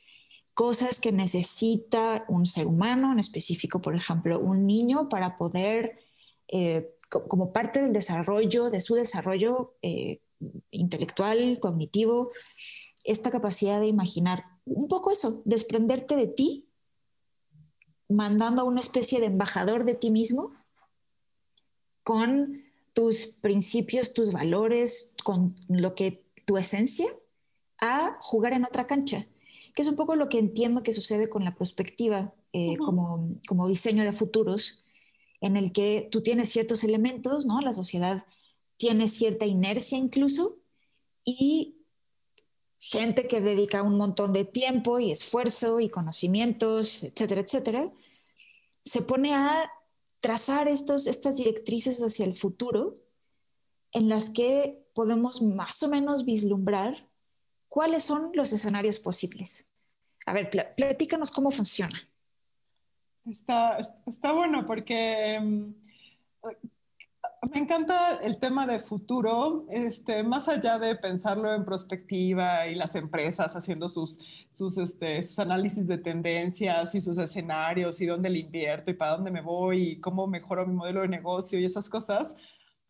cosas 0.57 0.99
que 0.99 1.11
necesita 1.11 2.25
un 2.27 2.47
ser 2.47 2.65
humano, 2.65 3.11
en 3.11 3.19
específico, 3.19 3.79
por 3.79 3.95
ejemplo, 3.95 4.39
un 4.39 4.65
niño, 4.65 5.07
para 5.07 5.35
poder, 5.35 5.99
eh, 6.47 6.95
como 7.27 7.53
parte 7.53 7.79
del 7.79 7.93
desarrollo, 7.93 8.71
de 8.71 8.81
su 8.81 8.95
desarrollo 8.95 9.75
eh, 9.83 10.23
intelectual, 10.71 11.59
cognitivo, 11.59 12.31
esta 13.03 13.29
capacidad 13.29 13.79
de 13.79 13.85
imaginar 13.85 14.45
un 14.65 14.87
poco 14.87 15.11
eso, 15.11 15.43
desprenderte 15.45 16.15
de 16.15 16.25
ti, 16.25 16.67
mandando 18.09 18.63
a 18.63 18.65
una 18.65 18.79
especie 18.79 19.19
de 19.19 19.27
embajador 19.27 19.85
de 19.85 19.93
ti 19.93 20.09
mismo 20.09 20.55
con 22.01 22.63
tus 22.93 23.27
principios, 23.27 24.11
tus 24.11 24.31
valores, 24.31 25.15
con 25.23 25.53
lo 25.69 25.93
que 25.93 26.25
tu 26.47 26.57
esencia, 26.57 27.05
a 27.79 28.17
jugar 28.21 28.53
en 28.53 28.65
otra 28.65 28.87
cancha, 28.87 29.27
que 29.77 29.83
es 29.83 29.87
un 29.89 29.95
poco 29.95 30.15
lo 30.15 30.27
que 30.27 30.39
entiendo 30.39 30.81
que 30.81 30.91
sucede 30.91 31.29
con 31.29 31.43
la 31.43 31.53
perspectiva 31.53 32.33
eh, 32.51 32.77
como, 32.77 33.19
como 33.47 33.67
diseño 33.67 34.03
de 34.03 34.11
futuros, 34.11 34.83
en 35.39 35.55
el 35.55 35.71
que 35.71 36.09
tú 36.11 36.23
tienes 36.23 36.49
ciertos 36.49 36.83
elementos, 36.83 37.45
¿no? 37.45 37.61
La 37.61 37.75
sociedad 37.75 38.25
tiene 38.77 39.07
cierta 39.07 39.45
inercia 39.45 39.99
incluso, 39.99 40.57
y 41.23 41.77
gente 42.79 43.27
que 43.27 43.39
dedica 43.39 43.83
un 43.83 43.97
montón 43.97 44.33
de 44.33 44.45
tiempo 44.45 44.97
y 44.97 45.11
esfuerzo 45.11 45.79
y 45.79 45.89
conocimientos, 45.89 47.03
etcétera, 47.03 47.41
etcétera, 47.41 47.89
se 48.83 49.03
pone 49.03 49.35
a 49.35 49.69
trazar 50.19 50.67
estos, 50.67 51.05
estas 51.05 51.37
directrices 51.37 51.99
hacia 51.99 52.25
el 52.25 52.33
futuro 52.33 52.95
en 53.91 54.09
las 54.09 54.31
que 54.31 54.87
podemos 54.95 55.43
más 55.43 55.83
o 55.83 55.87
menos 55.87 56.25
vislumbrar 56.25 57.06
cuáles 57.67 58.03
son 58.03 58.31
los 58.33 58.53
escenarios 58.53 58.99
posibles. 58.99 59.69
A 60.25 60.33
ver, 60.33 60.49
platícanos 60.49 61.31
cómo 61.31 61.51
funciona. 61.51 61.97
Está, 63.25 63.77
está 64.05 64.31
bueno 64.31 64.65
porque 64.65 65.39
mm, 65.41 65.73
me 67.51 67.59
encanta 67.59 68.19
el 68.21 68.37
tema 68.39 68.65
de 68.65 68.79
futuro, 68.79 69.65
este, 69.69 70.23
más 70.23 70.47
allá 70.47 70.79
de 70.79 70.95
pensarlo 70.95 71.53
en 71.53 71.65
perspectiva 71.65 72.67
y 72.67 72.75
las 72.75 72.95
empresas 72.95 73.55
haciendo 73.55 73.87
sus, 73.87 74.19
sus, 74.51 74.77
este, 74.77 75.21
sus 75.23 75.39
análisis 75.39 75.87
de 75.87 75.97
tendencias 75.97 76.95
y 76.95 77.01
sus 77.01 77.17
escenarios 77.17 78.01
y 78.01 78.05
dónde 78.05 78.29
le 78.29 78.39
invierto 78.39 78.91
y 78.91 78.95
para 78.95 79.15
dónde 79.15 79.31
me 79.31 79.41
voy 79.41 79.91
y 79.91 79.99
cómo 79.99 80.27
mejoro 80.27 80.65
mi 80.65 80.73
modelo 80.73 81.01
de 81.01 81.07
negocio 81.07 81.59
y 81.59 81.65
esas 81.65 81.89
cosas. 81.89 82.35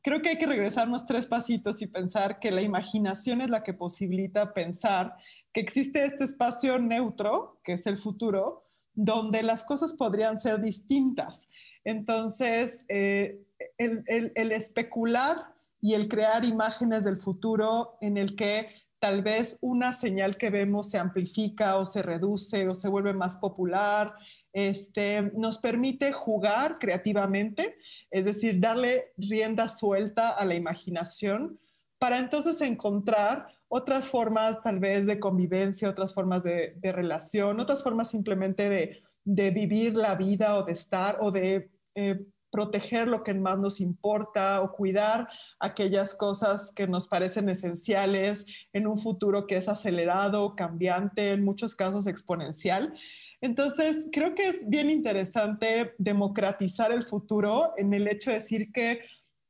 Creo 0.08 0.22
que 0.22 0.30
hay 0.30 0.38
que 0.38 0.46
regresarnos 0.46 1.06
tres 1.06 1.26
pasitos 1.26 1.82
y 1.82 1.88
pensar 1.88 2.40
que 2.40 2.50
la 2.50 2.62
imaginación 2.62 3.42
es 3.42 3.50
la 3.50 3.62
que 3.62 3.74
posibilita 3.74 4.54
pensar 4.54 5.18
que 5.52 5.60
existe 5.60 6.06
este 6.06 6.24
espacio 6.24 6.80
neutro, 6.80 7.60
que 7.62 7.74
es 7.74 7.86
el 7.88 7.98
futuro, 7.98 8.70
donde 8.94 9.44
las 9.44 9.66
cosas 9.66 9.92
podrían 9.92 10.40
ser 10.40 10.62
distintas. 10.62 11.50
Entonces, 11.84 12.86
eh, 12.88 13.44
el, 13.78 14.52
especular 14.54 15.54
y 15.82 15.96
el 15.96 16.08
crear 16.08 16.46
imágenes 16.46 17.04
del 17.04 17.18
futuro 17.18 17.98
en 18.00 18.16
el 18.16 18.38
que 18.38 18.70
tal 19.00 19.24
vez 19.24 19.58
una 19.60 19.92
señal 19.92 20.38
que 20.38 20.50
vemos 20.50 20.90
se 20.90 21.00
amplifica 21.00 21.76
o 21.76 21.86
se 21.86 22.02
reduce 22.02 22.66
o 22.70 22.74
se 22.74 22.88
vuelve 22.88 23.14
más 23.14 23.36
popular, 23.36 24.16
este, 24.58 25.22
nos 25.36 25.60
permite 25.60 26.12
jugar 26.12 26.80
creativamente, 26.80 27.78
es 28.10 28.26
decir, 28.26 28.60
darle 28.60 29.14
rienda 29.16 29.70
suelta 29.70 30.30
a 30.30 30.44
la 30.46 30.56
imaginación 30.56 31.60
para 32.00 32.18
entonces 32.18 32.60
encontrar 32.62 33.50
otras 33.68 34.08
formas 34.08 34.60
tal 34.64 34.80
vez 34.80 35.06
de 35.06 35.20
convivencia, 35.20 35.92
otras 35.92 36.12
formas 36.12 36.42
de, 36.42 36.74
relación, 36.82 37.60
otras 37.60 37.84
formas 37.84 38.10
simplemente 38.10 38.68
de, 38.68 39.52
vivir 39.52 39.94
la 39.94 40.16
vida 40.16 40.58
o 40.58 40.64
de 40.64 40.74
estar 40.74 41.20
o 41.22 41.30
de 41.30 41.70
eh, 41.94 42.26
proteger 42.50 43.08
lo 43.08 43.22
que 43.22 43.36
más 43.36 43.60
nos 43.60 43.80
importa 43.80 44.62
o 44.62 44.72
cuidar 44.72 45.28
aquellas 45.60 46.16
cosas 46.16 46.72
que 46.72 46.88
nos 46.88 47.08
parecen 47.08 47.48
esenciales 47.50 48.48
en 48.74 48.88
un 48.88 48.98
futuro 48.98 49.46
que 49.46 49.58
es 49.58 49.70
acelerado, 49.70 50.56
cambiante, 50.56 51.30
en 51.30 51.46
muchos 51.46 51.76
casos 51.76 52.08
exponencial. 52.08 52.96
Entonces, 53.42 54.08
creo 54.12 54.34
que 54.34 54.50
es 54.50 54.68
bien 54.68 54.90
interesante 54.90 55.94
democratizar 55.98 56.92
el 56.92 57.04
futuro 57.04 57.74
en 57.78 57.94
el 57.94 58.08
hecho 58.08 58.32
de 58.32 58.38
decir 58.38 58.72
que 58.72 59.02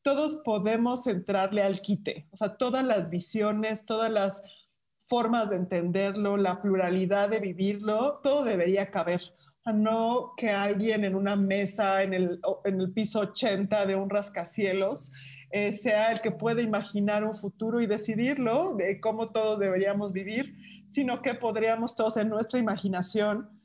todos 0.02 0.38
podemos 0.44 1.08
entrarle 1.08 1.62
al 1.62 1.82
quite, 1.82 2.28
o 2.32 2.38
sea, 2.38 2.56
todas 2.56 2.84
las 2.84 3.10
visiones, 3.10 3.86
todas 3.86 4.12
las 4.12 4.44
formas 5.04 5.50
de 5.50 5.58
entenderlo, 5.58 6.38
la 6.38 6.62
pluralidad 6.62 7.30
de 7.30 7.40
vivirlo, 7.40 8.20
todo 8.24 8.44
debería 8.44 8.92
caber. 8.92 9.22
No 9.74 10.34
que 10.38 10.50
alguien 10.50 11.04
en 11.04 11.14
una 11.14 11.36
mesa 11.36 12.04
en 12.04 12.14
el, 12.14 12.40
piso 12.94 13.20
80 13.20 13.86
de 13.86 13.96
un 13.96 14.10
rascacielos 14.10 15.12
eh, 15.52 15.74
sea 15.74 16.14
el 16.14 16.22
que 16.22 16.32
puede 16.32 16.62
imaginar 16.62 17.26
un 17.26 17.36
futuro 17.36 17.82
y 17.82 17.86
decidirlo 17.86 18.76
de 18.78 19.02
cómo 19.02 19.32
todos 19.32 19.60
deberíamos 19.60 20.14
vivir, 20.14 20.56
sino 20.86 21.22
que 21.22 21.34
podríamos 21.34 21.96
todos 21.96 22.16
en 22.16 22.30
nuestra 22.30 22.60
imaginación 22.60 23.57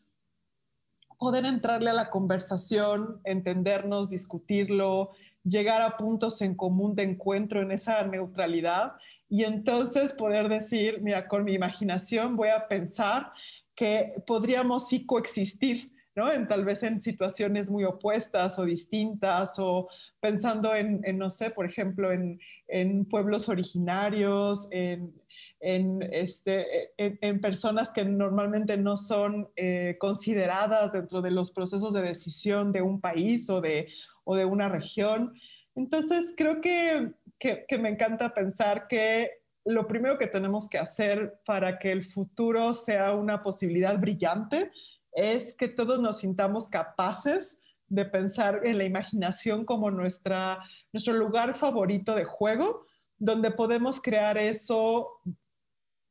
poder 1.23 1.45
entrarle 1.45 1.89
a 1.89 1.93
la 1.93 2.11
conversación, 2.11 3.21
entendernos, 3.23 4.11
discutirlo, 4.11 5.13
llegar 5.45 5.81
a 5.81 5.97
puntos 5.97 6.43
en 6.43 6.57
común 6.57 6.97
de 6.97 7.05
encuentro 7.05 7.63
en 7.63 7.71
esa 7.71 8.03
neutralidad 8.03 8.95
y 9.29 9.45
entonces 9.45 10.15
poder 10.15 10.49
decir, 10.49 11.01
mira, 11.01 11.29
con 11.29 11.45
mi 11.45 11.55
imaginación 11.55 12.35
voy 12.35 12.49
a 12.49 12.67
pensar 12.67 13.31
que 13.77 14.21
podríamos 14.27 14.89
sí 14.89 15.07
coexistir 15.07 15.93
¿no? 16.15 16.31
En, 16.31 16.47
tal 16.47 16.65
vez 16.65 16.83
en 16.83 17.01
situaciones 17.01 17.71
muy 17.71 17.85
opuestas 17.85 18.59
o 18.59 18.65
distintas 18.65 19.59
o 19.59 19.89
pensando 20.21 20.75
en, 20.75 21.03
no 21.17 21.31
sé, 21.31 21.51
por 21.51 21.67
ejemplo, 21.67 22.11
en, 22.13 23.05
pueblos 23.07 23.49
originarios, 23.49 24.69
en, 24.71 25.15
este, 25.63 26.93
en, 26.97 27.41
personas 27.41 27.91
que 27.91 28.05
normalmente 28.05 28.77
no 28.77 28.97
son 28.97 29.49
eh, 29.57 29.97
consideradas 29.99 30.93
dentro 30.93 31.23
de 31.23 31.31
los 31.31 31.51
procesos 31.51 31.95
de 31.95 32.03
decisión 32.03 32.73
de 32.73 32.83
un 32.83 33.01
país 33.01 33.49
o 33.49 33.61
de, 33.61 33.89
o 34.25 34.37
de 34.37 34.45
una 34.45 34.69
región. 34.69 35.35
Entonces, 35.75 36.35
creo 36.37 36.61
que, 36.61 37.13
que 37.39 37.79
me 37.79 37.89
encanta 37.89 38.35
pensar 38.35 38.87
que 38.89 39.43
lo 39.65 39.87
primero 39.87 40.19
que 40.19 40.27
tenemos 40.27 40.69
que 40.69 40.79
hacer 40.79 41.41
para 41.47 41.79
que 41.79 41.93
el 41.93 42.03
futuro 42.03 42.75
sea 42.75 43.13
una 43.13 43.43
posibilidad 43.43 43.99
brillante 43.99 44.73
es 45.13 45.55
que 45.55 45.69
todos 45.69 46.01
nos 46.01 46.19
sintamos 46.19 46.69
capaces 46.69 47.61
de 47.89 48.05
pensar 48.07 48.63
en 48.65 48.79
la 48.79 48.85
imaginación 48.85 49.65
como 49.65 49.91
nuestra, 49.91 50.59
nuestro 50.93 51.13
lugar 51.13 51.55
favorito 51.55 52.15
de 52.15 52.25
juego, 52.25 52.87
donde 53.19 53.51
podemos 53.51 54.01
crear 54.01 54.39
eso 54.39 55.21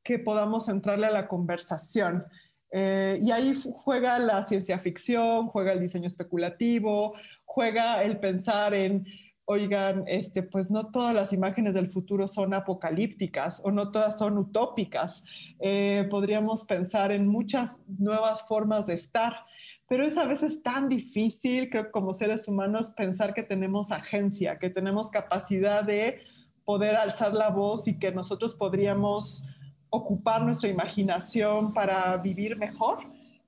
que 0.04 0.20
podamos 0.20 0.70
entrarle 0.70 1.08
a 1.08 1.12
la 1.12 1.28
conversación. 1.28 2.26
Eh, 2.72 3.20
y 3.22 3.32
ahí 3.32 3.54
juega 3.84 4.18
la 4.20 4.44
ciencia 4.46 4.80
ficción, 4.80 5.48
juega 5.48 5.74
el 5.74 5.80
diseño 5.82 6.08
especulativo, 6.08 7.14
juega 7.46 8.04
el 8.04 8.20
pensar 8.20 8.74
en 8.74 9.06
oigan, 9.52 10.06
este, 10.08 10.44
pues 10.44 10.72
no 10.72 10.92
todas 10.92 11.14
las 11.14 11.34
imágenes 11.34 11.74
del 11.74 11.90
futuro 11.90 12.28
son 12.28 12.54
apocalípticas 12.54 13.62
o 13.66 13.72
no 13.72 13.92
todas 13.92 14.18
son 14.18 14.38
utópicas. 14.38 15.26
Eh, 15.60 16.08
podríamos 16.10 16.64
pensar 16.64 17.12
en 17.12 17.28
muchas 17.28 17.80
nuevas 17.88 18.48
formas 18.48 18.88
de 18.88 18.94
estar, 18.94 19.46
pero 19.88 20.06
es 20.06 20.18
a 20.18 20.26
veces 20.26 20.64
tan 20.64 20.88
difícil, 20.88 21.70
creo, 21.70 21.92
como 21.92 22.14
seres 22.14 22.48
humanos, 22.48 22.94
pensar 22.96 23.34
que 23.34 23.44
tenemos 23.44 23.92
agencia, 23.92 24.58
que 24.58 24.70
tenemos 24.70 25.10
capacidad 25.10 25.84
de 25.84 26.20
poder 26.64 26.96
alzar 26.96 27.34
la 27.34 27.50
voz 27.50 27.88
y 27.88 28.00
que 28.00 28.12
nosotros 28.12 28.56
podríamos 28.56 29.44
ocupar 29.92 30.42
nuestra 30.44 30.70
imaginación 30.70 31.74
para 31.74 32.18
vivir 32.18 32.58
mejor. 32.58 33.00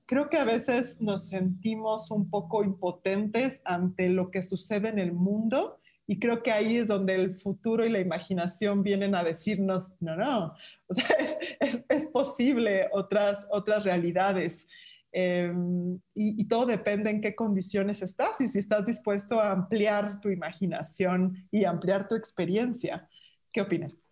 Creo 0.06 0.28
que 0.28 0.36
a 0.36 0.44
veces 0.44 1.00
nos 1.00 1.26
sentimos 1.26 2.10
un 2.10 2.30
poco 2.30 2.62
impotentes 2.62 3.62
ante 3.64 4.08
lo 4.10 4.30
que 4.30 4.42
sucede 4.42 4.90
en 4.90 4.98
el 4.98 5.12
mundo 5.12 5.80
y 6.06 6.18
creo 6.18 6.42
que 6.42 6.52
ahí 6.52 6.76
es 6.76 6.88
donde 6.88 7.14
el 7.14 7.36
futuro 7.36 7.84
y 7.84 7.88
la 7.88 7.98
imaginación 7.98 8.82
vienen 8.82 9.14
a 9.14 9.24
decirnos, 9.24 9.96
no, 10.00 10.16
no, 10.16 10.54
es, 11.60 12.06
posible 12.06 12.88
otras, 12.92 13.46
otras 13.50 13.84
realidades. 13.84 14.68
Em, 15.12 15.98
y, 16.14 16.44
todo 16.46 16.66
depende 16.66 17.08
en 17.08 17.20
qué 17.20 17.34
condiciones 17.34 18.02
estás 18.02 18.40
y 18.40 18.48
si 18.48 18.58
estás 18.58 18.84
dispuesto 18.84 19.40
a 19.40 19.52
ampliar 19.52 20.20
tu 20.20 20.28
imaginación 20.28 21.46
y 21.50 21.64
ampliar 21.64 22.06
tu 22.06 22.16
experiencia. 22.16 23.08
¿Qué 23.52 23.62
opinas? 23.62 24.03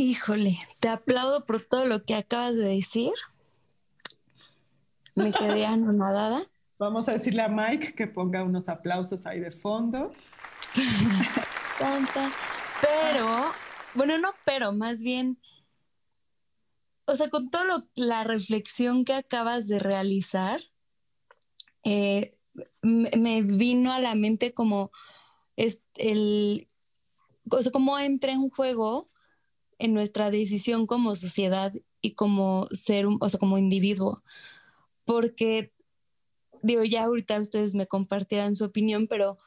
Híjole, 0.00 0.56
te 0.78 0.88
aplaudo 0.88 1.44
por 1.44 1.60
todo 1.60 1.84
lo 1.84 2.04
que 2.04 2.14
acabas 2.14 2.54
de 2.54 2.68
decir. 2.68 3.10
Me 5.16 5.32
quedé 5.32 5.66
anonadada 5.66 6.40
Vamos 6.78 7.08
a 7.08 7.14
decirle 7.14 7.42
a 7.42 7.48
Mike 7.48 7.96
que 7.96 8.06
ponga 8.06 8.44
unos 8.44 8.68
aplausos 8.68 9.26
ahí 9.26 9.40
de 9.40 9.50
fondo. 9.50 10.12
pero, 12.80 13.50
bueno, 13.94 14.18
no, 14.18 14.30
pero 14.44 14.72
más 14.72 15.02
bien, 15.02 15.36
o 17.04 17.16
sea, 17.16 17.28
con 17.28 17.50
toda 17.50 17.84
la 17.96 18.22
reflexión 18.22 19.04
que 19.04 19.14
acabas 19.14 19.66
de 19.66 19.80
realizar, 19.80 20.60
eh, 21.82 22.38
me 22.82 23.42
vino 23.42 23.92
a 23.92 23.98
la 23.98 24.14
mente 24.14 24.54
como 24.54 24.92
el, 25.56 26.68
o 27.50 27.60
sea, 27.60 27.72
cómo 27.72 27.98
entra 27.98 28.30
en 28.30 28.48
juego 28.48 29.10
en 29.78 29.94
nuestra 29.94 30.30
decisión 30.30 30.86
como 30.86 31.16
sociedad 31.16 31.72
y 32.00 32.14
como 32.14 32.68
ser, 32.70 33.06
o 33.06 33.28
sea, 33.28 33.38
como 33.38 33.58
individuo. 33.58 34.22
Porque, 35.04 35.72
digo, 36.62 36.84
ya 36.84 37.04
ahorita 37.04 37.38
ustedes 37.40 37.74
me 37.74 37.86
compartirán 37.86 38.56
su 38.56 38.64
opinión, 38.64 39.06
pero, 39.08 39.38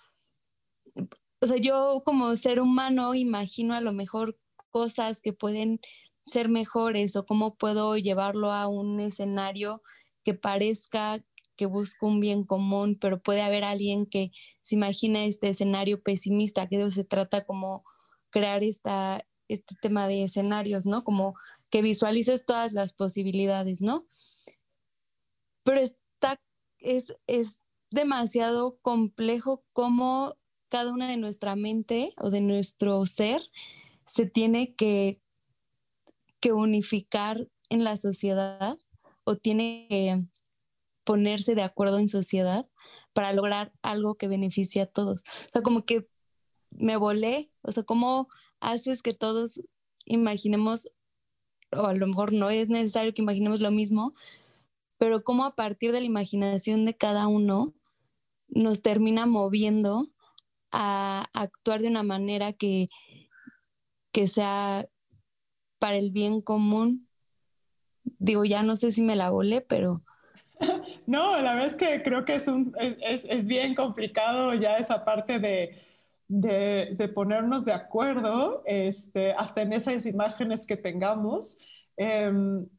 o 1.39 1.47
sea, 1.47 1.57
yo 1.57 2.01
como 2.05 2.35
ser 2.35 2.59
humano 2.59 3.15
imagino 3.15 3.73
a 3.73 3.81
lo 3.81 3.93
mejor 3.93 4.37
cosas 4.69 5.21
que 5.21 5.33
pueden 5.33 5.79
ser 6.21 6.49
mejores 6.49 7.15
o 7.15 7.25
cómo 7.25 7.55
puedo 7.55 7.97
llevarlo 7.97 8.51
a 8.51 8.67
un 8.67 8.99
escenario 8.99 9.81
que 10.23 10.33
parezca 10.33 11.23
que 11.61 11.67
busca 11.67 12.07
un 12.07 12.19
bien 12.19 12.43
común, 12.43 12.97
pero 12.99 13.21
puede 13.21 13.43
haber 13.43 13.63
alguien 13.63 14.07
que 14.07 14.31
se 14.63 14.73
imagina 14.73 15.25
este 15.25 15.49
escenario 15.49 16.01
pesimista, 16.01 16.67
que 16.67 16.77
de 16.77 16.85
eso 16.85 16.95
se 16.95 17.03
trata 17.03 17.45
como 17.45 17.83
crear 18.31 18.63
esta, 18.63 19.27
este 19.53 19.75
tema 19.81 20.07
de 20.07 20.23
escenarios, 20.23 20.85
¿no? 20.85 21.03
Como 21.03 21.35
que 21.69 21.81
visualices 21.81 22.45
todas 22.45 22.73
las 22.73 22.93
posibilidades, 22.93 23.81
¿no? 23.81 24.05
Pero 25.63 25.81
está, 25.81 26.41
es, 26.79 27.15
es 27.27 27.61
demasiado 27.89 28.77
complejo 28.81 29.63
cómo 29.73 30.35
cada 30.69 30.91
una 30.91 31.07
de 31.07 31.17
nuestra 31.17 31.55
mente 31.55 32.13
o 32.17 32.29
de 32.29 32.41
nuestro 32.41 33.03
ser 33.05 33.43
se 34.05 34.25
tiene 34.25 34.73
que, 34.75 35.21
que 36.39 36.53
unificar 36.53 37.49
en 37.69 37.83
la 37.83 37.97
sociedad 37.97 38.79
o 39.23 39.35
tiene 39.35 39.87
que 39.89 40.25
ponerse 41.03 41.55
de 41.55 41.63
acuerdo 41.63 41.99
en 41.99 42.07
sociedad 42.07 42.67
para 43.13 43.33
lograr 43.33 43.73
algo 43.81 44.15
que 44.15 44.27
beneficie 44.27 44.81
a 44.81 44.85
todos. 44.85 45.23
O 45.23 45.51
sea, 45.51 45.61
como 45.61 45.85
que 45.85 46.07
me 46.69 46.95
volé, 46.95 47.51
o 47.61 47.71
sea, 47.71 47.83
¿cómo 47.83 48.29
haces 48.61 49.01
que 49.01 49.13
todos 49.13 49.61
imaginemos, 50.05 50.91
o 51.71 51.87
a 51.87 51.93
lo 51.93 52.07
mejor 52.07 52.31
no 52.31 52.49
es 52.49 52.69
necesario 52.69 53.13
que 53.13 53.21
imaginemos 53.21 53.59
lo 53.59 53.71
mismo, 53.71 54.13
pero 54.97 55.23
cómo 55.23 55.45
a 55.45 55.55
partir 55.55 55.91
de 55.91 55.99
la 55.99 56.05
imaginación 56.05 56.85
de 56.85 56.95
cada 56.95 57.27
uno 57.27 57.73
nos 58.47 58.81
termina 58.81 59.25
moviendo 59.25 60.09
a 60.71 61.27
actuar 61.33 61.81
de 61.81 61.89
una 61.89 62.03
manera 62.03 62.53
que, 62.53 62.87
que 64.13 64.27
sea 64.27 64.87
para 65.79 65.97
el 65.97 66.11
bien 66.11 66.41
común. 66.41 67.07
Digo, 68.03 68.45
ya 68.45 68.63
no 68.63 68.75
sé 68.75 68.91
si 68.91 69.01
me 69.01 69.15
la 69.15 69.31
volé, 69.31 69.61
pero 69.61 69.99
no, 71.07 71.41
la 71.41 71.55
verdad 71.55 71.71
es 71.71 71.77
que 71.77 72.03
creo 72.03 72.23
que 72.25 72.35
es, 72.35 72.47
un, 72.47 72.73
es, 72.79 73.25
es 73.25 73.47
bien 73.47 73.73
complicado 73.73 74.53
ya 74.53 74.77
esa 74.77 75.03
parte 75.03 75.39
de, 75.39 75.90
de, 76.31 76.95
de, 76.97 77.07
ponernos 77.09 77.65
de 77.65 77.73
acuerdo, 77.73 78.63
este, 78.65 79.33
hasta 79.33 79.63
en 79.63 79.73
esas 79.73 80.05
imágenes 80.05 80.65
que 80.65 80.77
tengamos. 80.77 81.59
Eh, 81.97 82.31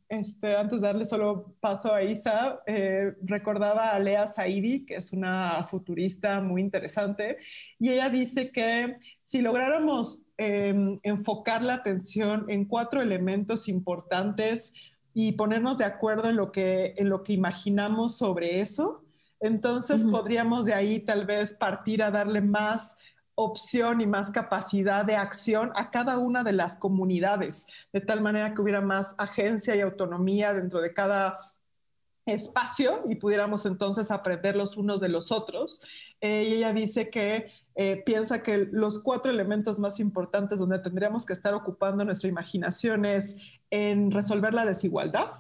este, 0.08 0.56
antes 0.56 0.80
de 0.80 0.86
darle 0.86 1.04
solo 1.04 1.54
paso 1.60 1.92
a 1.92 2.02
Isa, 2.02 2.60
eh, 2.66 3.12
recordaba 3.22 3.90
a 3.90 3.98
Lea 3.98 4.26
Saidi, 4.26 4.86
que 4.86 4.96
es 4.96 5.12
una 5.12 5.62
futurista 5.64 6.40
muy 6.40 6.62
interesante, 6.62 7.36
y 7.78 7.90
ella 7.90 8.08
dice 8.08 8.50
que 8.50 8.96
si 9.22 9.42
lográramos 9.42 10.22
eh, 10.38 10.98
enfocar 11.02 11.62
la 11.62 11.74
atención 11.74 12.46
en 12.48 12.64
cuatro 12.64 13.02
elementos 13.02 13.68
importantes 13.68 14.72
y 15.12 15.32
ponernos 15.32 15.76
de 15.76 15.84
acuerdo 15.84 16.30
en 16.30 16.36
lo 16.36 16.52
que, 16.52 16.94
en 16.96 17.10
lo 17.10 17.22
que 17.22 17.34
imaginamos 17.34 18.16
sobre 18.16 18.60
eso, 18.60 19.02
entonces 19.40 20.04
podríamos 20.04 20.66
de 20.66 20.74
ahí 20.74 21.00
tal 21.00 21.26
vez 21.26 21.54
partir 21.54 22.02
a 22.02 22.10
darle 22.10 22.40
más 22.40 22.96
opción 23.34 24.00
y 24.00 24.06
más 24.06 24.30
capacidad 24.30 25.04
de 25.04 25.16
acción 25.16 25.72
a 25.74 25.90
cada 25.90 26.18
una 26.18 26.44
de 26.44 26.52
las 26.52 26.76
comunidades, 26.76 27.66
de 27.92 28.00
tal 28.00 28.20
manera 28.20 28.54
que 28.54 28.60
hubiera 28.60 28.80
más 28.80 29.14
agencia 29.18 29.74
y 29.74 29.80
autonomía 29.80 30.52
dentro 30.52 30.80
de 30.80 30.92
cada 30.92 31.38
espacio 32.26 33.02
y 33.08 33.16
pudiéramos 33.16 33.66
entonces 33.66 34.10
aprender 34.10 34.54
los 34.54 34.76
unos 34.76 35.00
de 35.00 35.08
los 35.08 35.32
otros. 35.32 35.82
Eh, 36.20 36.44
y 36.48 36.54
ella 36.54 36.72
dice 36.72 37.10
que 37.10 37.48
eh, 37.74 38.02
piensa 38.04 38.42
que 38.42 38.68
los 38.70 39.00
cuatro 39.00 39.32
elementos 39.32 39.78
más 39.78 39.98
importantes 39.98 40.58
donde 40.58 40.78
tendríamos 40.78 41.26
que 41.26 41.32
estar 41.32 41.54
ocupando 41.54 42.04
nuestra 42.04 42.28
imaginación 42.28 43.04
es 43.04 43.36
en 43.70 44.10
resolver 44.10 44.54
la 44.54 44.64
desigualdad, 44.64 45.30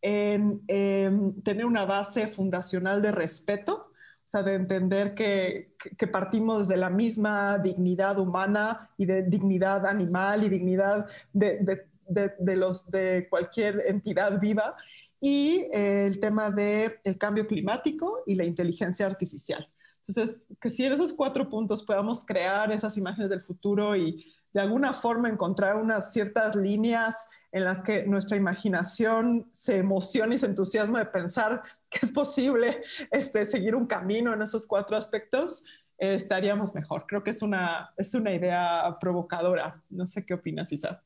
en 0.00 0.62
em, 0.68 1.40
tener 1.42 1.66
una 1.66 1.84
base 1.84 2.28
fundacional 2.28 3.02
de 3.02 3.12
respeto, 3.12 3.90
o 4.24 4.26
sea, 4.26 4.42
de 4.42 4.54
entender 4.54 5.14
que, 5.14 5.74
partimos 6.10 6.68
desde 6.68 6.78
la 6.78 6.88
misma 6.88 7.58
dignidad 7.58 8.18
humana 8.18 8.90
y 8.96 9.04
de 9.04 9.22
dignidad 9.22 9.86
animal 9.86 10.44
y 10.44 10.48
dignidad 10.48 11.06
de, 11.32 11.58
de, 12.06 12.32
de 12.38 12.56
los, 12.56 12.90
de 12.90 13.26
cualquier 13.28 13.82
entidad 13.86 14.40
viva 14.40 14.76
y 15.20 15.66
eh, 15.72 16.04
el 16.06 16.20
tema 16.20 16.50
del 16.50 16.98
el 17.02 17.16
cambio 17.16 17.46
climático 17.46 18.22
y 18.26 18.34
la 18.34 18.44
inteligencia 18.44 19.06
artificial. 19.06 19.68
Entonces, 20.06 20.48
que 20.60 20.68
si 20.68 20.84
en 20.84 20.92
esos 20.92 21.14
cuatro 21.14 21.48
puntos 21.48 21.82
podamos 21.82 22.26
crear 22.26 22.70
esas 22.70 22.96
imágenes 22.98 23.30
del 23.30 23.40
futuro 23.40 23.96
y 23.96 24.30
de 24.52 24.60
alguna 24.60 24.92
forma 24.92 25.28
encontrar 25.28 25.76
unas 25.76 26.12
ciertas 26.12 26.54
líneas 26.54 27.28
en 27.50 27.64
las 27.64 27.82
que 27.82 28.04
nuestra 28.06 28.36
imaginación 28.36 29.48
se 29.50 29.78
emociona 29.78 30.34
y 30.34 30.38
se 30.38 30.46
entusiasma 30.46 30.98
de 30.98 31.06
pensar 31.06 31.62
que 31.88 32.00
es 32.02 32.12
posible 32.12 32.82
este, 33.10 33.46
seguir 33.46 33.74
un 33.74 33.86
camino 33.86 34.34
en 34.34 34.42
esos 34.42 34.66
cuatro 34.66 34.96
aspectos, 34.96 35.64
eh, 35.98 36.14
estaríamos 36.14 36.74
mejor. 36.74 37.06
Creo 37.06 37.24
que 37.24 37.30
es 37.30 37.42
una, 37.42 37.92
es 37.96 38.14
una 38.14 38.32
idea 38.32 38.96
provocadora. 39.00 39.82
No 39.88 40.06
sé 40.06 40.26
qué 40.26 40.34
opinas, 40.34 40.70
Isa. 40.70 41.02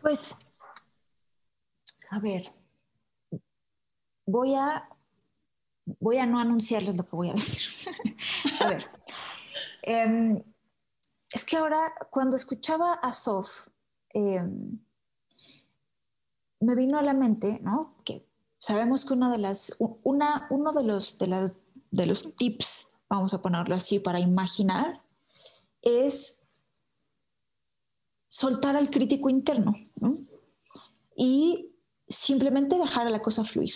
Pues, 0.00 0.36
a 2.10 2.18
ver, 2.18 2.52
voy 4.26 4.54
a, 4.54 4.88
voy 5.86 6.18
a 6.18 6.26
no 6.26 6.38
anunciarles 6.38 6.96
lo 6.96 7.04
que 7.04 7.16
voy 7.16 7.30
a 7.30 7.34
decir. 7.34 7.62
a 8.60 8.66
ver, 8.68 8.86
em, 9.82 10.42
es 11.32 11.44
que 11.44 11.56
ahora 11.56 11.92
cuando 12.10 12.36
escuchaba 12.36 12.94
a 12.94 13.12
Sof, 13.12 13.68
em, 14.10 14.78
me 16.60 16.74
vino 16.74 16.98
a 16.98 17.02
la 17.02 17.14
mente, 17.14 17.58
¿no? 17.62 17.96
Que 18.04 18.26
sabemos 18.58 19.04
que 19.04 19.14
una 19.14 19.30
de 19.30 19.38
las, 19.38 19.76
una, 19.78 20.46
uno 20.50 20.72
de 20.72 20.84
los, 20.84 21.18
de, 21.18 21.52
de 21.90 22.06
los 22.06 22.34
tips, 22.36 22.92
vamos 23.08 23.34
a 23.34 23.42
ponerlo 23.42 23.74
así, 23.74 23.98
para 23.98 24.20
imaginar, 24.20 25.02
es 25.82 26.48
soltar 28.28 28.74
al 28.76 28.90
crítico 28.90 29.28
interno 29.28 29.74
¿no? 29.96 30.18
y 31.14 31.70
simplemente 32.08 32.78
dejar 32.78 33.06
a 33.06 33.10
la 33.10 33.20
cosa 33.20 33.44
fluir 33.44 33.74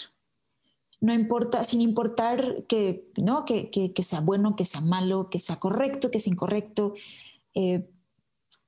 no 1.00 1.14
importa, 1.14 1.62
sin 1.62 1.80
importar 1.80 2.64
que, 2.64 3.10
¿no? 3.16 3.44
que, 3.44 3.92
sea 4.02 4.20
bueno, 4.20 4.56
que 4.56 4.64
sea 4.64 4.80
malo, 4.80 5.30
que 5.30 5.38
sea 5.38 5.56
correcto, 5.56 6.10
que 6.10 6.18
sea 6.18 6.32
incorrecto. 6.32 6.92
Eh, 7.54 7.88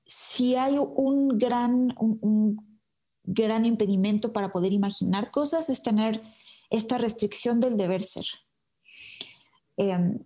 si 0.06 0.54
hay 0.54 0.76
un 0.78 1.38
gran, 1.38 1.94
un, 1.98 2.80
gran 3.24 3.64
impedimento 3.66 4.32
para 4.32 4.50
poder 4.50 4.72
imaginar 4.72 5.30
cosas 5.30 5.68
es 5.70 5.82
tener 5.82 6.22
esta 6.70 6.98
restricción 6.98 7.60
del 7.60 7.76
deber 7.76 8.02
ser. 8.02 8.26
Em, 9.76 10.24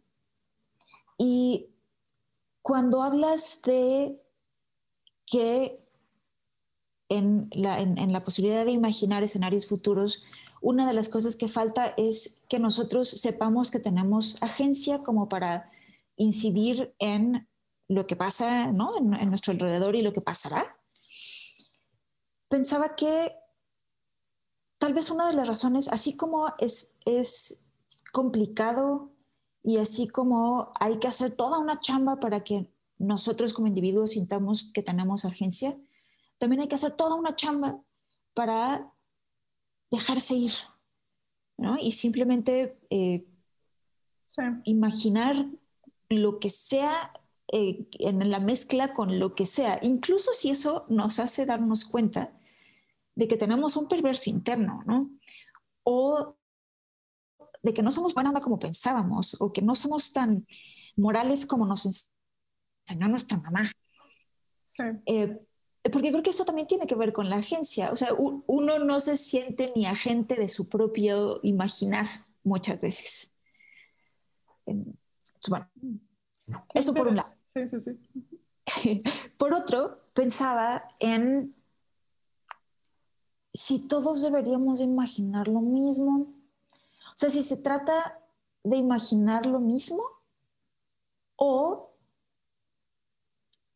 y 1.19 1.69
cuando 2.63 3.03
hablas 3.03 3.61
de 3.63 4.21
que 5.27 5.81
en 7.09 7.49
la 7.55 8.25
posibilidad 8.25 8.65
de 8.65 8.73
imaginar 8.73 9.23
escenarios 9.23 9.67
futuros, 9.69 10.25
una 10.65 10.89
de 10.89 10.95
las 10.95 11.11
cosas 11.11 11.37
que 11.37 11.47
falta 11.47 11.93
es 11.99 12.47
que 12.49 12.59
nosotros 12.59 13.07
sepamos 13.11 13.71
que 13.71 13.81
tenemos 13.81 14.43
agencia 14.43 15.03
como 15.03 15.29
para 15.29 15.71
incidir 16.17 16.95
en 16.99 17.47
lo 17.87 18.07
que 18.07 18.17
pasa 18.17 18.73
¿no? 18.73 18.97
en, 18.97 19.29
nuestro 19.29 19.53
alrededor 19.53 19.95
y 19.95 20.01
lo 20.01 20.15
que 20.15 20.23
pasará. 20.23 20.81
Pensaba 22.49 22.97
que 22.97 23.37
tal 24.79 24.95
vez 24.95 25.11
una 25.11 25.29
de 25.29 25.37
las 25.37 25.47
razones, 25.47 25.89
así 25.89 26.17
como 26.17 26.47
es, 26.59 26.97
es 27.05 27.71
complicado 28.11 29.13
y 29.63 29.77
así 29.77 30.09
como 30.09 30.73
hay 30.81 30.99
que 30.99 31.09
hacer 31.09 31.35
toda 31.35 31.59
una 31.59 31.79
chamba 31.81 32.21
para 32.21 32.43
que 32.43 32.73
nosotros 32.97 33.53
como 33.53 33.69
individuos 33.69 34.13
sintamos 34.13 34.71
que 34.73 34.83
tenemos 34.83 35.27
agencia, 35.27 35.79
también 36.39 36.63
hay 36.63 36.69
que 36.69 36.77
hacer 36.77 36.93
toda 36.93 37.17
una 37.17 37.37
chamba 37.37 37.83
para 38.33 38.94
dejarse 39.91 40.35
ir, 40.35 40.53
¿no? 41.57 41.77
Y 41.79 41.93
simplemente 41.93 42.79
eh, 42.91 43.27
imaginar 44.65 45.47
lo 46.09 46.39
que 46.39 46.51
sea 46.51 47.13
eh, 47.53 47.87
en 48.01 48.31
la 48.31 48.41
mezcla 48.41 48.93
con 48.93 49.19
lo 49.19 49.35
que 49.35 49.47
sea, 49.47 49.79
incluso 49.83 50.33
si 50.33 50.51
eso 50.51 50.87
nos 50.89 51.19
hace 51.19 51.47
darnos 51.47 51.85
cuenta 51.85 52.33
de 53.15 53.29
que 53.29 53.37
tenemos 53.37 53.77
un 53.77 53.87
perverso 53.87 54.31
interno, 54.31 54.83
¿no? 54.87 55.11
O 55.85 56.37
de 57.63 57.73
que 57.73 57.83
no 57.83 57.91
somos 57.91 58.15
buena 58.15 58.31
onda 58.31 58.41
como 58.41 58.59
pensábamos, 58.59 59.41
o 59.41 59.53
que 59.53 59.63
no 59.63 59.75
somos 59.75 60.13
tan 60.13 60.47
morales 60.97 61.47
como 61.47 61.67
nos 61.67 61.87
enseñó 61.87 63.09
nuestra 63.09 63.39
mamá. 63.39 63.71
Sí. 64.63 64.83
Eh, 65.07 65.39
porque 65.93 66.11
creo 66.11 66.23
que 66.23 66.31
eso 66.31 66.45
también 66.45 66.67
tiene 66.67 66.87
que 66.87 66.95
ver 66.95 67.13
con 67.13 67.29
la 67.29 67.37
agencia. 67.37 67.93
O 67.93 67.97
sea, 67.97 68.15
uno 68.15 68.79
no 68.79 69.01
se 69.01 69.17
siente 69.17 69.73
ni 69.77 69.87
agente 69.87 70.35
de 70.35 70.49
su 70.49 70.69
propio 70.69 71.41
imaginar 71.43 72.07
muchas 72.43 72.81
veces. 72.81 73.31
Bueno, 74.65 75.71
eso 76.73 76.95
por 76.95 77.09
un 77.09 77.17
lado. 77.17 77.35
Sí, 77.55 77.69
sí, 77.69 77.79
sí. 77.79 77.93
Por 79.39 79.55
otro, 79.55 80.09
pensaba 80.13 80.89
en 80.99 81.55
si 83.53 83.87
todos 83.87 84.23
deberíamos 84.23 84.81
imaginar 84.81 85.47
lo 85.47 85.61
mismo. 85.61 86.35
O 87.11 87.17
sea, 87.17 87.31
si 87.31 87.45
se 87.45 87.59
trata 87.59 88.19
de 88.65 88.77
imaginar 88.77 89.47
lo 89.47 89.61
mismo 89.61 90.03
o 91.37 91.95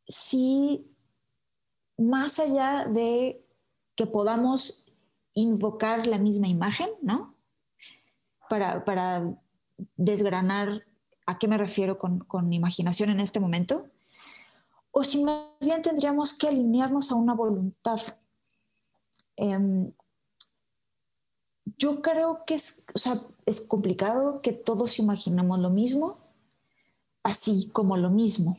si 0.09 0.91
más 1.99 2.39
allá 2.39 2.87
de 2.87 3.45
que 3.97 4.07
podamos 4.07 4.87
invocar 5.35 6.07
la 6.07 6.19
misma 6.19 6.47
imagen, 6.47 6.89
¿no? 7.03 7.35
Para, 8.49 9.25
desgranar 9.97 10.85
a 11.27 11.39
qué 11.39 11.47
me 11.47 11.59
refiero 11.59 11.99
con, 11.99 12.53
imaginación 12.53 13.11
en 13.11 13.21
este 13.21 13.39
momento, 13.39 13.89
o 14.91 15.05
si 15.05 15.23
más 15.23 15.45
bien 15.61 15.83
tendríamos 15.83 16.33
que 16.33 16.49
alinearnos 16.49 17.13
a 17.13 17.17
una 17.17 17.35
voluntad. 17.35 18.01
Em, 19.37 19.93
yo 21.77 22.03
creo 22.03 22.45
que 22.45 22.55
es, 22.55 22.87
es 23.47 23.61
complicado 23.61 24.41
que 24.41 24.53
todos 24.53 24.99
imaginemos 24.99 25.61
lo 25.61 25.71
mismo, 25.71 26.19
así 27.23 27.69
como 27.73 27.97
lo 27.97 28.11
mismo, 28.11 28.59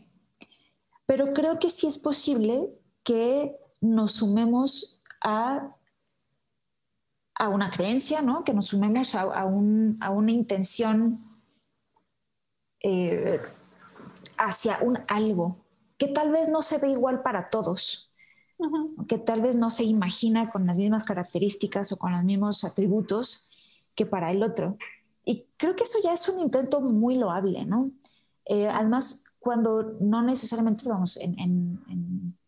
pero 1.06 1.34
creo 1.34 1.60
que 1.60 1.70
sí 1.70 1.88
es 1.88 1.98
posible 1.98 2.79
que 3.10 3.58
nos 3.82 4.12
sumemos 4.12 5.02
a, 5.24 5.76
a 7.34 7.50
una 7.50 7.72
creencia, 7.72 8.22
¿no? 8.22 8.44
que 8.44 8.54
nos 8.54 8.68
sumemos 8.68 9.16
a, 9.16 9.46
una 9.46 10.32
intención 10.32 11.20
eh, 12.84 13.42
hacia 14.38 14.78
un 14.84 15.00
algo 15.08 15.58
que 15.98 16.10
tal 16.10 16.32
vez 16.32 16.50
no 16.50 16.62
se 16.62 16.78
ve 16.78 16.92
igual 16.92 17.24
para 17.24 17.48
todos, 17.48 18.12
que 19.08 19.18
tal 19.18 19.42
vez 19.42 19.56
no 19.56 19.72
se 19.72 19.86
imagina 19.86 20.52
con 20.52 20.68
las 20.68 20.78
mismas 20.78 21.04
características 21.04 21.92
o 21.92 21.98
con 21.98 22.12
los 22.12 22.24
mismos 22.24 22.64
atributos 22.64 23.50
que 23.96 24.06
para 24.06 24.32
el 24.32 24.44
otro. 24.44 24.78
Y 25.26 25.48
creo 25.58 25.76
que 25.76 25.84
eso 25.84 25.98
ya 26.04 26.14
es 26.14 26.30
un 26.30 26.42
intento 26.42 26.80
muy 26.80 27.18
loable, 27.18 27.66
¿no? 27.66 27.90
Eh, 28.46 28.68
además, 28.68 29.36
cuando 29.40 29.98
no 30.00 30.22
necesariamente 30.22 30.88
vamos 30.88 31.18
en, 31.18 31.38
en 31.40 32.39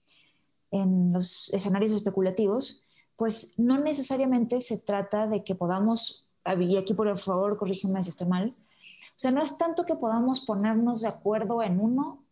los 0.72 1.54
escenarios 1.54 1.92
especulativos, 1.92 2.86
pues 3.16 3.54
no 3.58 3.78
necesariamente 3.78 4.62
se 4.62 4.80
trata 4.80 5.28
de 5.28 5.44
que 5.44 5.56
podamos, 5.56 6.28
y 6.60 6.78
aquí 6.78 6.94
por 6.94 7.16
favor 7.18 7.58
corrígeme 7.58 8.04
si 8.04 8.10
estoy 8.10 8.28
mal, 8.28 8.50
o 8.50 9.20
sea, 9.22 9.32
no 9.32 9.42
es 9.42 9.58
tanto 9.58 9.86
que 9.86 9.96
podamos 9.96 10.42
ponernos 10.42 11.02
de 11.02 11.10
acuerdo 11.10 11.62
en 11.62 11.80
uno, 11.80 12.24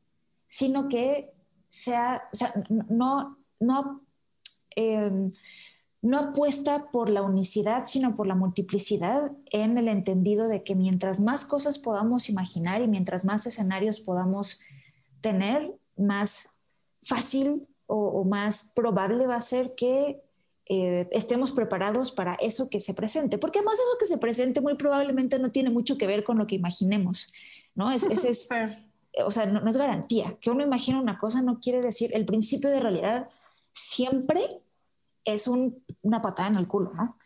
sino 0.47 0.87
que 0.89 1.31
sea, 1.67 2.23
o 2.33 2.35
sea, 2.35 2.53
no, 2.89 3.37
no, 3.59 4.01
em, 4.71 5.29
no 6.01 6.17
apuesta 6.17 6.89
por 6.89 7.09
la 7.09 7.21
unicidad, 7.21 7.85
sino 7.85 8.15
por 8.15 8.25
la 8.25 8.33
multiplicidad 8.33 9.31
en 9.51 9.77
el 9.77 9.87
entendido 9.87 10.47
de 10.47 10.63
que 10.63 10.73
mientras 10.75 11.19
más 11.19 11.45
cosas 11.45 11.77
podamos 11.77 12.29
imaginar 12.29 12.81
y 12.81 12.87
mientras 12.87 13.25
más 13.25 13.45
escenarios 13.45 13.99
podamos 13.99 14.61
tener, 15.21 15.75
más 15.95 16.61
fácil 17.03 17.67
o, 17.89 18.23
más 18.23 18.71
probable 18.75 19.25
va 19.25 19.35
a 19.35 19.41
ser 19.41 19.73
que 19.75 20.21
eh, 20.67 21.09
estemos 21.11 21.51
preparados 21.51 22.11
para 22.11 22.35
eso 22.35 22.69
que 22.69 22.79
se 22.79 22.93
presente, 22.93 23.39
porque 23.39 23.59
además 23.59 23.79
eso 23.79 23.97
que 23.99 24.05
se 24.05 24.19
presente 24.19 24.61
muy 24.61 24.75
probablemente 24.75 25.39
no 25.39 25.51
tiene 25.51 25.71
mucho 25.71 25.97
que 25.97 26.05
ver 26.05 26.23
con 26.23 26.37
lo 26.37 26.45
que 26.45 26.55
imaginemos, 26.55 27.33
¿no? 27.73 27.91
Es, 27.91 28.03
es, 28.03 28.49
o 29.25 29.31
sea, 29.31 29.47
no, 29.47 29.67
es 29.67 29.77
garantía. 29.77 30.37
Que 30.39 30.51
uno 30.51 30.63
imagina 30.63 31.01
una 31.01 31.17
cosa 31.17 31.41
no 31.41 31.59
quiere 31.59 31.81
decir, 31.81 32.11
el 32.13 32.25
principio 32.25 32.69
de 32.69 32.79
realidad 32.79 33.27
siempre 33.73 34.61
es 35.25 35.47
una 35.47 36.21
patada 36.21 36.49
en 36.49 36.55
el 36.57 36.67
culo, 36.67 36.91
¿no? 36.93 37.17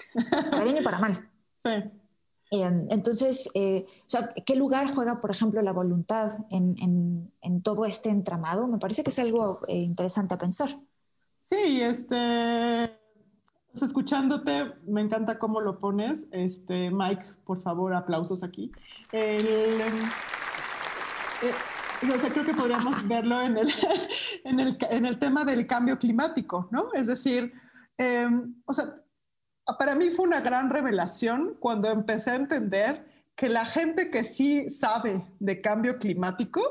Para 0.49 0.63
bien 0.63 0.77
y 0.77 0.81
para 0.81 0.99
mal. 0.99 1.13
Sí. 1.63 1.69
Em, 2.53 2.85
entonces, 2.91 3.49
eh, 3.55 3.83
¿qué 4.45 4.55
lugar 4.55 4.93
juega, 4.93 5.19
por 5.19 5.31
ejemplo, 5.31 5.59
la 5.63 5.71
voluntad 5.71 6.37
en, 6.51 7.31
todo 7.63 7.83
este 7.85 8.09
entramado? 8.09 8.67
Me 8.67 8.77
parece 8.77 9.03
que 9.03 9.09
es 9.09 9.17
algo 9.17 9.61
eh, 9.67 9.77
interesante 9.77 10.35
a 10.35 10.37
pensar. 10.37 10.69
Sí, 11.39 11.81
este, 11.81 12.95
pues, 13.71 13.81
escuchándote, 13.81 14.71
me 14.85 15.01
encanta 15.01 15.39
cómo 15.39 15.61
lo 15.61 15.79
pones. 15.79 16.27
Este, 16.29 16.91
Mike, 16.91 17.25
por 17.43 17.59
favor, 17.59 17.95
aplausos 17.95 18.43
aquí. 18.43 18.71
Eh, 19.11 19.83
creo 21.99 22.45
que 22.45 22.53
podríamos 22.53 23.07
verlo 23.07 23.41
en 23.41 23.57
el, 23.57 23.73
en 24.43 25.05
el, 25.07 25.17
tema 25.17 25.43
del 25.43 25.65
cambio 25.65 25.97
climático, 25.97 26.67
¿no? 26.69 26.93
Es 26.93 27.07
decir, 27.07 27.51
em, 27.97 28.61
o 28.65 28.73
sea, 28.75 29.02
para 29.79 29.95
mí 29.95 30.09
fue 30.09 30.25
una 30.25 30.41
gran 30.41 30.69
revelación 30.69 31.55
cuando 31.59 31.89
empecé 31.89 32.31
a 32.31 32.35
entender 32.35 33.05
que 33.35 33.49
la 33.49 33.65
gente 33.65 34.09
que 34.09 34.23
sí 34.23 34.69
sabe 34.69 35.25
de 35.39 35.61
cambio 35.61 35.97
climático 35.97 36.61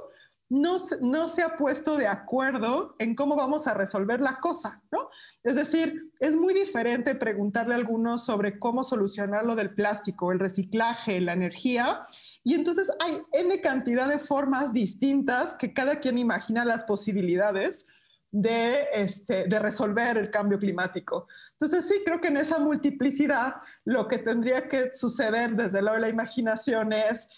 no, 0.48 0.76
no, 1.00 1.30
se 1.30 1.42
ha 1.42 1.56
puesto 1.56 1.96
de 1.96 2.06
acuerdo 2.06 2.94
en 2.98 3.14
cómo 3.14 3.36
vamos 3.36 3.66
a 3.66 3.72
resolver 3.72 4.20
la 4.20 4.38
cosa, 4.38 4.82
¿no? 4.90 5.08
Es 5.42 5.54
decir, 5.54 6.12
es 6.20 6.36
muy 6.36 6.52
diferente 6.52 7.14
preguntarle 7.14 7.72
a 7.72 7.78
algunos 7.78 8.26
sobre 8.26 8.58
cómo 8.58 8.84
solucionar 8.84 9.46
lo 9.46 9.56
del 9.56 9.74
plástico, 9.74 10.30
el 10.30 10.38
reciclaje, 10.38 11.22
la 11.22 11.32
energía, 11.32 12.02
y 12.44 12.54
entonces 12.54 12.90
hay 13.00 13.22
N 13.32 13.60
cantidad 13.62 14.08
de 14.08 14.18
formas 14.18 14.74
distintas 14.74 15.54
que 15.54 15.72
cada 15.72 16.00
quien 16.00 16.18
imagina 16.18 16.66
las 16.66 16.84
posibilidades 16.84 17.86
de, 18.32 18.88
este, 18.94 19.44
de 19.44 19.58
resolver 19.58 20.16
el 20.16 20.30
cambio 20.30 20.58
climático. 20.58 21.28
Entonces 21.52 21.86
sí, 21.86 22.02
creo 22.04 22.20
que 22.20 22.28
en 22.28 22.38
esa 22.38 22.58
multiplicidad 22.58 23.56
lo 23.84 24.08
que 24.08 24.18
tendría 24.18 24.68
que 24.68 24.92
suceder 24.94 25.54
desde 25.54 25.82
lado 25.82 25.96
de 25.96 26.02
la 26.02 26.08
imaginación 26.08 26.94
es, 26.94 27.28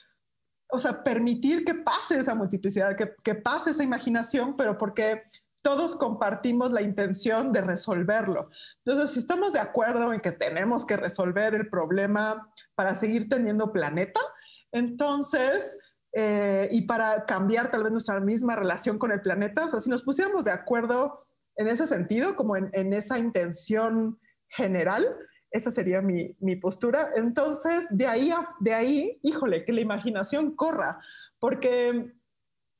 o 0.68 0.78
sea, 0.78 1.02
permitir 1.02 1.64
que 1.64 1.74
pase 1.74 2.18
esa 2.18 2.34
multiplicidad, 2.34 2.96
que, 2.96 3.12
que 3.22 3.34
pase 3.34 3.72
esa 3.72 3.82
imaginación, 3.82 4.56
pero 4.56 4.78
porque 4.78 5.24
todos 5.62 5.96
compartimos 5.96 6.70
la 6.70 6.82
intención 6.82 7.52
de 7.52 7.62
resolverlo. 7.62 8.50
Entonces, 8.84 9.12
si 9.12 9.18
estamos 9.18 9.54
de 9.54 9.60
acuerdo 9.60 10.12
en 10.12 10.20
que 10.20 10.30
tenemos 10.30 10.86
que 10.86 10.96
resolver 10.96 11.54
el 11.54 11.68
problema 11.68 12.52
para 12.74 12.94
seguir 12.94 13.28
teniendo 13.28 13.72
planeta, 13.72 14.20
entonces 14.70 15.78
eh, 16.16 16.68
y 16.70 16.82
para 16.82 17.26
cambiar 17.26 17.70
tal 17.70 17.82
vez 17.82 17.90
nuestra 17.90 18.20
misma 18.20 18.54
relación 18.54 18.98
con 18.98 19.10
el 19.10 19.20
planeta. 19.20 19.64
O 19.64 19.68
sea, 19.68 19.80
si 19.80 19.90
nos 19.90 20.02
pusiéramos 20.02 20.44
de 20.44 20.52
acuerdo 20.52 21.18
en 21.56 21.68
ese 21.68 21.86
sentido, 21.86 22.36
como 22.36 22.56
en, 22.56 22.92
esa 22.92 23.18
intención 23.18 24.18
general, 24.48 25.06
esa 25.50 25.72
sería 25.72 26.00
mi, 26.00 26.56
postura. 26.56 27.10
Entonces, 27.16 27.88
de 27.90 28.06
ahí, 28.06 28.32
de 28.60 28.74
ahí, 28.74 29.18
híjole, 29.22 29.64
que 29.64 29.72
la 29.72 29.80
imaginación 29.80 30.54
corra, 30.54 31.00
porque 31.38 32.12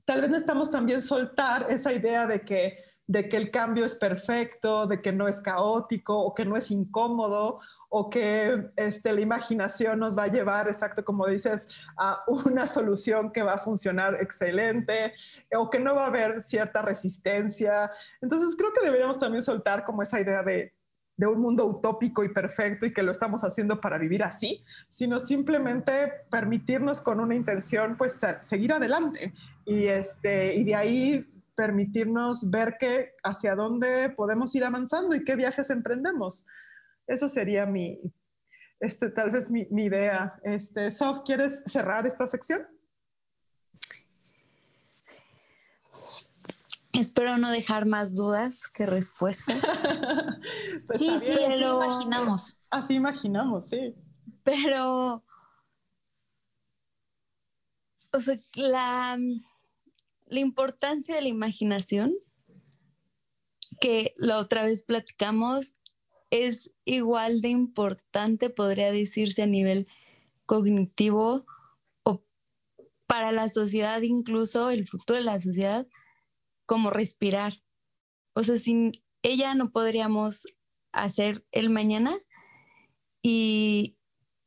tal 0.04 0.20
vez 0.20 0.30
necesitamos 0.30 0.70
también 0.70 1.00
soltar 1.00 1.66
esa 1.70 1.92
idea 1.92 2.26
de 2.26 2.42
que 2.42 2.78
de 3.06 3.28
que 3.28 3.36
el 3.36 3.50
cambio 3.50 3.84
es 3.84 3.94
perfecto, 3.94 4.86
de 4.86 5.02
que 5.02 5.12
no 5.12 5.28
es 5.28 5.40
caótico 5.40 6.18
o 6.18 6.34
que 6.34 6.44
no 6.44 6.56
es 6.56 6.70
incómodo 6.70 7.60
o 7.90 8.08
que 8.08 8.70
este, 8.76 9.12
la 9.12 9.20
imaginación 9.20 9.98
nos 9.98 10.16
va 10.16 10.24
a 10.24 10.32
llevar, 10.32 10.68
exacto 10.68 11.04
como 11.04 11.26
dices, 11.26 11.68
a 11.98 12.24
una 12.46 12.66
solución 12.66 13.30
que 13.30 13.42
va 13.42 13.54
a 13.54 13.58
funcionar 13.58 14.16
excelente 14.20 15.12
o 15.54 15.68
que 15.68 15.78
no 15.78 15.94
va 15.94 16.04
a 16.04 16.08
haber 16.08 16.40
cierta 16.40 16.82
resistencia. 16.82 17.90
Entonces 18.22 18.56
creo 18.56 18.72
que 18.72 18.84
deberíamos 18.84 19.20
también 19.20 19.42
soltar 19.42 19.84
como 19.84 20.02
esa 20.02 20.20
idea 20.20 20.42
de, 20.42 20.72
de 21.16 21.26
un 21.26 21.40
mundo 21.40 21.66
utópico 21.66 22.24
y 22.24 22.30
perfecto 22.30 22.86
y 22.86 22.92
que 22.92 23.02
lo 23.02 23.12
estamos 23.12 23.44
haciendo 23.44 23.80
para 23.80 23.98
vivir 23.98 24.22
así, 24.24 24.64
sino 24.88 25.20
simplemente 25.20 26.10
permitirnos 26.30 27.00
con 27.00 27.20
una 27.20 27.34
intención, 27.34 27.96
pues 27.96 28.18
seguir 28.40 28.72
adelante 28.72 29.34
y, 29.64 29.86
este, 29.86 30.54
y 30.54 30.64
de 30.64 30.74
ahí 30.74 31.33
permitirnos 31.54 32.50
ver 32.50 32.76
que 32.78 33.12
hacia 33.22 33.54
dónde 33.54 34.10
podemos 34.10 34.54
ir 34.54 34.64
avanzando 34.64 35.14
y 35.14 35.24
qué 35.24 35.36
viajes 35.36 35.70
emprendemos. 35.70 36.46
Eso 37.06 37.28
sería 37.28 37.66
mi, 37.66 38.00
este, 38.80 39.10
tal 39.10 39.30
vez 39.30 39.50
mi, 39.50 39.66
idea. 39.70 40.38
Este, 40.42 40.90
Sof, 40.90 41.20
¿quieres 41.24 41.62
cerrar 41.66 42.06
esta 42.06 42.26
sección? 42.26 42.66
Espero 46.92 47.38
no 47.38 47.50
dejar 47.50 47.86
más 47.86 48.14
dudas 48.14 48.68
que 48.68 48.86
respuestas. 48.86 49.56
Pues 50.86 50.98
sí, 50.98 51.18
sí, 51.18 51.32
así 51.32 51.60
lo 51.60 51.82
imaginamos. 51.82 52.60
Así 52.70 52.94
imaginamos, 52.96 53.70
sí. 53.70 53.94
Pero, 54.42 55.24
o 58.12 58.20
sea, 58.20 58.38
la, 58.56 59.16
la 60.26 60.40
importancia 60.40 61.14
de 61.14 61.22
la 61.22 61.28
imaginación, 61.28 62.14
que 63.80 64.14
la 64.16 64.38
otra 64.38 64.64
vez 64.64 64.82
platicamos, 64.82 65.76
es 66.30 66.72
igual 66.84 67.40
de 67.40 67.48
importante, 67.48 68.50
podría 68.50 68.90
decirse 68.90 69.42
a 69.42 69.46
nivel 69.46 69.86
cognitivo 70.46 71.46
o 72.02 72.24
para 73.06 73.32
la 73.32 73.48
sociedad, 73.48 74.02
incluso 74.02 74.70
el 74.70 74.86
futuro 74.86 75.18
de 75.18 75.24
la 75.24 75.38
sociedad, 75.40 75.86
como 76.66 76.90
respirar. 76.90 77.62
O 78.34 78.42
sea, 78.42 78.58
sin 78.58 78.92
ella 79.22 79.54
no 79.54 79.70
podríamos 79.70 80.46
hacer 80.92 81.46
el 81.52 81.70
mañana. 81.70 82.18
Y, 83.22 83.96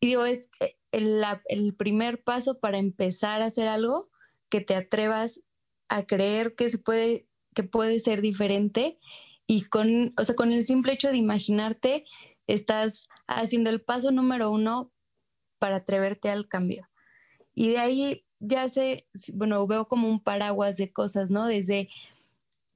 digo, 0.02 0.26
es 0.26 0.50
el, 0.92 1.24
el, 1.46 1.76
primer 1.76 2.24
paso 2.24 2.60
para 2.60 2.78
empezar 2.78 3.42
a 3.42 3.46
hacer 3.46 3.68
algo 3.68 4.10
que 4.50 4.62
te 4.62 4.76
atrevas 4.76 5.42
a 5.90 6.06
creer 6.06 6.56
que 6.56 6.70
se 6.70 6.78
puede, 6.78 7.28
que 7.54 7.64
puede 7.64 8.00
ser 8.00 8.22
diferente. 8.22 9.00
Y 9.48 9.64
con, 9.64 10.14
o 10.18 10.24
sea, 10.24 10.36
con 10.36 10.52
el 10.52 10.64
simple 10.64 10.94
hecho 10.94 11.10
de 11.10 11.18
imaginarte, 11.18 12.06
estás 12.48 13.08
haciendo 13.28 13.70
el 13.70 13.82
paso 13.82 14.12
número 14.12 14.52
uno 14.52 14.92
para 15.60 15.78
atreverte 15.78 16.30
al 16.30 16.48
cambio. 16.48 16.90
Y 17.54 17.70
de 17.70 17.80
ahí 17.80 18.26
ya 18.40 18.68
sé, 18.68 19.08
bueno, 19.34 19.66
veo 19.68 19.88
como 19.88 20.10
un 20.10 20.20
paraguas 20.20 20.78
de 20.78 20.92
cosas, 20.92 21.30
¿no? 21.30 21.48
Desde 21.48 21.90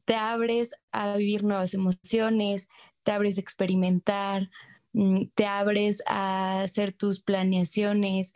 te 0.06 0.16
abres 0.16 0.74
a 0.92 1.16
vivir 1.18 1.44
nuevas 1.44 1.74
emociones, 1.74 2.68
te 3.04 3.12
abres 3.12 3.38
a 3.38 3.42
experimentar, 3.42 4.50
mm, 4.94 5.26
te 5.36 5.46
abres 5.46 6.04
a 6.08 6.62
hacer 6.64 6.94
tus 6.94 7.20
planeaciones. 7.22 8.34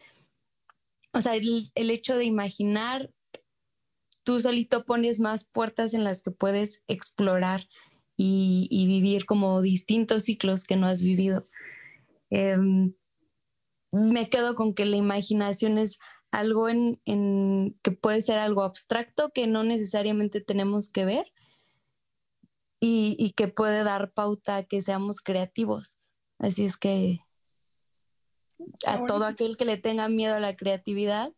O 1.14 1.22
sea, 1.22 1.36
el, 1.36 1.72
hecho 1.76 2.18
de 2.18 2.26
imaginar, 2.26 3.12
tú 4.26 4.42
solito 4.42 4.86
pones 4.86 5.22
más 5.22 5.46
puertas 5.46 5.94
en 5.94 6.04
las 6.04 6.24
que 6.24 6.32
puedes 6.32 6.84
explorar 6.88 7.70
y, 8.18 8.86
vivir 8.88 9.26
como 9.26 9.62
distintos 9.62 10.24
ciclos 10.24 10.64
que 10.66 10.76
no 10.76 10.88
has 10.88 11.02
vivido. 11.02 11.48
Em, 12.30 12.94
me 13.92 14.30
quedo 14.30 14.56
con 14.56 14.74
que 14.74 14.86
la 14.86 14.98
imaginación 14.98 15.78
es 15.78 16.00
algo 16.32 16.68
en, 16.68 17.00
que 17.82 17.92
puede 17.92 18.22
ser 18.22 18.38
algo 18.38 18.64
abstracto 18.64 19.30
que 19.30 19.48
no 19.48 19.64
necesariamente 19.64 20.42
tenemos 20.42 20.90
que 20.90 21.06
ver 21.06 21.32
y, 22.82 23.34
que 23.38 23.48
puede 23.48 23.84
dar 23.84 24.12
pauta 24.12 24.58
a 24.58 24.64
que 24.64 24.82
seamos 24.82 25.22
creativos. 25.22 25.98
Así 26.40 26.66
es 26.66 26.78
que 26.78 27.20
a 28.86 29.06
todo 29.06 29.26
aquel 29.26 29.58
que 29.58 29.66
le 29.66 29.78
tenga 29.78 30.08
miedo 30.08 30.36
a 30.36 30.40
la 30.40 30.56
creatividad, 30.56 31.32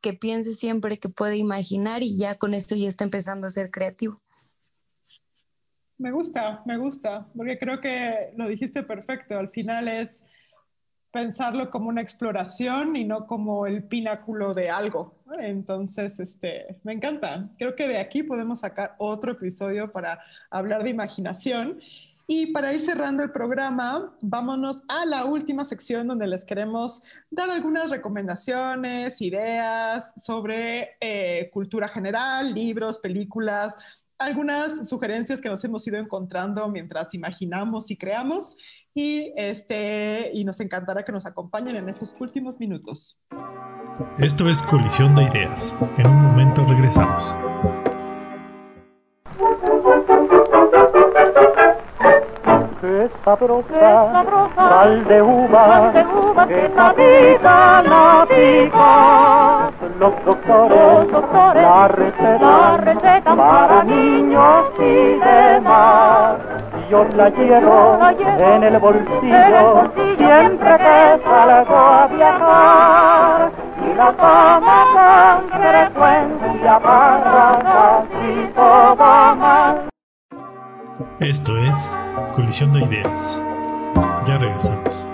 que 0.00 0.12
piense 0.12 0.54
siempre 0.54 0.98
que 0.98 1.08
puede 1.08 1.36
imaginar 1.36 2.02
y 2.02 2.16
ya 2.16 2.36
con 2.36 2.54
esto 2.54 2.76
ya 2.76 2.88
está 2.88 3.04
empezando 3.04 3.46
a 3.46 3.50
ser 3.50 3.70
creativo. 3.70 4.20
Me 5.98 6.12
gusta, 6.12 6.62
me 6.64 6.76
gusta, 6.76 7.26
porque 7.36 7.58
creo 7.58 7.80
que 7.80 8.32
lo 8.36 8.46
dijiste 8.46 8.84
perfecto. 8.84 9.36
Al 9.36 9.48
final 9.48 9.88
es 9.88 10.26
pensarlo 11.10 11.70
como 11.70 11.88
una 11.88 12.02
exploración 12.02 12.94
y 12.94 13.04
no 13.04 13.26
como 13.26 13.66
el 13.66 13.82
pináculo 13.82 14.54
de 14.54 14.70
algo. 14.70 15.16
Entonces, 15.40 16.20
este, 16.20 16.78
me 16.84 16.92
encanta. 16.92 17.48
Creo 17.58 17.74
que 17.74 17.88
de 17.88 17.98
aquí 17.98 18.22
podemos 18.22 18.60
sacar 18.60 18.94
otro 18.98 19.32
episodio 19.32 19.90
para 19.90 20.20
hablar 20.50 20.84
de 20.84 20.90
imaginación. 20.90 21.80
Y 22.30 22.52
para 22.52 22.74
ir 22.74 22.82
cerrando 22.82 23.22
el 23.22 23.32
programa, 23.32 24.14
vámonos 24.20 24.82
a 24.86 25.06
la 25.06 25.24
última 25.24 25.64
sección 25.64 26.06
donde 26.06 26.26
les 26.26 26.44
queremos 26.44 27.02
dar 27.30 27.48
algunas 27.48 27.88
recomendaciones, 27.88 29.22
ideas 29.22 30.12
sobre 30.22 30.90
eh, 31.00 31.48
cultura 31.50 31.88
general, 31.88 32.52
libros, 32.52 32.98
películas, 32.98 33.74
algunas 34.18 34.86
sugerencias 34.86 35.40
que 35.40 35.48
nos 35.48 35.64
hemos 35.64 35.86
ido 35.86 35.96
encontrando 35.96 36.68
mientras 36.68 37.14
imaginamos 37.14 37.90
y 37.90 37.96
creamos 37.96 38.58
y, 38.92 39.32
este, 39.34 40.30
y 40.34 40.44
nos 40.44 40.60
encantará 40.60 41.06
que 41.06 41.12
nos 41.12 41.24
acompañen 41.24 41.76
en 41.76 41.88
estos 41.88 42.14
últimos 42.20 42.60
minutos. 42.60 43.18
Esto 44.18 44.50
es 44.50 44.60
Colisión 44.60 45.14
de 45.14 45.22
Ideas. 45.22 45.74
En 45.96 46.06
un 46.06 46.22
momento 46.24 46.62
regresamos. 46.66 47.34
Qué 52.88 53.10
sabrosa, 53.22 54.24
sal 54.56 55.04
de 55.04 55.20
uva, 55.20 55.92
que 55.92 56.70
vida 56.96 57.82
la 57.82 58.26
pica. 58.26 59.70
Los 60.00 60.24
doctores, 60.24 61.08
la 61.54 61.88
receta 61.88 63.36
para 63.36 63.84
niños 63.84 64.64
y 64.78 65.18
demás. 65.18 66.38
yo 66.88 67.04
la 67.14 67.28
llevo 67.28 67.98
en 68.38 68.62
el 68.62 68.78
bolsillo 68.78 69.92
siempre 70.16 70.76
que 70.78 71.20
salgo 71.24 71.76
a 71.76 72.06
viajar. 72.06 73.50
y 73.84 73.94
la 73.98 74.12
toma 74.12 74.80
con 74.96 75.60
frecuencia 75.60 76.78
para 76.78 77.58
casi 77.62 78.50
todo 78.54 79.36
mal. 79.36 79.87
Esto 81.20 81.56
es 81.56 81.96
Colisión 82.34 82.72
de 82.72 82.80
Ideas. 82.80 83.40
Ya 84.26 84.36
regresamos. 84.38 85.06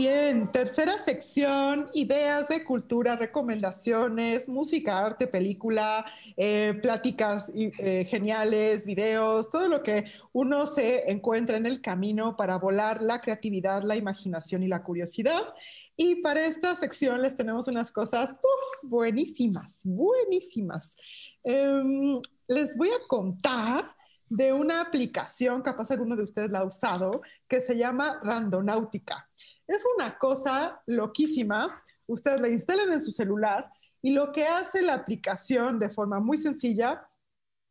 bien, 0.00 0.50
tercera 0.50 0.98
sección, 0.98 1.90
ideas 1.92 2.48
de 2.48 2.64
cultura, 2.64 3.16
recomendaciones, 3.16 4.48
música, 4.48 4.98
arte, 4.98 5.26
película, 5.26 6.06
eh, 6.38 6.72
pláticas 6.80 7.52
eh, 7.54 8.06
geniales, 8.08 8.86
videos, 8.86 9.50
todo 9.50 9.68
lo 9.68 9.82
que 9.82 10.06
uno 10.32 10.66
se 10.66 11.10
encuentra 11.10 11.58
en 11.58 11.66
el 11.66 11.82
camino 11.82 12.34
para 12.34 12.56
volar 12.56 13.02
la 13.02 13.20
creatividad, 13.20 13.82
la 13.82 13.96
imaginación 13.96 14.62
y 14.62 14.68
la 14.68 14.82
curiosidad. 14.82 15.52
Y 15.98 16.22
para 16.22 16.46
esta 16.46 16.74
sección 16.76 17.20
les 17.20 17.36
tenemos 17.36 17.68
unas 17.68 17.90
cosas 17.90 18.36
buenísimas, 18.82 19.82
buenísimas. 19.84 20.96
Em, 21.42 22.20
les 22.48 22.76
voy 22.76 22.88
a 22.90 23.06
contar 23.08 23.94
de 24.28 24.52
una 24.52 24.80
aplicación, 24.80 25.62
capaz 25.62 25.90
alguno 25.90 26.16
de 26.16 26.22
ustedes 26.22 26.50
la 26.50 26.60
ha 26.60 26.64
usado, 26.64 27.22
que 27.48 27.60
se 27.60 27.76
llama 27.76 28.20
Randonáutica. 28.22 29.28
Es 29.66 29.84
una 29.96 30.18
cosa 30.18 30.82
loquísima. 30.86 31.82
Ustedes 32.06 32.40
la 32.40 32.48
instalan 32.48 32.92
en 32.92 33.00
su 33.00 33.12
celular 33.12 33.70
y 34.02 34.12
lo 34.12 34.32
que 34.32 34.46
hace 34.46 34.82
la 34.82 34.94
aplicación 34.94 35.78
de 35.78 35.90
forma 35.90 36.20
muy 36.20 36.38
sencilla 36.38 37.06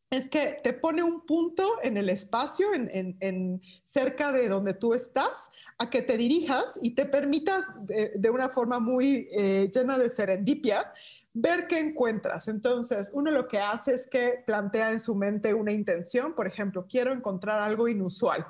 es 0.10 0.28
que 0.28 0.60
te 0.64 0.74
pone 0.74 1.04
un 1.04 1.26
punto 1.26 1.78
en 1.84 1.96
el 1.98 2.10
espacio, 2.10 2.74
en, 2.74 3.62
cerca 3.84 4.32
de 4.32 4.50
donde 4.50 4.74
tú 4.74 4.94
estás, 4.94 5.50
a 5.78 5.90
que 5.90 6.02
te 6.02 6.18
dirijas 6.18 6.80
y 6.82 6.92
te 6.92 7.06
permitas 7.06 7.68
de, 7.86 8.30
una 8.30 8.50
forma 8.50 8.80
muy 8.80 9.28
eh, 9.32 9.70
llena 9.72 10.00
de 10.00 10.10
serendipia 10.10 10.92
ver 11.42 11.68
qué 11.68 11.80
encuentras. 11.80 12.48
Entonces, 12.48 13.12
uno 13.14 13.32
lo 13.32 13.48
que 13.48 13.60
hace 13.60 13.94
es 13.94 14.08
que 14.08 14.44
plantea 14.46 14.92
en 14.92 15.00
su 15.00 15.16
mente 15.16 15.54
una 15.54 15.72
intención, 15.72 16.34
por 16.34 16.48
ejemplo, 16.48 16.86
quiero 16.90 17.14
encontrar 17.14 17.62
algo 17.62 17.88
inusual. 17.88 18.46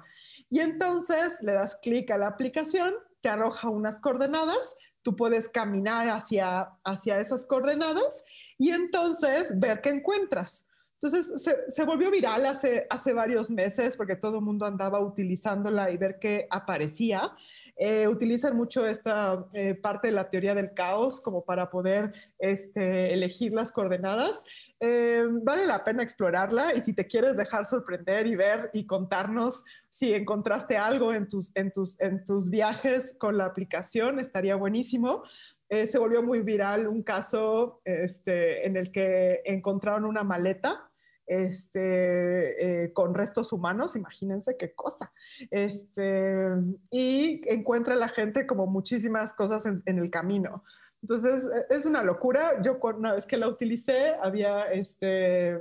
Y 0.50 0.60
entonces 0.60 1.40
le 1.42 1.54
das 1.54 1.78
clic 1.82 2.10
a 2.12 2.18
la 2.18 2.28
aplicación 2.28 2.94
te 3.22 3.30
arroja 3.30 3.70
unas 3.70 4.00
coordenadas, 4.00 4.78
tú 5.02 5.16
puedes 5.16 5.50
caminar 5.50 6.08
hacia, 6.10 6.70
hacia 6.84 7.20
esas 7.20 7.46
coordenadas 7.46 8.24
y 8.58 8.72
entonces 8.72 9.58
ver 9.60 9.82
qué 9.82 9.90
encuentras. 9.90 10.68
Entonces 11.02 11.56
se, 11.70 11.86
volvió 11.86 12.12
viral 12.12 12.45
hace, 12.45 12.86
hace 12.89 13.14
varios 13.14 13.50
meses 13.50 13.95
porque 13.95 14.18
todo 14.18 14.39
el 14.39 14.43
mundo 14.43 14.66
andaba 14.66 15.00
utilizándola 15.00 15.91
y 15.91 15.97
ver 15.97 16.20
qué 16.20 16.45
aparecía. 16.50 17.32
Eh, 17.78 18.10
utilizan 18.10 18.58
mucho 18.58 18.86
esta 18.86 19.47
eh, 19.54 19.76
parte 19.76 20.10
de 20.10 20.14
la 20.14 20.30
teoría 20.30 20.54
del 20.54 20.74
caos 20.74 21.22
como 21.22 21.45
para 21.45 21.70
poder 21.70 22.12
este, 22.38 23.14
elegir 23.14 23.54
las 23.54 23.72
coordenadas. 23.72 24.43
Eh, 24.82 25.24
vale 25.41 25.66
la 25.66 25.86
pena 25.86 26.04
explorarla 26.04 26.74
y 26.76 26.82
si 26.82 26.93
te 26.93 27.08
quieres 27.08 27.38
dejar 27.38 27.66
sorprender 27.66 28.28
y 28.28 28.36
ver 28.36 28.70
y 28.74 28.86
contarnos 28.86 29.64
si 29.89 30.14
encontraste 30.14 30.78
algo 30.78 31.14
en 31.14 31.30
tus, 31.30 31.56
en 31.56 31.72
tus, 31.72 32.00
en 32.02 32.26
tus 32.26 32.50
viajes 32.50 33.16
con 33.18 33.38
la 33.38 33.45
aplicación, 33.45 34.20
estaría 34.20 34.56
buenísimo. 34.56 35.24
Eh, 35.70 35.88
se 35.88 35.97
volvió 35.97 36.22
muy 36.24 36.41
viral 36.41 36.88
un 36.88 37.04
caso 37.04 37.82
este, 37.86 38.66
en 38.66 38.76
el 38.76 38.91
que 38.91 39.41
encontraron 39.45 40.04
una 40.04 40.24
maleta 40.24 40.89
este, 41.30 42.86
eh, 42.86 42.92
con 42.92 43.14
restos 43.14 43.54
humanos, 43.54 43.96
imagínense 43.96 44.58
qué 44.58 44.74
cosa. 44.74 45.14
Este, 45.52 46.48
y 46.90 47.42
encuentra 47.46 47.96
la 47.96 48.10
gente 48.10 48.48
como 48.48 48.66
muchísimas 48.66 49.34
cosas 49.34 49.66
en, 49.66 49.84
el 49.86 50.10
camino. 50.10 50.64
Entonces, 51.02 51.48
e, 51.48 51.74
es 51.76 51.86
una 51.86 52.04
locura. 52.04 52.60
Yo 52.62 52.80
una 52.82 53.14
vez 53.14 53.28
que 53.28 53.38
la 53.38 53.48
utilicé, 53.48 54.16
había 54.22 54.64
este, 54.72 55.60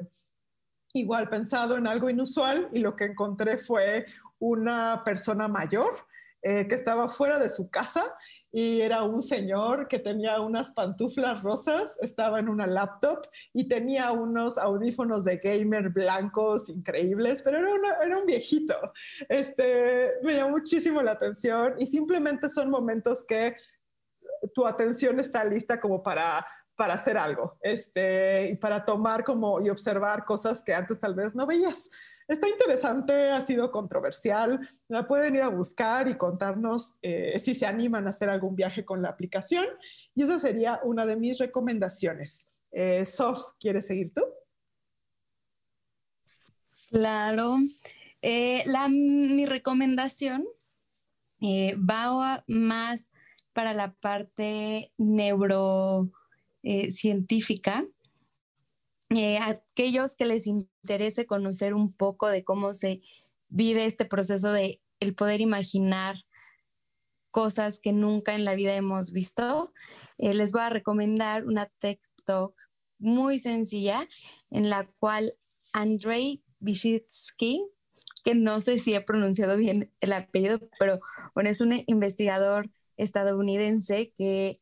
igual 0.95 1.29
pensado 1.29 1.77
en 1.77 1.87
algo 1.87 2.09
inusual 2.09 2.71
y 2.73 2.81
lo 2.81 2.97
que 2.97 3.05
encontré 3.05 3.59
fue 3.59 4.07
una 4.39 5.03
persona 5.05 5.49
mayor 5.49 5.93
eh, 6.41 6.67
que 6.67 6.77
estaba 6.77 7.09
fuera 7.09 7.39
de 7.39 7.51
su 7.51 7.69
casa 7.69 8.15
y 8.51 8.81
era 8.81 9.03
un 9.03 9.21
señor 9.21 9.89
que 9.89 9.99
tenía 9.99 10.41
unas 10.41 10.73
pantuflas 10.73 11.43
rosas, 11.43 11.97
estaba 12.01 12.39
en 12.39 12.49
una 12.49 12.67
laptop 12.67 13.27
y 13.53 13.69
tenía 13.69 14.13
unos 14.13 14.59
audífonos 14.59 15.25
de 15.25 15.37
gamer 15.37 15.91
blancos 15.91 16.69
increíbles, 16.69 17.43
pero 17.43 17.59
era, 17.59 17.99
era 18.03 18.19
un 18.19 18.27
viejito. 18.27 18.75
Este, 19.29 20.13
me 20.23 20.35
llamó 20.35 20.51
muchísimo 20.51 21.03
la 21.03 21.13
atención 21.13 21.75
y 21.79 21.87
simplemente 21.87 22.49
son 22.49 22.71
momentos 22.71 23.25
que 23.27 23.57
tu 24.55 24.67
atención 24.67 25.21
está 25.21 25.45
lista 25.45 25.81
como 25.81 26.03
para 26.03 26.47
para 26.79 26.95
hacer 26.95 27.19
algo, 27.19 27.59
este, 27.61 28.51
y 28.51 28.55
para 28.55 28.85
tomar 28.85 29.25
como 29.25 29.61
y 29.61 29.69
observar 29.69 30.25
cosas 30.25 30.63
que 30.63 30.73
antes 30.73 31.01
tal 31.01 31.13
vez 31.13 31.35
no 31.35 31.45
veías. 31.45 31.91
Está 32.29 32.47
interesante, 32.47 33.31
ha 33.31 33.41
sido 33.41 33.71
controversial, 33.71 34.61
la 34.87 35.09
pueden 35.09 35.37
ir 35.37 35.41
a 35.41 35.49
buscar 35.49 36.09
y 36.09 36.19
contarnos 36.19 36.99
eh, 37.01 37.39
si 37.39 37.55
se 37.55 37.65
animan 37.65 38.07
a 38.07 38.11
hacer 38.11 38.29
algún 38.29 38.55
viaje 38.55 38.85
con 38.85 39.01
la 39.01 39.09
aplicación, 39.09 39.65
y 40.15 40.25
esa 40.25 40.39
sería 40.39 40.79
una 40.85 41.07
de 41.07 41.17
mis 41.17 41.39
recomendaciones. 41.39 42.51
Eh, 42.71 43.07
Sof, 43.07 43.41
¿quieres 43.59 43.87
seguir 43.87 44.13
tú? 44.13 44.23
Claro. 46.91 47.57
Eh, 48.21 48.63
la, 48.67 48.91
mi 48.91 49.47
recomendación 49.47 50.47
va 51.41 52.45
más 52.47 53.11
para 53.55 53.73
la 53.73 53.95
parte 53.95 54.93
neuro 54.99 56.11
eh, 59.11 59.39
aquellos 59.39 60.15
que 60.15 60.27
les 60.27 60.47
interese 60.47 61.27
conocer 61.27 61.75
un 61.75 61.93
poco 61.93 62.29
de 62.29 62.45
cómo 62.45 62.75
se 62.75 63.01
vive 63.49 63.87
este 63.87 64.05
proceso 64.05 64.53
de 64.53 64.83
el 65.01 65.15
poder 65.15 65.41
imaginar 65.41 66.17
cosas 67.31 67.81
que 67.81 67.93
nunca 67.93 68.35
en 68.35 68.45
la 68.45 68.55
vida 68.55 68.75
hemos 68.75 69.13
visto, 69.13 69.73
eh, 70.19 70.35
les 70.35 70.53
voy 70.53 70.63
a 70.63 70.71
recomendar 70.71 71.47
una 71.47 71.67
TED 71.67 71.99
Talk 72.25 72.55
muy 72.99 73.39
sencilla 73.39 74.09
en 74.51 74.71
la 74.71 74.87
cual 74.99 75.35
Andrei 75.73 76.43
Vyshitsky, 76.61 77.65
que 78.25 78.35
no 78.35 78.61
sé 78.61 78.79
si 78.79 78.95
he 78.95 79.01
pronunciado 79.01 79.57
bien 79.57 79.93
el 80.01 80.13
apellido, 80.13 80.61
pero 80.79 81.01
bueno, 81.35 81.51
es 81.51 81.61
un 81.61 81.83
investigador 81.87 82.71
estadounidense 82.97 84.13
que 84.17 84.57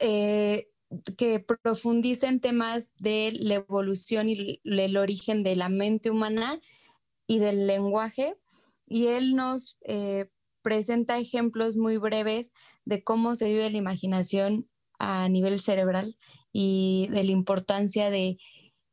eh, 0.00 0.67
que 1.16 1.40
profundiza 1.40 2.28
en 2.28 2.40
temas 2.40 2.92
de 2.96 3.32
la 3.34 3.54
evolución 3.54 4.28
y 4.28 4.60
el 4.64 4.96
origen 4.96 5.42
de 5.42 5.56
la 5.56 5.68
mente 5.68 6.10
humana 6.10 6.60
y 7.26 7.38
del 7.38 7.66
lenguaje. 7.66 8.36
Y 8.86 9.06
él 9.08 9.34
nos 9.34 9.76
eh, 9.82 10.30
presenta 10.62 11.18
ejemplos 11.18 11.76
muy 11.76 11.98
breves 11.98 12.52
de 12.84 13.02
cómo 13.02 13.34
se 13.34 13.48
vive 13.48 13.70
la 13.70 13.76
imaginación 13.76 14.68
a 14.98 15.28
nivel 15.28 15.60
cerebral 15.60 16.18
y 16.52 17.08
de 17.10 17.24
la 17.24 17.32
importancia 17.32 18.10
de, 18.10 18.38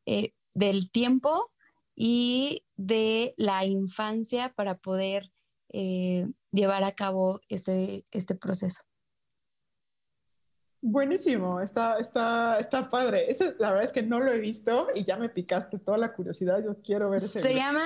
eh, 0.05 0.33
del 0.53 0.91
tiempo 0.91 1.51
y 1.95 2.65
de 2.75 3.33
la 3.37 3.65
infancia 3.65 4.53
para 4.53 4.77
poder 4.77 5.31
llevar 6.51 6.85
a 6.85 6.93
cabo 6.93 7.41
este, 7.49 8.05
este 8.11 8.33
proceso. 8.35 8.83
Buenísimo, 10.87 11.61
está, 11.61 11.97
está, 11.97 12.59
está 12.59 12.91
padre. 12.91 13.27
la 13.57 13.71
verdad 13.71 13.85
es 13.85 13.91
que 13.91 14.03
no 14.03 14.19
lo 14.19 14.31
he 14.31 14.39
visto 14.39 14.89
y 14.93 15.03
ya 15.03 15.17
me 15.17 15.29
picaste 15.29 15.79
toda 15.79 15.97
la 15.97 16.13
curiosidad. 16.13 16.63
Yo 16.63 16.79
quiero 16.83 17.09
ver 17.09 17.17
ese. 17.17 17.41
Se 17.41 17.55
llama 17.55 17.81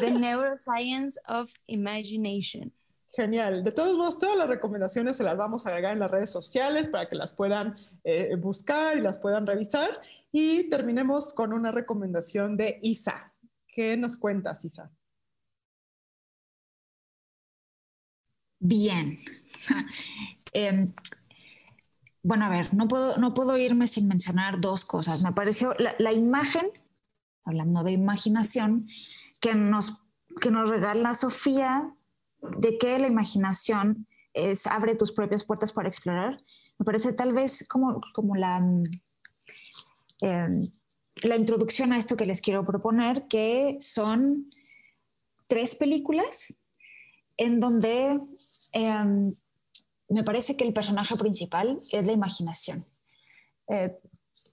The 0.00 0.10
Neuroscience 0.10 1.20
of 1.28 1.52
Imagination. 1.66 2.72
Genial. 3.14 3.62
De 3.62 3.72
todos 3.72 3.94
modos, 3.98 4.18
todas 4.18 4.38
las 4.38 4.48
recomendaciones 4.48 5.18
se 5.18 5.22
las 5.22 5.36
vamos 5.36 5.66
a 5.66 5.68
agregar 5.68 5.92
en 5.92 5.98
las 5.98 6.10
redes 6.10 6.30
sociales 6.30 6.88
para 6.88 7.10
que 7.10 7.14
las 7.14 7.34
puedan 7.34 7.76
eh, 8.04 8.34
buscar 8.36 8.96
y 8.96 9.02
las 9.02 9.18
puedan 9.18 9.46
revisar. 9.46 10.00
Y 10.32 10.70
terminemos 10.70 11.34
con 11.34 11.52
una 11.52 11.72
recomendación 11.72 12.56
de 12.56 12.78
Isa. 12.80 13.30
¿Qué 13.68 13.98
nos 13.98 14.16
cuentas, 14.16 14.64
Isa? 14.64 14.90
Bien. 18.58 19.18
Em, 20.52 20.92
bueno, 22.22 22.44
a 22.44 22.48
ver, 22.50 22.74
no 22.74 22.86
puedo, 22.86 23.16
no 23.16 23.32
puedo 23.32 23.56
irme 23.56 23.86
sin 23.86 24.06
mencionar 24.06 24.60
dos 24.60 24.84
cosas. 24.84 25.22
Me 25.22 25.32
pareció 25.32 25.74
la, 25.78 26.12
imagen, 26.12 26.66
hablando 27.44 27.82
de 27.82 27.92
imaginación, 27.92 28.88
que 29.40 29.54
nos, 29.54 30.02
que 30.40 30.50
nos 30.50 30.68
regala 30.68 31.14
Sofía, 31.14 31.94
de 32.58 32.78
que 32.78 32.98
la 32.98 33.08
imaginación 33.08 34.06
es, 34.34 34.66
abre 34.66 34.94
tus 34.94 35.12
propias 35.12 35.44
puertas 35.44 35.72
para 35.72 35.88
explorar. 35.88 36.36
Me 36.78 36.84
parece 36.84 37.12
tal 37.12 37.32
vez 37.32 37.66
como, 37.68 38.00
como 38.14 38.36
la, 38.36 38.58
em, 40.20 40.62
la 41.22 41.36
introducción 41.36 41.92
a 41.92 41.98
esto 41.98 42.16
que 42.16 42.26
les 42.26 42.42
quiero 42.42 42.64
proponer, 42.66 43.26
que 43.28 43.76
son 43.80 44.50
tres 45.48 45.74
películas 45.74 46.54
en 47.38 47.60
donde 47.60 48.20
em, 48.72 49.34
me 50.10 50.24
parece 50.24 50.56
que 50.56 50.64
el 50.64 50.72
personaje 50.72 51.16
principal 51.16 51.80
es 51.90 52.06
la 52.06 52.12
imaginación. 52.12 52.84
Eh, 53.68 53.96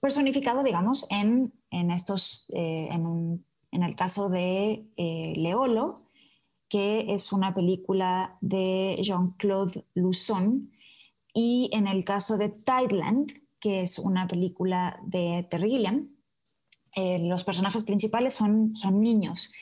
personificado, 0.00 0.62
digamos, 0.62 1.06
en, 1.10 1.52
estos, 1.70 2.46
eh, 2.54 2.88
en, 2.92 3.42
el 3.72 3.96
caso 3.96 4.28
de 4.28 4.86
eh, 4.96 5.32
Leolo, 5.36 5.98
que 6.68 7.12
es 7.12 7.32
una 7.32 7.54
película 7.54 8.38
de 8.40 8.98
Jean-Claude 9.02 9.84
Luzon, 9.94 10.70
y 11.34 11.70
en 11.72 11.88
el 11.88 12.04
caso 12.04 12.36
de 12.36 12.50
Tideland, 12.50 13.32
que 13.60 13.82
es 13.82 13.98
una 13.98 14.28
película 14.28 15.00
de 15.02 15.46
Terry 15.50 15.70
Gilliam, 15.70 16.08
los 16.96 17.44
personajes 17.44 17.84
principales 17.84 18.34
son, 18.34 18.74
son 18.74 19.00
niños. 19.00 19.52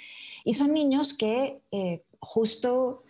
Y 0.44 0.54
son 0.54 0.72
niños 0.72 1.12
que 1.12 1.60
justo 2.18 3.04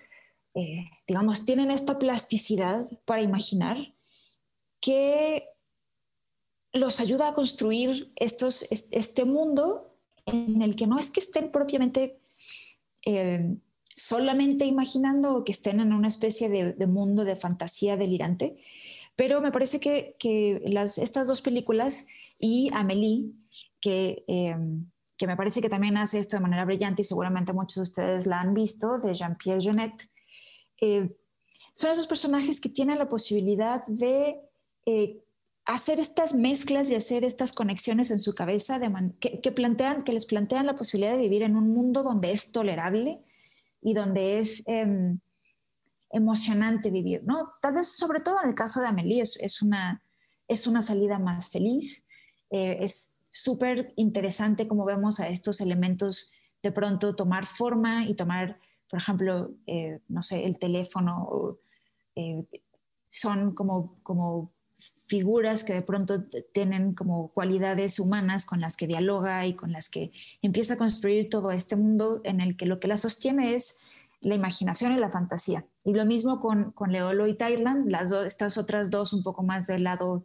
eh, 0.57 0.91
digamos, 1.07 1.45
tienen 1.45 1.71
esta 1.71 1.99
plasticidad 1.99 2.89
para 3.05 3.21
imaginar 3.21 3.93
que 4.81 5.51
los 6.73 6.99
ayuda 6.99 7.29
a 7.29 7.35
construir 7.35 8.11
estos, 8.17 8.67
este 8.71 9.27
mundo 9.27 9.95
en 10.25 10.63
el 10.63 10.75
que 10.75 10.87
no 10.87 10.99
es 10.99 11.11
que 11.11 11.21
estén 11.21 11.53
propiamente 11.53 12.17
eh, 13.05 13.55
solamente 13.87 14.65
imaginando 14.65 15.37
o 15.37 15.45
que 15.45 15.53
estén 15.53 15.79
en 15.79 15.93
una 15.93 16.09
especie 16.09 16.49
de, 16.49 16.87
mundo 16.87 17.27
de 17.27 17.37
fantasía 17.37 17.99
delirante, 17.99 18.57
pero 19.15 19.43
me 19.43 19.53
parece 19.53 19.79
que, 19.79 20.63
las, 20.65 20.97
estas 20.97 21.29
dos 21.29 21.43
películas 21.43 22.07
y 22.39 22.71
Amélie, 22.73 23.31
que, 23.79 24.25
eh, 24.27 24.57
que 25.19 25.27
me 25.27 25.37
parece 25.37 25.61
que 25.61 25.69
también 25.69 25.99
hace 25.99 26.19
esto 26.19 26.39
de 26.39 26.43
manera 26.43 26.65
brillante 26.65 27.03
y 27.03 27.05
seguramente 27.05 27.53
muchos 27.53 27.77
de 27.77 27.83
ustedes 27.83 28.27
la 28.27 28.41
han 28.41 28.55
visto, 28.55 28.99
de 28.99 29.13
Jean-Pierre 29.13 29.61
Jeunet, 29.61 30.16
eh, 30.81 31.17
son 31.73 31.91
esos 31.91 32.07
personajes 32.07 32.61
que 32.61 32.69
tienen 32.69 32.99
la 32.99 33.09
posibilidad 33.09 33.87
de 33.87 34.41
eh, 34.87 35.23
hacer 35.67 36.01
estas 36.01 36.33
mezclas 36.33 36.91
y 36.91 36.95
hacer 36.95 37.25
estas 37.25 37.53
conexiones 37.53 38.11
en 38.11 38.19
su 38.19 38.35
cabeza 38.35 38.81
que, 39.21 39.53
plantean, 39.53 40.05
que 40.05 40.13
les 40.13 40.27
plantean 40.27 40.67
la 40.67 40.77
posibilidad 40.77 41.13
de 41.13 41.19
vivir 41.19 41.43
en 41.43 41.57
un 41.57 41.71
mundo 41.71 42.03
donde 42.03 42.31
es 42.31 42.53
tolerable 42.53 43.21
y 43.83 43.93
donde 43.93 44.39
es 44.39 44.63
em, 44.67 45.19
emocionante 46.11 46.91
vivir, 46.91 47.25
¿no? 47.25 47.49
Tal 47.61 47.75
vez, 47.75 47.89
sobre 47.89 48.21
todo 48.21 48.37
en 48.43 48.51
el 48.51 48.55
caso 48.55 48.81
de 48.81 48.87
Amelie, 48.87 49.21
es, 49.21 49.63
una, 49.63 50.03
es 50.47 50.67
una 50.67 50.83
salida 50.83 51.19
más 51.19 51.51
feliz. 51.51 52.07
Eh, 52.51 52.79
es 52.81 53.19
súper 53.29 53.93
interesante 53.97 54.69
como 54.69 54.85
vemos 54.85 55.19
a 55.19 55.29
estos 55.29 55.61
elementos 55.61 56.33
de 56.63 56.73
pronto 56.73 57.15
tomar 57.15 57.45
forma 57.45 58.07
y 58.07 58.15
tomar 58.15 58.59
por 58.89 58.99
ejemplo, 58.99 59.51
eh, 59.67 60.01
no 60.09 60.23
sé, 60.23 60.45
el 60.45 60.59
teléfono, 60.59 61.59
eh, 62.15 62.45
son 63.09 63.55
como, 63.55 63.99
como 64.03 64.53
figuras 65.07 65.65
que 65.65 65.73
de 65.73 65.83
pronto 65.83 66.25
tienen 66.53 66.95
como 66.95 67.29
cualidades 67.29 67.99
humanas 67.99 68.45
con 68.45 68.61
las 68.61 68.77
que 68.77 68.87
dialoga 68.87 69.47
y 69.47 69.55
con 69.55 69.73
las 69.73 69.89
que 69.89 70.13
empieza 70.43 70.75
a 70.75 70.79
construir 70.79 71.31
todo 71.31 71.51
este 71.51 71.77
mundo 71.77 72.21
en 72.25 72.41
el 72.41 72.57
que 72.57 72.67
lo 72.67 72.79
que 72.79 72.89
la 72.89 72.99
sostiene 72.99 73.55
es 73.55 73.83
la 74.21 74.35
imaginación 74.35 74.93
y 74.93 75.01
la 75.01 75.09
fantasía. 75.09 75.67
Y 75.85 75.95
lo 75.95 76.05
mismo 76.05 76.41
con, 76.41 76.73
con 76.73 76.93
Leolo 76.93 77.27
y 77.27 77.35
Thailand, 77.35 77.91
las 77.91 78.13
estas 78.13 78.59
otras 78.59 78.91
dos 78.91 79.13
un 79.13 79.23
poco 79.23 79.43
más 79.43 79.67
del 79.67 79.85
lado 79.85 80.25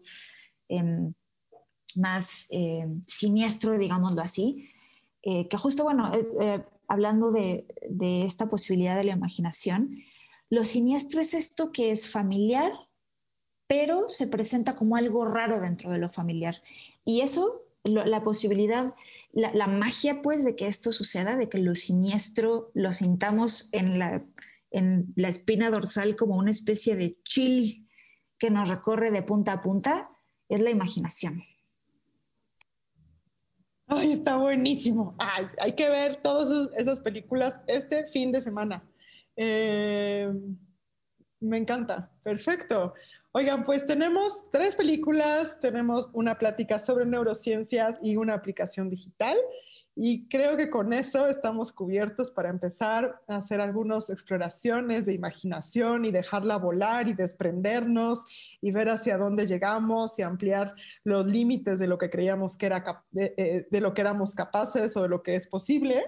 em, 0.67 1.13
más 1.95 2.47
em, 2.49 3.01
siniestro, 3.07 3.77
digámoslo 3.77 4.21
así, 4.21 4.69
eh, 5.23 5.47
que 5.47 5.57
justo, 5.57 5.83
bueno, 5.83 6.11
hablando 6.91 7.31
de, 7.31 7.65
esta 8.25 8.49
posibilidad 8.49 8.97
de 8.97 9.05
la 9.05 9.13
imaginación, 9.13 10.03
lo 10.49 10.65
siniestro 10.65 11.21
es 11.21 11.33
esto 11.33 11.71
que 11.71 11.89
es 11.91 12.09
familiar, 12.09 12.73
pero 13.65 14.09
se 14.09 14.27
presenta 14.27 14.75
como 14.75 14.97
algo 14.97 15.23
raro 15.23 15.61
dentro 15.61 15.89
de 15.89 15.99
lo 15.99 16.09
familiar. 16.09 16.61
Y 17.05 17.21
eso, 17.21 17.63
la 17.85 18.23
posibilidad, 18.25 18.93
la, 19.31 19.67
magia 19.67 20.21
pues 20.21 20.43
de 20.43 20.57
que 20.57 20.67
esto 20.67 20.91
suceda, 20.91 21.37
de 21.37 21.47
que 21.47 21.59
lo 21.59 21.75
siniestro 21.75 22.71
lo 22.73 22.91
sintamos 22.91 23.69
en 23.71 23.97
la, 23.97 24.25
en 24.69 25.13
la 25.15 25.29
espina 25.29 25.69
dorsal 25.69 26.17
como 26.17 26.35
una 26.35 26.51
especie 26.51 26.97
de 26.97 27.15
chill 27.23 27.87
que 28.37 28.51
nos 28.51 28.67
recorre 28.67 29.11
de 29.11 29.23
punta 29.23 29.53
a 29.53 29.61
punta, 29.61 30.09
es 30.49 30.59
la 30.59 30.71
imaginación. 30.71 31.41
Ay, 33.93 34.13
está 34.13 34.37
buenísimo. 34.37 35.15
hay 35.59 35.73
que 35.73 35.89
ver 35.89 36.15
todas 36.15 36.69
esas 36.77 37.01
películas 37.01 37.61
este 37.67 38.07
fin 38.07 38.31
de 38.31 38.41
semana. 38.41 38.81
Eh, 39.35 40.31
me 41.41 41.57
encanta. 41.57 42.09
Perfecto. 42.23 42.93
Oigan, 43.33 43.65
pues 43.65 43.85
tenemos 43.85 44.49
tres 44.49 44.75
películas, 44.75 45.59
tenemos 45.59 46.09
una 46.13 46.37
plática 46.37 46.79
sobre 46.79 47.05
neurociencias 47.05 47.97
y 48.01 48.15
una 48.15 48.33
aplicación 48.33 48.89
digital. 48.89 49.37
Y 49.95 50.27
creo 50.29 50.55
que 50.55 50.69
con 50.69 50.93
eso 50.93 51.27
estamos 51.27 51.73
cubiertos 51.73 52.31
para 52.31 52.49
empezar 52.49 53.21
a 53.27 53.35
hacer 53.35 53.59
algunas 53.59 54.09
exploraciones 54.09 55.05
de 55.05 55.13
imaginación 55.13 56.05
y 56.05 56.11
dejarla 56.11 56.57
volar 56.57 57.09
y 57.09 57.13
desprendernos 57.13 58.23
y 58.61 58.71
ver 58.71 58.89
hacia 58.89 59.17
dónde 59.17 59.47
llegamos 59.47 60.17
y 60.17 60.21
ampliar 60.21 60.75
los 61.03 61.25
límites 61.25 61.77
de 61.77 61.87
lo 61.87 61.97
que 61.97 62.09
creíamos 62.09 62.57
que 62.57 62.67
era 62.67 63.03
de, 63.11 63.33
eh, 63.37 63.81
lo 63.81 63.93
que 63.93 64.01
éramos 64.01 64.33
capaces 64.33 64.95
o 64.95 65.01
de 65.01 65.09
lo 65.09 65.23
que 65.23 65.35
es 65.35 65.47
posible. 65.47 66.01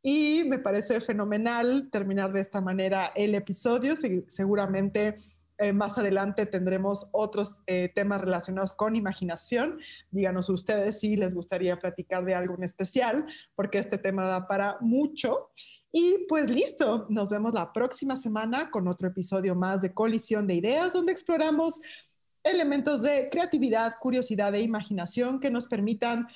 Y 0.00 0.44
me 0.46 0.58
parece 0.58 1.00
fenomenal 1.00 1.90
terminar 1.90 2.32
de 2.32 2.40
esta 2.40 2.62
manera 2.62 3.12
el 3.14 3.34
episodio. 3.34 3.94
Seguramente 4.26 5.18
eh, 5.58 5.72
más 5.72 5.98
adelante 5.98 6.46
tendremos 6.46 7.08
otros 7.12 7.62
eh, 7.66 7.90
temas 7.94 8.20
relacionados 8.20 8.74
con 8.74 8.94
imaginación. 8.94 9.80
Díganos 10.10 10.48
ustedes 10.48 11.00
si 11.00 11.16
les 11.16 11.34
gustaría 11.34 11.78
platicar 11.78 12.24
de 12.24 12.34
algo 12.34 12.54
en 12.54 12.62
especial, 12.62 13.26
porque 13.54 13.78
este 13.78 13.98
tema 13.98 14.24
da 14.24 14.46
para 14.46 14.78
mucho. 14.80 15.50
Y 15.90 16.26
pues 16.28 16.50
listo, 16.50 17.06
nos 17.08 17.30
vemos 17.30 17.54
la 17.54 17.72
próxima 17.72 18.16
semana 18.16 18.70
con 18.70 18.86
otro 18.86 19.08
episodio 19.08 19.54
más 19.54 19.80
de 19.80 19.92
Colisión 19.92 20.46
de 20.46 20.54
Ideas, 20.54 20.92
donde 20.92 21.12
exploramos 21.12 21.80
elementos 22.44 23.02
de 23.02 23.28
creatividad, 23.30 23.94
curiosidad 24.00 24.54
e 24.54 24.60
imaginación 24.60 25.40
que 25.40 25.50
nos 25.50 25.66
permitan 25.66 26.28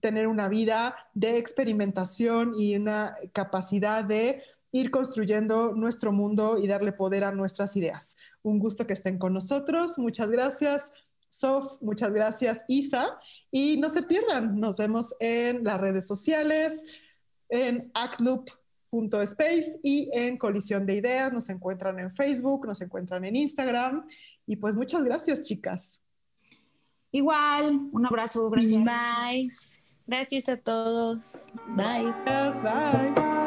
tener 0.00 0.26
una 0.26 0.48
vida 0.48 0.96
de 1.14 1.38
experimentación 1.38 2.54
y 2.58 2.76
una 2.76 3.16
capacidad 3.32 4.04
de 4.04 4.42
ir 4.72 4.90
construyendo 4.90 5.72
nuestro 5.72 6.10
mundo 6.12 6.58
y 6.58 6.66
darle 6.66 6.92
poder 6.92 7.24
a 7.24 7.32
nuestras 7.32 7.76
ideas. 7.76 8.16
Un 8.42 8.58
gusto 8.58 8.86
que 8.86 8.94
estén 8.94 9.18
con 9.18 9.34
nosotros. 9.34 9.98
Muchas 9.98 10.30
gracias. 10.30 10.92
Sof, 11.32 11.80
muchas 11.80 12.12
gracias 12.12 12.62
Isa 12.68 13.18
y 13.50 13.78
no 13.78 13.88
se 13.88 14.02
pierdan, 14.02 14.60
nos 14.60 14.76
vemos 14.76 15.14
en 15.18 15.64
las 15.64 15.80
redes 15.80 16.06
sociales, 16.06 16.84
en 17.48 17.90
actloop.space 17.94 19.80
y 19.82 20.10
en 20.12 20.36
Colisión 20.36 20.84
de 20.84 20.96
Ideas, 20.96 21.32
nos 21.32 21.48
encuentran 21.48 21.98
en 22.00 22.14
Facebook, 22.14 22.66
nos 22.66 22.82
encuentran 22.82 23.24
en 23.24 23.36
Instagram 23.36 24.06
y 24.46 24.56
pues 24.56 24.76
muchas 24.76 25.04
gracias 25.04 25.40
chicas. 25.42 26.02
Igual, 27.12 27.88
un 27.92 28.06
abrazo, 28.06 28.50
gracias. 28.50 28.84
Bye. 28.84 29.48
Gracias 30.06 30.48
a 30.50 30.58
todos. 30.58 31.48
Bye. 31.68 32.12
Gracias, 32.26 32.62
bye. 32.62 33.41